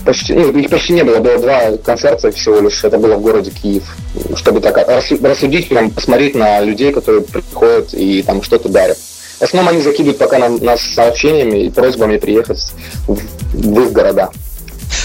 почти, 0.08 0.34
ну, 0.34 0.52
их 0.58 0.70
почти 0.70 0.94
не 0.94 1.04
было, 1.04 1.20
было 1.20 1.38
два 1.38 1.78
концерта 1.84 2.32
всего 2.32 2.62
лишь, 2.62 2.82
это 2.84 2.98
было 2.98 3.16
в 3.16 3.22
городе 3.22 3.52
Киев, 3.52 3.84
чтобы 4.36 4.62
так 4.62 4.78
рассудить, 5.22 5.68
прям 5.68 5.92
посмотреть 5.92 6.34
на 6.34 6.62
людей, 6.62 6.94
которые 6.94 7.22
приходят 7.24 7.94
и 7.94 8.24
там 8.24 8.42
что-то 8.42 8.70
дарят. 8.70 8.98
В 8.98 9.42
основном 9.44 9.74
они 9.74 9.82
закидывают 9.84 10.18
пока 10.18 10.40
нам, 10.40 10.64
нас 10.64 10.82
сообщениями 10.82 11.66
и 11.66 11.70
просьбами 11.70 12.18
приехать 12.18 12.74
в, 13.06 13.20
в 13.54 13.82
их 13.82 13.92
города. 13.92 14.30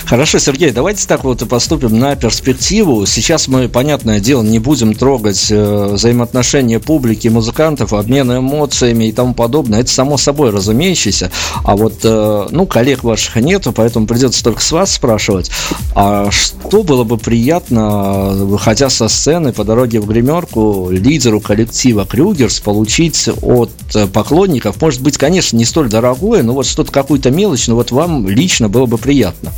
Хорошо, 0.06 0.38
Сергей, 0.38 0.72
давайте 0.72 1.06
так 1.06 1.24
вот 1.24 1.42
и 1.42 1.46
поступим 1.46 1.98
на 1.98 2.16
перспективу. 2.16 3.06
Сейчас 3.06 3.48
мы, 3.48 3.68
понятное 3.68 4.20
дело, 4.20 4.42
не 4.42 4.58
будем 4.58 4.94
трогать 4.94 5.46
э, 5.50 5.88
взаимоотношения 5.92 6.80
публики, 6.80 7.28
музыкантов, 7.28 7.92
обмен 7.92 8.36
эмоциями 8.36 9.04
и 9.04 9.12
тому 9.12 9.32
подобное. 9.32 9.80
Это 9.80 9.90
само 9.90 10.18
собой 10.18 10.50
разумеющееся. 10.50 11.30
А 11.64 11.76
вот, 11.76 12.00
э, 12.02 12.46
ну, 12.50 12.66
коллег 12.66 13.04
ваших 13.04 13.36
нету, 13.36 13.72
поэтому 13.72 14.06
придется 14.06 14.44
только 14.44 14.60
с 14.60 14.72
вас 14.72 14.92
спрашивать. 14.92 15.50
А 15.94 16.30
что 16.30 16.82
было 16.82 17.04
бы 17.04 17.16
приятно, 17.16 18.30
выходя 18.32 18.90
со 18.90 19.08
сцены 19.08 19.52
по 19.52 19.64
дороге 19.64 20.00
в 20.00 20.06
гримерку, 20.06 20.88
лидеру 20.90 21.40
коллектива 21.40 22.04
Крюгерс 22.04 22.60
получить 22.60 23.28
от 23.40 23.70
поклонников, 24.12 24.80
может 24.80 25.00
быть, 25.00 25.16
конечно, 25.16 25.56
не 25.56 25.64
столь 25.64 25.88
дорогое, 25.88 26.42
но 26.42 26.52
вот 26.52 26.66
что-то, 26.66 26.92
какую-то 26.92 27.30
мелочь, 27.30 27.68
но 27.68 27.76
вот 27.76 27.92
вам 27.92 28.28
лично 28.28 28.68
было 28.68 28.86
бы 28.86 28.98
приятно. 28.98 29.52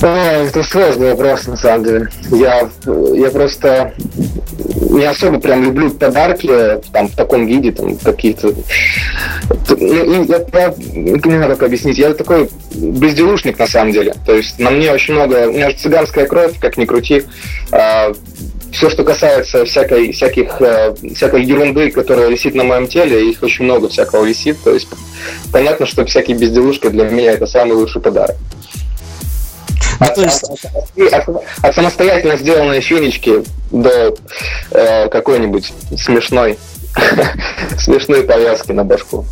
Это 0.00 0.62
сложный 0.62 1.10
вопрос, 1.12 1.46
на 1.46 1.56
самом 1.56 1.84
деле. 1.84 2.08
Я, 2.30 2.68
я 3.14 3.30
просто 3.30 3.94
не 4.90 5.04
особо 5.04 5.40
прям 5.40 5.64
люблю 5.64 5.90
подарки 5.90 6.80
там 6.92 7.08
в 7.08 7.16
таком 7.16 7.46
виде, 7.46 7.72
там 7.72 7.96
какие-то... 7.96 8.52
Ну, 9.78 10.24
я, 10.24 10.44
я, 10.52 10.74
не 10.94 11.18
знаю, 11.20 11.50
как 11.50 11.62
объяснить. 11.62 11.96
Я 11.96 12.12
такой 12.12 12.50
безделушник, 12.74 13.58
на 13.58 13.66
самом 13.66 13.92
деле. 13.92 14.14
То 14.26 14.34
есть 14.34 14.58
на 14.58 14.70
мне 14.70 14.92
очень 14.92 15.14
много... 15.14 15.48
У 15.48 15.52
меня 15.52 15.70
же 15.70 15.76
цыганская 15.76 16.26
кровь, 16.26 16.58
как 16.60 16.76
ни 16.76 16.84
крути. 16.84 17.24
А, 17.72 18.12
все, 18.72 18.90
что 18.90 19.04
касается 19.04 19.64
всякой, 19.64 20.12
всяких, 20.12 20.60
э, 20.60 20.94
всякой 21.14 21.44
ерунды, 21.44 21.90
которая 21.90 22.28
висит 22.28 22.54
на 22.54 22.64
моем 22.64 22.88
теле, 22.88 23.30
их 23.30 23.42
очень 23.42 23.64
много 23.64 23.88
всякого 23.88 24.24
висит. 24.24 24.58
То 24.62 24.74
есть 24.74 24.88
понятно, 25.52 25.86
что 25.86 26.04
всякие 26.04 26.36
безделушки 26.36 26.88
для 26.88 27.04
меня 27.04 27.32
это 27.32 27.46
самый 27.46 27.72
лучший 27.72 28.02
подарок. 28.02 28.36
Ну, 30.00 30.06
от, 30.06 30.18
есть... 30.18 30.44
от, 30.44 31.28
от, 31.28 31.44
от 31.62 31.74
самостоятельно 31.74 32.36
сделанной 32.36 32.80
финички 32.80 33.44
до 33.70 34.14
э, 34.70 35.08
какой-нибудь 35.08 35.72
смешной 35.98 36.58
смешной 37.78 38.22
повязки 38.22 38.72
на 38.72 38.84
башку. 38.84 39.24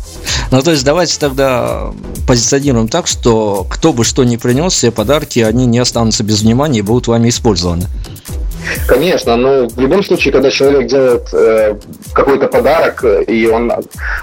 Ну, 0.51 0.61
то 0.61 0.71
есть 0.71 0.83
давайте 0.83 1.17
тогда 1.19 1.91
позиционируем 2.27 2.87
так, 2.87 3.07
что 3.07 3.65
кто 3.69 3.93
бы 3.93 4.03
что 4.03 4.23
ни 4.23 4.37
принес, 4.37 4.73
все 4.73 4.91
подарки, 4.91 5.39
они 5.39 5.65
не 5.65 5.79
останутся 5.79 6.23
без 6.23 6.41
внимания 6.41 6.79
и 6.79 6.81
будут 6.81 7.07
вами 7.07 7.29
использованы. 7.29 7.87
Конечно, 8.87 9.35
но 9.35 9.67
в 9.67 9.79
любом 9.79 10.03
случае, 10.03 10.31
когда 10.31 10.49
человек 10.49 10.87
делает 10.87 11.33
э, 11.33 11.75
какой-то 12.13 12.47
подарок, 12.47 13.03
и 13.27 13.47
он, 13.47 13.71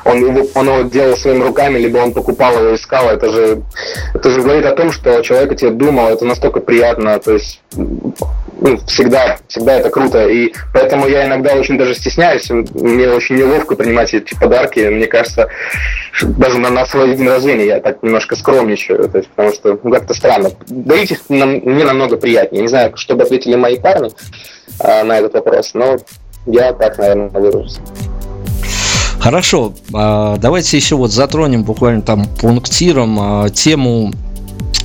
он, 0.05 0.19
его, 0.19 0.47
он 0.55 0.69
его 0.69 0.83
делал 0.89 1.17
своими 1.17 1.43
руками, 1.43 1.79
либо 1.79 1.99
он 1.99 2.13
покупал 2.13 2.53
его, 2.59 2.75
искал, 2.75 3.11
это 3.11 3.31
же, 3.31 3.63
это 4.15 4.31
же 4.31 4.43
говорит 4.43 4.67
о 4.67 4.75
том, 4.75 4.93
что 4.93 5.23
человек 5.23 5.53
о 5.53 5.55
тебе 5.55 5.71
думал, 5.71 6.09
это 6.09 6.25
настолько 6.25 6.61
приятно, 6.61 7.19
то 7.19 7.33
есть 7.33 7.61
ну, 7.73 8.77
всегда, 8.87 9.39
всегда 9.49 9.75
это 9.75 9.91
круто, 9.91 10.27
и 10.29 10.53
поэтому 10.75 11.07
я 11.09 11.27
иногда 11.27 11.55
очень 11.55 11.79
даже 11.79 11.95
стесняюсь, 11.95 12.51
мне 12.51 13.09
очень 13.09 13.37
неловко 13.37 13.77
принимать 13.77 14.13
эти 14.13 14.35
подарки, 14.39 14.81
мне 14.81 15.07
кажется, 15.07 15.49
даже 16.23 16.59
на, 16.59 16.71
на 16.71 16.85
свой 16.87 17.17
день 17.17 17.29
рождения 17.29 17.67
я 17.67 17.81
так 17.81 18.03
немножко 18.03 18.37
скромничаю, 18.37 19.09
то 19.09 19.19
есть, 19.19 19.31
потому 19.31 19.55
что 19.55 19.79
ну, 19.83 19.91
как-то 19.91 20.15
странно. 20.15 20.51
Дарить 20.69 21.19
нам, 21.29 21.57
мне 21.57 21.85
намного 21.85 22.17
приятнее. 22.17 22.63
Не 22.63 22.69
знаю, 22.69 22.97
что 22.97 23.15
бы 23.15 23.23
ответили 23.23 23.57
мои 23.57 23.79
парни 23.79 24.11
на 24.83 25.19
этот 25.19 25.35
вопрос, 25.35 25.73
но 25.75 25.99
я 26.47 26.73
так, 26.73 26.99
наверное, 26.99 27.29
выражусь. 27.29 27.79
Хорошо, 29.21 29.75
а, 29.93 30.39
давайте 30.39 30.79
еще 30.79 30.97
вот 30.97 31.13
затронем 31.13 31.63
буквально 31.63 32.01
там 32.01 32.25
пунктиром 32.41 33.19
а, 33.21 33.51
тему 33.51 34.13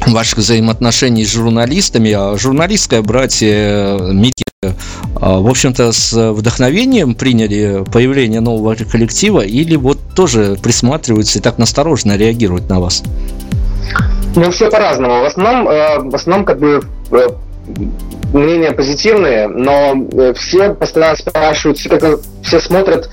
ваших 0.07 0.39
взаимоотношений 0.39 1.25
с 1.25 1.31
журналистами. 1.31 2.37
Журналистское 2.37 3.01
братье 3.01 3.97
Микки, 4.11 4.43
в 4.61 5.49
общем-то, 5.49 5.91
с 5.91 6.31
вдохновением 6.31 7.15
приняли 7.15 7.83
появление 7.91 8.41
нового 8.41 8.75
коллектива 8.75 9.39
или 9.39 9.75
вот 9.75 9.99
тоже 10.15 10.57
присматриваются 10.61 11.39
и 11.39 11.41
так 11.41 11.57
настороженно 11.57 12.17
реагируют 12.17 12.69
на 12.69 12.81
вас? 12.81 13.03
Ну, 14.35 14.51
все 14.51 14.69
по-разному. 14.69 15.21
В 15.21 15.25
основном, 15.25 15.69
э, 15.69 15.99
в 15.99 16.13
основном 16.13 16.45
как 16.45 16.59
бы 16.59 16.81
э, 17.11 17.27
мнения 18.33 18.71
позитивные, 18.71 19.47
но 19.47 19.95
э, 20.11 20.33
все 20.33 20.73
постоянно 20.73 21.15
спрашивают, 21.15 21.77
все, 21.77 21.89
как, 21.89 22.19
все 22.43 22.59
смотрят 22.59 23.09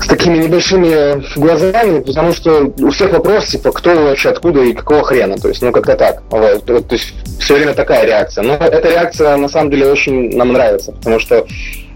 с 0.00 0.06
такими 0.06 0.38
небольшими 0.38 1.22
глазами, 1.38 2.00
потому 2.00 2.32
что 2.32 2.72
у 2.78 2.90
всех 2.90 3.12
вопрос, 3.12 3.46
типа, 3.46 3.72
кто 3.72 3.94
вообще, 3.94 4.30
откуда 4.30 4.62
и 4.62 4.72
какого 4.72 5.02
хрена, 5.02 5.36
то 5.38 5.48
есть, 5.48 5.60
ну, 5.62 5.72
как-то 5.72 5.96
так. 5.96 6.22
Вот. 6.30 6.64
То 6.64 6.84
есть, 6.90 7.14
все 7.40 7.54
время 7.54 7.74
такая 7.74 8.04
реакция. 8.04 8.44
Но 8.44 8.54
эта 8.54 8.88
реакция, 8.90 9.36
на 9.36 9.48
самом 9.48 9.70
деле, 9.70 9.90
очень 9.90 10.36
нам 10.36 10.52
нравится, 10.52 10.92
потому 10.92 11.18
что 11.18 11.46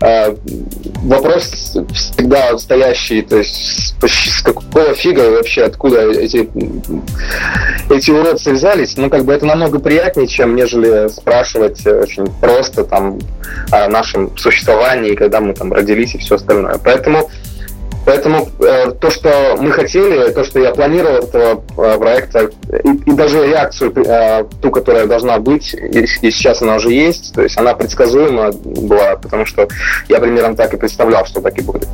э, 0.00 0.34
вопрос 1.02 1.76
всегда 1.92 2.58
стоящий, 2.58 3.22
то 3.22 3.36
есть, 3.38 3.94
с, 4.02 4.42
какого 4.42 4.94
фига 4.94 5.30
вообще, 5.30 5.62
откуда 5.62 6.10
эти, 6.10 6.48
эти 7.90 8.10
уродцы 8.10 8.52
взялись, 8.52 8.96
ну, 8.96 9.10
как 9.10 9.24
бы 9.24 9.32
это 9.32 9.46
намного 9.46 9.78
приятнее, 9.78 10.26
чем 10.26 10.56
нежели 10.56 11.08
спрашивать 11.08 11.86
очень 11.86 12.26
просто 12.40 12.84
там 12.84 13.18
о 13.70 13.88
нашем 13.88 14.36
существовании, 14.36 15.14
когда 15.14 15.40
мы 15.40 15.54
там 15.54 15.72
родились 15.72 16.14
и 16.14 16.18
все 16.18 16.36
остальное. 16.36 16.78
Поэтому 16.82 17.28
Поэтому 18.04 18.48
э, 18.58 18.92
то, 18.92 19.10
что 19.10 19.56
мы 19.60 19.70
хотели, 19.72 20.30
то, 20.32 20.44
что 20.44 20.58
я 20.58 20.72
планировал 20.72 21.16
этого 21.18 21.62
э, 21.76 21.98
проекта, 21.98 22.50
и, 22.84 23.10
и 23.10 23.12
даже 23.12 23.46
реакцию, 23.46 23.92
э, 23.94 24.44
ту, 24.60 24.70
которая 24.70 25.06
должна 25.06 25.38
быть, 25.38 25.74
и, 25.74 26.00
и 26.00 26.30
сейчас 26.30 26.62
она 26.62 26.76
уже 26.76 26.92
есть, 26.92 27.32
то 27.34 27.42
есть 27.42 27.56
она 27.58 27.74
предсказуема 27.74 28.52
была, 28.52 29.16
потому 29.16 29.46
что 29.46 29.68
я 30.08 30.18
примерно 30.18 30.56
так 30.56 30.74
и 30.74 30.76
представлял, 30.76 31.24
что 31.26 31.40
так 31.40 31.56
и 31.58 31.62
будет. 31.62 31.88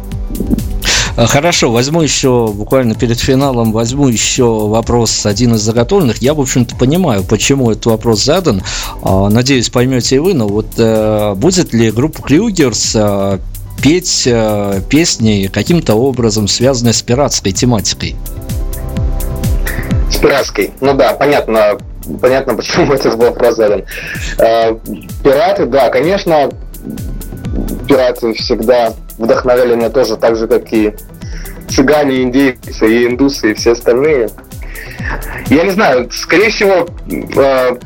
А, 1.19 1.27
хорошо, 1.27 1.73
возьму 1.73 2.01
еще, 2.01 2.47
буквально 2.55 2.95
перед 2.95 3.19
финалом, 3.19 3.73
возьму 3.73 4.07
еще 4.07 4.45
вопрос 4.69 5.27
один 5.27 5.57
из 5.57 5.63
заготовленных. 5.63 6.23
Я, 6.23 6.33
в 6.33 6.41
общем-то, 6.41 6.77
понимаю, 6.77 7.25
почему 7.25 7.73
этот 7.73 7.87
вопрос 7.87 8.23
задан. 8.23 8.63
А, 9.03 9.29
надеюсь, 9.29 9.69
поймете 9.69 10.15
и 10.15 10.19
вы, 10.21 10.35
но 10.35 10.47
вот 10.47 10.67
э, 10.77 11.35
будет 11.35 11.73
ли 11.73 11.91
группа 11.91 12.23
Клюгерс 12.23 12.93
э, 12.95 13.39
петь 13.83 14.25
э, 14.27 14.81
песни 14.89 15.51
каким-то 15.53 15.95
образом, 15.95 16.49
связанные 16.49 16.93
с 16.93 17.03
пиратской 17.03 17.53
тематикой. 17.53 18.17
С 20.11 20.17
пиратской. 20.17 20.73
Ну 20.81 20.95
да, 20.95 21.13
понятно, 21.15 21.79
понятно, 22.21 22.55
почему 22.57 22.93
этот 22.93 23.15
вопрос 23.15 23.57
задан. 23.57 23.85
Э, 24.39 24.77
пираты, 25.23 25.67
да, 25.67 25.91
конечно, 25.91 26.51
пираты 27.87 28.35
всегда 28.35 28.95
вдохновляли 29.19 29.75
меня 29.75 29.91
тоже 29.91 30.17
так 30.17 30.37
же, 30.37 30.47
как 30.47 30.73
и 30.73 30.95
цыгане, 31.69 32.23
индейцы, 32.23 32.87
и 32.87 33.07
индусы, 33.07 33.53
и 33.53 33.55
все 33.55 33.73
остальные. 33.73 34.31
Я 35.49 35.65
не 35.65 35.71
знаю, 35.71 36.11
скорее 36.11 36.51
всего, 36.51 36.89
э, 37.09 37.77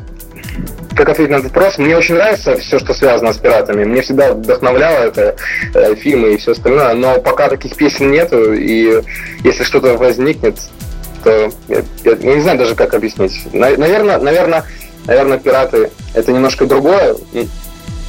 как 0.95 1.09
ответить 1.09 1.31
на 1.31 1.35
этот 1.37 1.51
вопрос, 1.51 1.77
мне 1.77 1.97
очень 1.97 2.15
нравится 2.15 2.55
все, 2.57 2.79
что 2.79 2.93
связано 2.93 3.33
с 3.33 3.37
пиратами. 3.37 3.83
Мне 3.83 4.01
всегда 4.01 4.33
вдохновляло 4.33 5.05
это 5.05 5.35
э, 5.73 5.95
фильмы 5.95 6.33
и 6.33 6.37
все 6.37 6.51
остальное, 6.51 6.93
но 6.93 7.19
пока 7.19 7.49
таких 7.49 7.75
песен 7.75 8.11
нету, 8.11 8.53
и 8.53 9.01
если 9.43 9.63
что-то 9.63 9.97
возникнет, 9.97 10.57
то 11.23 11.51
я, 11.67 11.83
я, 12.03 12.11
я 12.19 12.35
не 12.35 12.41
знаю 12.41 12.57
даже, 12.57 12.75
как 12.75 12.93
объяснить. 12.93 13.33
Наверное, 13.53 14.19
наверное, 14.19 14.65
наверное, 15.05 15.37
пираты 15.37 15.89
это 16.13 16.31
немножко 16.31 16.65
другое. 16.65 17.15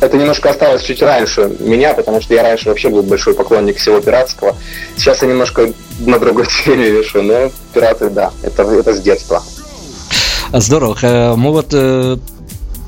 Это 0.01 0.19
немножко 0.19 0.51
осталось 0.51 0.83
чуть 0.83 1.01
раньше 1.03 1.57
меня, 1.61 1.95
потому 1.95 2.21
что 2.21 2.35
я 2.35 2.43
раньше 2.43 2.69
вообще 2.69 2.89
был 2.91 3.03
большой 3.03 3.35
поклонник 3.35 3.79
всего 3.79 4.01
пиратского. 4.01 4.57
Сейчас 4.97 5.23
я 5.23 5.29
немножко 5.29 5.71
на 6.01 6.19
другой 6.19 6.47
теме 6.65 6.91
вешу, 6.91 7.23
но 7.23 7.51
пираты, 7.73 8.11
да, 8.11 8.33
это, 8.43 8.65
это 8.65 8.93
с 8.93 9.01
детства. 9.01 9.43
Здорово. 10.53 11.35
Мы 11.37 11.51
вот 11.53 11.73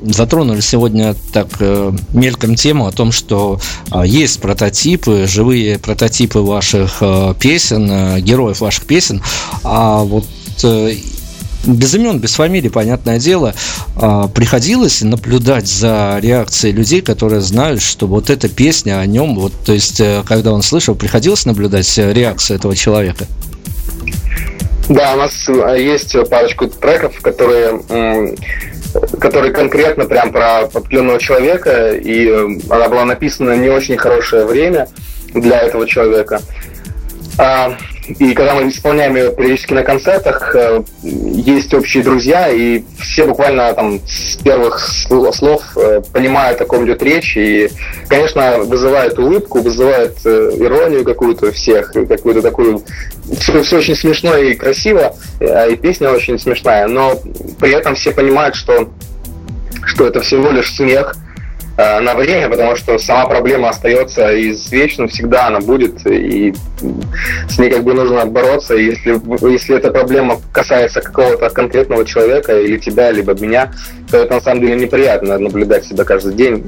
затронули 0.02 0.60
сегодня 0.60 1.14
так 1.32 1.48
э, 1.60 1.92
мельком 2.12 2.54
тему 2.54 2.86
о 2.86 2.92
том, 2.92 3.12
что 3.12 3.60
э, 3.92 4.02
есть 4.06 4.40
прототипы, 4.40 5.26
живые 5.26 5.78
прототипы 5.78 6.40
ваших 6.40 6.98
э, 7.00 7.34
песен, 7.38 7.88
э, 7.90 8.20
героев 8.20 8.60
ваших 8.60 8.86
песен, 8.86 9.22
а 9.64 10.02
вот 10.02 10.24
без 11.66 11.94
имен, 11.94 12.18
без 12.18 12.34
фамилий, 12.34 12.68
понятное 12.68 13.18
дело, 13.18 13.54
э, 13.96 14.28
приходилось 14.34 15.02
наблюдать 15.02 15.66
за 15.66 16.18
реакцией 16.20 16.72
людей, 16.72 17.02
которые 17.02 17.40
знают, 17.40 17.82
что 17.82 18.06
вот 18.06 18.30
эта 18.30 18.48
песня 18.48 19.00
о 19.00 19.06
нем, 19.06 19.34
вот, 19.34 19.52
то 19.64 19.72
есть, 19.72 20.00
когда 20.26 20.52
он 20.52 20.62
слышал, 20.62 20.94
приходилось 20.94 21.44
наблюдать 21.46 21.98
реакцию 21.98 22.58
этого 22.58 22.76
человека. 22.76 23.26
Да, 24.88 25.14
у 25.14 25.16
нас 25.16 25.48
есть 25.76 26.14
парочку 26.30 26.68
треков, 26.68 27.20
которые 27.20 28.36
который 29.20 29.52
конкретно 29.52 30.06
прям 30.06 30.32
про 30.32 30.60
определенного 30.60 31.18
человека, 31.18 31.92
и 31.92 32.28
э, 32.28 32.46
она 32.70 32.88
была 32.88 33.04
написана 33.04 33.56
не 33.56 33.68
очень 33.68 33.96
хорошее 33.96 34.44
время 34.44 34.88
для 35.34 35.60
этого 35.60 35.86
человека. 35.86 36.40
А, 37.38 37.76
и 38.08 38.34
когда 38.34 38.54
мы 38.54 38.68
исполняем 38.68 39.16
ее 39.16 39.32
периодически 39.32 39.74
на 39.74 39.82
концертах, 39.82 40.54
э, 40.54 40.82
есть 41.02 41.74
общие 41.74 42.02
друзья, 42.02 42.48
и 42.48 42.82
все 43.00 43.26
буквально 43.26 43.72
там 43.74 44.00
с 44.06 44.36
первых 44.36 44.78
слов 44.78 45.62
э, 45.76 46.02
понимают, 46.12 46.60
о 46.60 46.66
ком 46.66 46.86
идет 46.86 47.02
речь. 47.02 47.36
И, 47.36 47.68
конечно, 48.08 48.58
вызывает 48.58 49.18
улыбку, 49.18 49.60
вызывает 49.60 50.18
э, 50.24 50.52
иронию 50.56 51.04
какую-то 51.04 51.50
всех, 51.52 51.92
какую-то 51.92 52.42
такую... 52.42 52.82
Все, 53.40 53.62
все 53.62 53.78
очень 53.78 53.96
смешно 53.96 54.36
и 54.36 54.54
красиво, 54.54 55.16
и 55.40 55.74
песня 55.74 56.10
очень 56.10 56.38
смешная, 56.38 56.86
но 56.86 57.18
при 57.58 57.72
этом 57.72 57.96
все 57.96 58.12
понимают, 58.12 58.54
что, 58.54 58.88
что 59.84 60.06
это 60.06 60.20
всего 60.20 60.50
лишь 60.50 60.72
смех– 60.74 61.16
на 61.76 62.14
время, 62.14 62.48
потому 62.48 62.74
что 62.76 62.98
сама 62.98 63.26
проблема 63.26 63.68
остается 63.68 64.28
извечна, 64.50 65.08
всегда 65.08 65.48
она 65.48 65.60
будет, 65.60 66.06
и 66.06 66.54
с 67.48 67.58
ней 67.58 67.70
как 67.70 67.84
бы 67.84 67.92
нужно 67.92 68.24
бороться. 68.26 68.74
если, 68.74 69.20
если 69.50 69.76
эта 69.76 69.90
проблема 69.90 70.40
касается 70.52 71.00
какого-то 71.00 71.50
конкретного 71.50 72.04
человека, 72.04 72.58
или 72.58 72.78
тебя, 72.78 73.10
либо 73.10 73.34
меня, 73.34 73.72
то 74.10 74.18
это 74.18 74.34
на 74.34 74.40
самом 74.40 74.62
деле 74.62 74.76
неприятно 74.76 75.38
наблюдать 75.38 75.84
себя 75.84 76.04
каждый 76.04 76.34
день. 76.34 76.64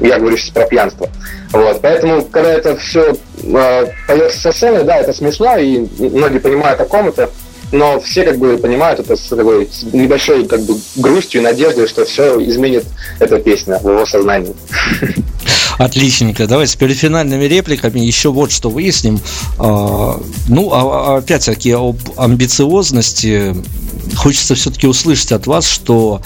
Я 0.00 0.18
говорю 0.18 0.36
сейчас 0.36 0.50
про 0.50 0.66
пьянство. 0.66 1.08
Вот. 1.52 1.80
Поэтому, 1.80 2.22
когда 2.22 2.52
это 2.52 2.76
все 2.76 3.14
э, 3.42 3.86
поется 4.06 4.38
со 4.38 4.52
сцены, 4.52 4.84
да, 4.84 4.98
это 4.98 5.12
смешно, 5.12 5.56
и 5.56 5.86
многие 5.98 6.38
понимают, 6.38 6.80
о 6.80 6.84
ком 6.84 7.08
это, 7.08 7.30
но 7.72 8.00
все 8.00 8.24
как 8.24 8.38
бы 8.38 8.56
понимают 8.58 9.00
это 9.00 9.16
с 9.16 9.28
такой 9.28 9.68
с 9.70 9.82
небольшой 9.92 10.46
как 10.46 10.62
бы 10.62 10.78
грустью 10.96 11.40
и 11.40 11.44
надеждой, 11.44 11.86
что 11.88 12.04
все 12.04 12.40
изменит 12.44 12.84
эта 13.18 13.38
песня 13.38 13.78
в 13.78 13.88
его 13.88 14.06
сознании. 14.06 14.54
Отличненько. 15.78 16.46
Давайте 16.46 16.78
перед 16.78 16.96
финальными 16.96 17.44
репликами 17.44 18.00
еще 18.00 18.30
вот 18.30 18.50
что 18.50 18.70
выясним. 18.70 19.20
А, 19.58 20.18
ну, 20.48 20.72
а, 20.72 21.14
а, 21.14 21.16
опять-таки 21.18 21.72
об 21.72 21.98
амбициозности 22.16 23.54
хочется 24.16 24.54
все-таки 24.54 24.86
услышать 24.86 25.32
от 25.32 25.46
вас, 25.46 25.68
что 25.68 26.22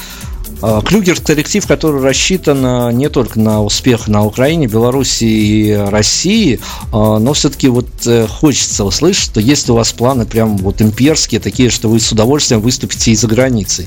Клюгер– 0.60 1.20
коллектив, 1.24 1.66
который 1.66 2.02
рассчитан 2.02 2.96
не 2.96 3.08
только 3.08 3.38
на 3.38 3.62
успех 3.62 4.08
на 4.08 4.24
Украине, 4.24 4.66
Беларуси 4.66 5.24
и 5.24 5.72
России, 5.72 6.60
а, 6.92 7.18
но 7.18 7.32
все-таки 7.32 7.68
вот 7.68 7.86
э, 8.06 8.26
хочется 8.26 8.84
услышать, 8.84 9.22
что 9.22 9.40
есть 9.40 9.70
у 9.70 9.74
вас 9.74 9.92
планы 9.92 10.26
прям 10.26 10.56
вот 10.58 10.82
имперские, 10.82 11.40
такие, 11.40 11.70
что 11.70 11.88
вы 11.88 12.00
с 12.00 12.12
удовольствием 12.12 12.60
выступите 12.60 13.12
и 13.12 13.16
за 13.16 13.26
границей. 13.28 13.86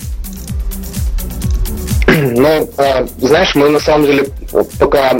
Ну, 2.07 2.69
а, 2.78 3.07
знаешь, 3.19 3.55
мы 3.55 3.69
на 3.69 3.80
самом 3.80 4.05
деле 4.05 4.28
пока 4.80 5.17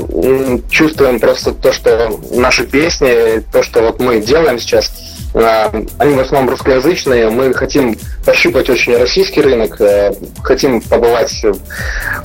чувствуем 0.70 1.20
просто 1.20 1.52
то, 1.52 1.72
что 1.74 2.20
наши 2.32 2.66
песни, 2.66 3.42
то, 3.52 3.64
что 3.64 3.82
вот 3.82 4.00
мы 4.00 4.22
делаем 4.22 4.60
сейчас– 4.60 4.92
они 5.34 6.16
в 6.16 6.20
основном 6.20 6.50
русскоязычные. 6.50 7.30
Мы 7.30 7.54
хотим 7.54 7.98
пощупать 8.26 8.70
очень 8.70 8.96
российский 8.98 9.42
рынок, 9.42 9.80
э, 9.82 10.14
хотим 10.44 10.82
побывать 10.82 11.44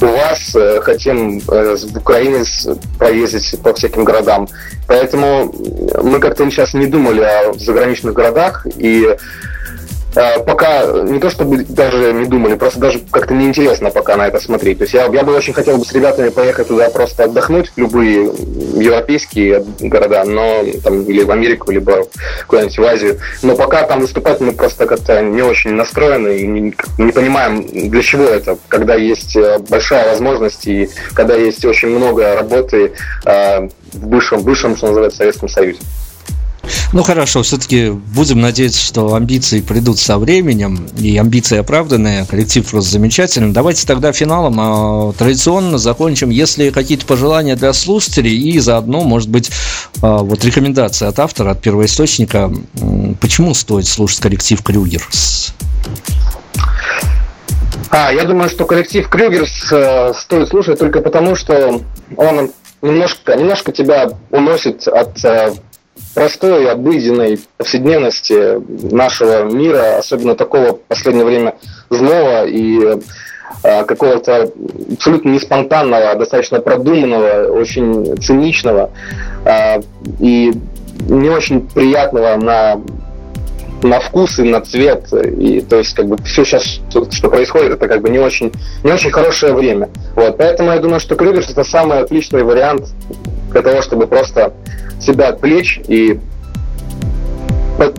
у 0.01 0.07
вас, 0.07 0.55
э, 0.55 0.81
хотим 0.83 1.41
в 1.41 1.97
Украине 1.97 2.45
поездить 2.99 3.61
по 3.63 3.73
всяким 3.73 4.05
городам. 4.05 4.49
Поэтому 4.87 5.55
мы 6.03 6.21
как-то 6.21 6.49
сейчас 6.51 6.75
не 6.75 6.87
думали 6.87 7.21
о 7.21 7.53
заграничных 7.55 8.15
городах 8.15 8.67
и 8.77 9.09
Э, 9.09 9.17
пока 10.47 10.85
не 11.03 11.21
то 11.21 11.31
чтобы 11.31 11.65
даже 11.65 12.13
не 12.13 12.27
думали, 12.27 12.57
просто 12.57 12.81
даже 12.81 13.01
как-то 13.11 13.35
неинтересно 13.35 13.91
пока 13.91 14.17
на 14.17 14.27
это 14.27 14.41
смотреть. 14.41 14.79
То 14.79 14.85
есть 14.85 14.95
я, 14.95 15.07
я 15.07 15.23
бы 15.23 15.35
очень 15.35 15.53
хотел 15.53 15.79
бы 15.79 15.85
с 15.85 15.93
ребятами 15.93 16.31
поехать 16.31 16.69
туда 16.69 16.91
просто 16.91 17.25
отдохнуть 17.25 17.71
в 17.71 17.79
любые 17.79 18.25
европейские 18.25 19.65
города, 19.81 20.25
но 20.25 20.65
там 20.83 21.03
или 21.03 21.23
в 21.23 21.31
Америку, 21.31 21.71
либо 21.71 22.07
куда-нибудь 22.47 22.79
в 22.79 22.83
Азию. 22.83 23.21
Но 23.43 23.57
пока 23.57 23.85
там 23.85 24.01
выступать 24.01 24.41
мы 24.41 24.53
просто 24.53 24.87
как-то 24.87 25.23
не 25.23 25.43
очень 25.43 25.73
настроены 25.73 26.39
и 26.39 26.47
не, 26.47 26.75
не 26.99 27.13
понимаем, 27.13 27.67
для 27.91 28.03
чего 28.03 28.25
это, 28.25 28.59
когда 28.69 28.95
есть 28.95 29.37
э, 29.37 29.59
большая 29.69 30.11
возможность 30.11 30.67
и 30.67 30.91
когда 31.15 31.35
есть 31.35 31.65
очень 31.65 31.89
много 31.89 32.35
работы 32.35 32.93
э, 33.25 33.69
в 33.93 34.07
бывшем, 34.07 34.43
бывшем, 34.43 34.77
что 34.77 34.89
называется, 34.89 35.19
Советском 35.19 35.49
Союзе. 35.49 35.79
Ну 36.93 37.03
хорошо, 37.03 37.43
все-таки 37.43 37.91
будем 37.91 38.41
надеяться, 38.41 38.81
что 38.81 39.15
амбиции 39.15 39.61
придут 39.61 39.99
со 39.99 40.19
временем, 40.19 40.87
и 40.99 41.17
амбиции 41.17 41.59
оправданные, 41.59 42.25
коллектив 42.27 42.69
просто 42.69 42.93
замечательный. 42.93 43.53
Давайте 43.53 43.87
тогда 43.87 44.13
финалом 44.13 44.59
а, 44.61 45.13
традиционно 45.13 45.79
закончим, 45.79 46.31
если 46.31 46.71
какие-то 46.71 47.07
пожелания 47.07 47.57
для 47.57 47.73
слушателей, 47.73 48.37
и 48.37 48.59
заодно, 48.59 49.03
может 49.05 49.29
быть, 49.29 49.51
а, 50.03 50.19
вот 50.19 50.45
рекомендация 50.45 51.09
от 51.09 51.19
автора, 51.19 51.51
от 51.53 51.61
первоисточника, 51.61 52.53
почему 53.21 53.55
стоит 53.55 53.87
слушать 53.87 54.21
коллектив 54.21 54.63
Крюгерс? 54.63 55.55
А, 57.91 58.13
я 58.13 58.25
думаю, 58.25 58.51
что 58.51 58.67
коллектив 58.67 59.09
Крюгерс 59.09 59.73
э, 59.73 60.13
стоит 60.15 60.49
слушать 60.49 60.79
только 60.79 61.01
потому, 61.01 61.35
что 61.35 61.81
он 62.17 62.51
немножко, 62.83 63.35
немножко 63.35 63.73
тебя 63.73 64.11
уносит 64.31 64.87
от 64.87 65.25
э, 65.25 65.55
простой, 66.15 66.71
обыденной 66.71 67.39
повседневности 67.57 68.61
нашего 68.93 69.45
мира, 69.45 69.99
особенно 69.99 70.35
такого 70.35 70.75
в 70.75 70.81
последнее 70.83 71.25
время 71.25 71.55
злого 71.91 72.47
и 72.47 72.99
э, 73.63 73.85
какого-то 73.85 74.51
абсолютно 74.93 75.31
не 75.31 75.39
спонтанного, 75.39 76.11
а 76.11 76.15
достаточно 76.15 76.61
продуманного, 76.61 77.53
очень 77.53 78.17
циничного 78.23 78.91
э, 79.45 79.81
и 80.21 80.53
не 81.09 81.31
очень 81.31 81.69
приятного 81.69 82.37
на 82.37 82.81
на 83.83 84.01
вкус 84.01 84.39
и 84.39 84.43
на 84.43 84.61
цвет. 84.61 85.13
И 85.13 85.61
то 85.61 85.77
есть, 85.77 85.95
как 85.95 86.07
бы, 86.07 86.17
все 86.25 86.45
сейчас, 86.45 86.65
что, 86.65 87.11
что 87.11 87.29
происходит, 87.29 87.73
это 87.73 87.89
как 87.89 88.03
бы 88.03 88.11
не 88.11 88.19
очень, 88.19 88.53
не 88.83 88.93
очень 88.93 89.11
хорошее 89.11 89.55
время. 89.55 89.89
Вот. 90.15 90.37
Поэтому 90.39 90.73
я 90.73 90.79
думаю, 90.79 91.01
что 91.01 91.15
Крюгерс 91.15 91.51
это 91.51 91.65
самый 91.65 92.01
отличный 92.01 92.43
вариант 92.43 92.89
для 93.51 93.63
того, 93.63 93.83
чтобы 93.83 94.07
просто 94.07 94.53
себя 95.01 95.29
отвлечь 95.29 95.81
и 95.89 96.19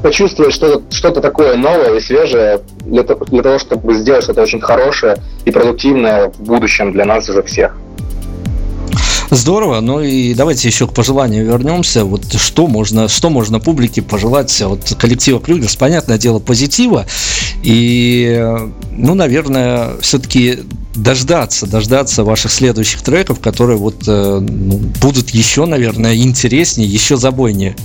почувствовать 0.01 0.53
что-то 0.53 0.83
что 0.93 1.11
такое 1.11 1.55
новое 1.55 1.97
и 1.97 1.99
свежее 2.01 2.59
для, 2.81 3.03
для 3.03 3.41
того, 3.41 3.59
чтобы 3.59 3.93
сделать 3.93 4.23
что-то 4.23 4.41
очень 4.41 4.59
хорошее 4.59 5.17
и 5.45 5.51
продуктивное 5.51 6.29
в 6.29 6.41
будущем 6.41 6.91
для 6.91 7.05
нас 7.05 7.29
уже 7.29 7.43
всех. 7.43 7.75
Здорово, 9.31 9.79
ну 9.79 10.01
и 10.01 10.33
давайте 10.33 10.67
еще 10.67 10.87
к 10.87 10.93
пожеланию 10.93 11.45
вернемся. 11.45 12.03
Вот 12.03 12.33
что 12.33 12.65
можно, 12.65 13.07
что 13.07 13.29
можно 13.29 13.59
публике 13.59 14.01
пожелать 14.01 14.59
от 14.61 14.95
коллектива 14.95 15.39
Крюгерс? 15.39 15.75
Понятное 15.75 16.17
дело, 16.17 16.39
позитива. 16.39 17.05
И, 17.61 18.43
ну, 18.91 19.13
наверное, 19.13 19.91
все-таки 20.01 20.59
дождаться, 21.03 21.65
дождаться 21.67 22.23
ваших 22.23 22.51
следующих 22.51 23.01
треков, 23.01 23.39
которые 23.39 23.77
вот 23.77 24.07
э, 24.07 24.39
ну, 24.39 24.79
будут 25.01 25.29
еще, 25.29 25.65
наверное, 25.65 26.15
интереснее, 26.15 26.87
еще 26.87 27.17
забойнее. 27.17 27.75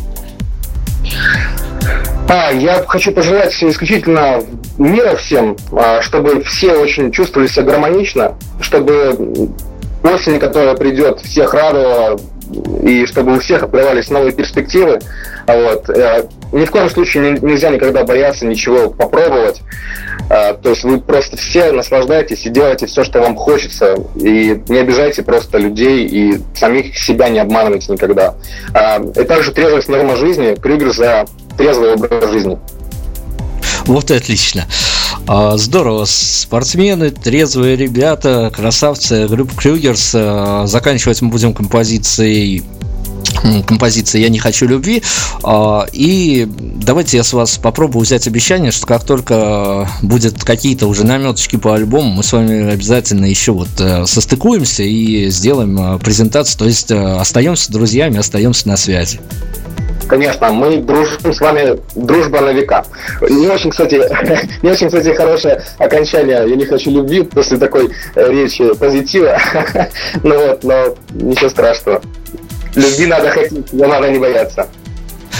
А, 2.28 2.50
я 2.50 2.84
хочу 2.86 3.12
пожелать 3.12 3.54
исключительно 3.62 4.42
мира 4.78 5.14
всем, 5.16 5.56
а, 5.72 6.00
чтобы 6.02 6.42
все 6.42 6.72
очень 6.74 7.12
чувствовали 7.12 7.48
себя 7.48 7.64
гармонично, 7.64 8.34
чтобы 8.60 9.50
осень, 10.02 10.38
которая 10.38 10.74
придет, 10.74 11.20
всех 11.20 11.54
радовала, 11.54 12.18
и 12.82 13.06
чтобы 13.06 13.36
у 13.36 13.38
всех 13.40 13.62
открывались 13.62 14.10
новые 14.10 14.32
перспективы. 14.32 15.00
А 15.46 15.56
вот. 15.56 15.90
Э, 15.90 16.26
ни 16.52 16.64
в 16.64 16.70
коем 16.70 16.88
случае 16.88 17.38
нельзя 17.40 17.70
никогда 17.70 18.04
бояться 18.04 18.46
ничего 18.46 18.90
попробовать. 18.90 19.60
А, 20.30 20.54
то 20.54 20.70
есть 20.70 20.84
вы 20.84 21.00
просто 21.00 21.36
все 21.36 21.72
наслаждаетесь 21.72 22.46
и 22.46 22.50
делаете 22.50 22.86
все, 22.86 23.04
что 23.04 23.20
вам 23.20 23.36
хочется. 23.36 23.96
И 24.14 24.62
не 24.68 24.78
обижайте 24.78 25.22
просто 25.22 25.58
людей 25.58 26.06
и 26.06 26.40
самих 26.54 26.96
себя 26.96 27.28
не 27.28 27.40
обманывайте 27.40 27.92
никогда. 27.92 28.34
А, 28.72 29.00
и 29.00 29.24
также 29.24 29.52
трезвость 29.52 29.88
норма 29.88 30.16
жизни. 30.16 30.54
Крюгер 30.54 30.92
за 30.92 31.26
трезвый 31.58 31.94
образ 31.94 32.30
жизни. 32.30 32.58
Вот 33.86 34.10
и 34.10 34.14
отлично. 34.14 34.64
А, 35.26 35.56
здорово, 35.56 36.04
спортсмены, 36.06 37.10
трезвые 37.10 37.76
ребята, 37.76 38.52
красавцы, 38.54 39.26
группа 39.28 39.54
Крюгерс. 39.54 40.12
А, 40.14 40.66
заканчивать 40.66 41.22
мы 41.22 41.30
будем 41.30 41.54
композицией 41.54 42.62
композиции 43.66 44.20
«Я 44.20 44.28
не 44.28 44.38
хочу 44.38 44.66
любви». 44.66 45.02
А, 45.42 45.86
и 45.92 46.48
давайте 46.48 47.16
я 47.16 47.24
с 47.24 47.32
вас 47.32 47.58
попробую 47.58 48.04
взять 48.04 48.26
обещание, 48.26 48.70
что 48.70 48.86
как 48.86 49.04
только 49.04 49.88
будет 50.02 50.42
какие-то 50.44 50.86
уже 50.86 51.04
наметочки 51.04 51.56
по 51.56 51.74
альбому, 51.74 52.10
мы 52.10 52.22
с 52.22 52.32
вами 52.32 52.70
обязательно 52.70 53.26
еще 53.26 53.52
вот 53.52 53.68
э, 53.78 54.06
состыкуемся 54.06 54.82
и 54.82 55.30
сделаем 55.30 55.96
э, 55.96 55.98
презентацию. 55.98 56.58
То 56.58 56.64
есть 56.66 56.90
э, 56.90 56.96
остаемся 56.96 57.72
друзьями, 57.72 58.18
остаемся 58.18 58.68
на 58.68 58.76
связи. 58.76 59.20
Конечно, 60.08 60.52
мы 60.52 60.78
дружим 60.78 61.32
с 61.32 61.40
вами 61.40 61.78
дружба 61.94 62.40
на 62.40 62.52
века. 62.52 62.84
Не 63.22 63.48
очень, 63.48 63.70
кстати, 63.70 64.02
не 64.62 64.70
очень, 64.70 64.88
кстати, 64.88 65.14
хорошее 65.14 65.62
окончание 65.78 66.44
«Я 66.46 66.56
не 66.56 66.64
хочу 66.64 66.90
любви» 66.90 67.22
после 67.22 67.56
такой 67.58 67.90
речи 68.14 68.74
позитива. 68.74 69.38
ну 70.22 70.46
вот, 70.46 70.62
но 70.62 70.94
ничего 71.10 71.48
страшного. 71.48 72.02
Любви 72.74 73.06
надо 73.06 73.30
хотеть, 73.30 73.72
но 73.72 73.86
надо 73.86 74.10
не 74.10 74.18
бояться. 74.18 74.68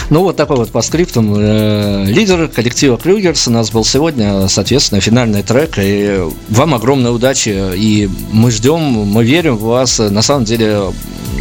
Ну, 0.09 0.21
вот 0.21 0.35
такой 0.35 0.57
вот 0.57 0.71
по 0.71 0.81
скриптам. 0.81 1.33
Э, 1.35 2.05
лидер 2.05 2.47
коллектива 2.47 2.97
Крюгерс 2.97 3.47
у 3.47 3.51
нас 3.51 3.71
был 3.71 3.83
сегодня, 3.83 4.47
соответственно, 4.47 5.01
финальный 5.01 5.41
трек. 5.41 5.77
И 5.77 6.21
вам 6.49 6.75
огромной 6.75 7.13
удачи. 7.13 7.73
И 7.75 8.09
мы 8.31 8.51
ждем, 8.51 8.81
мы 8.81 9.23
верим 9.23 9.57
в 9.57 9.63
вас. 9.63 9.99
На 9.99 10.21
самом 10.21 10.45
деле, 10.45 10.91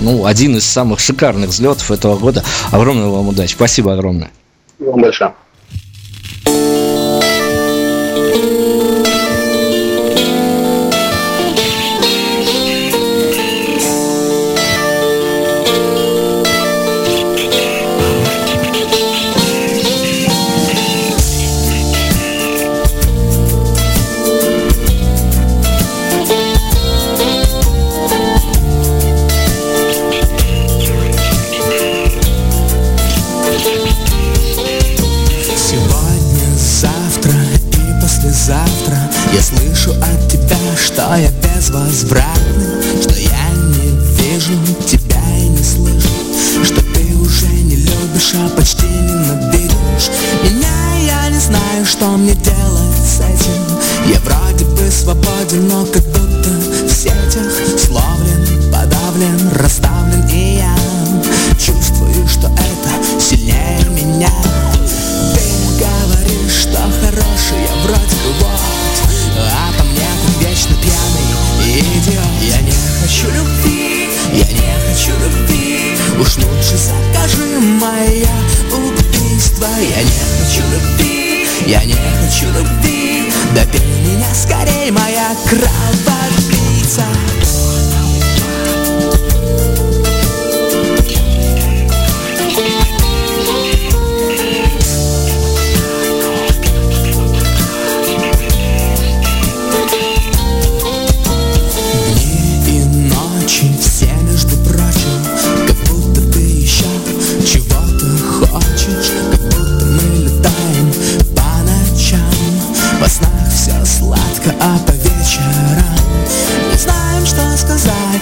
ну, 0.00 0.24
один 0.24 0.56
из 0.56 0.64
самых 0.64 1.00
шикарных 1.00 1.50
взлетов 1.50 1.90
этого 1.90 2.16
года. 2.16 2.42
Огромной 2.70 3.08
вам 3.08 3.28
удачи. 3.28 3.52
Спасибо 3.52 3.92
огромное. 3.92 4.30
Вам 4.78 5.02
большое. 5.02 5.34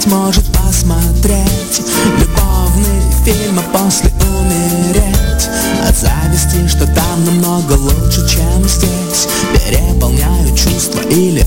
Сказать, 0.03 0.07
может 0.07 0.45
посмотреть 0.45 1.81
Любовный 2.19 3.01
фильм, 3.25 3.59
а 3.59 3.77
после 3.77 4.11
умереть. 4.39 5.49
От 5.87 5.95
зависти, 5.95 6.67
что 6.67 6.85
там 6.87 7.25
намного 7.25 7.73
лучше, 7.73 8.27
чем 8.27 8.67
здесь. 8.67 9.27
Переполняют 9.53 10.57
чувства 10.57 11.01
или 11.09 11.45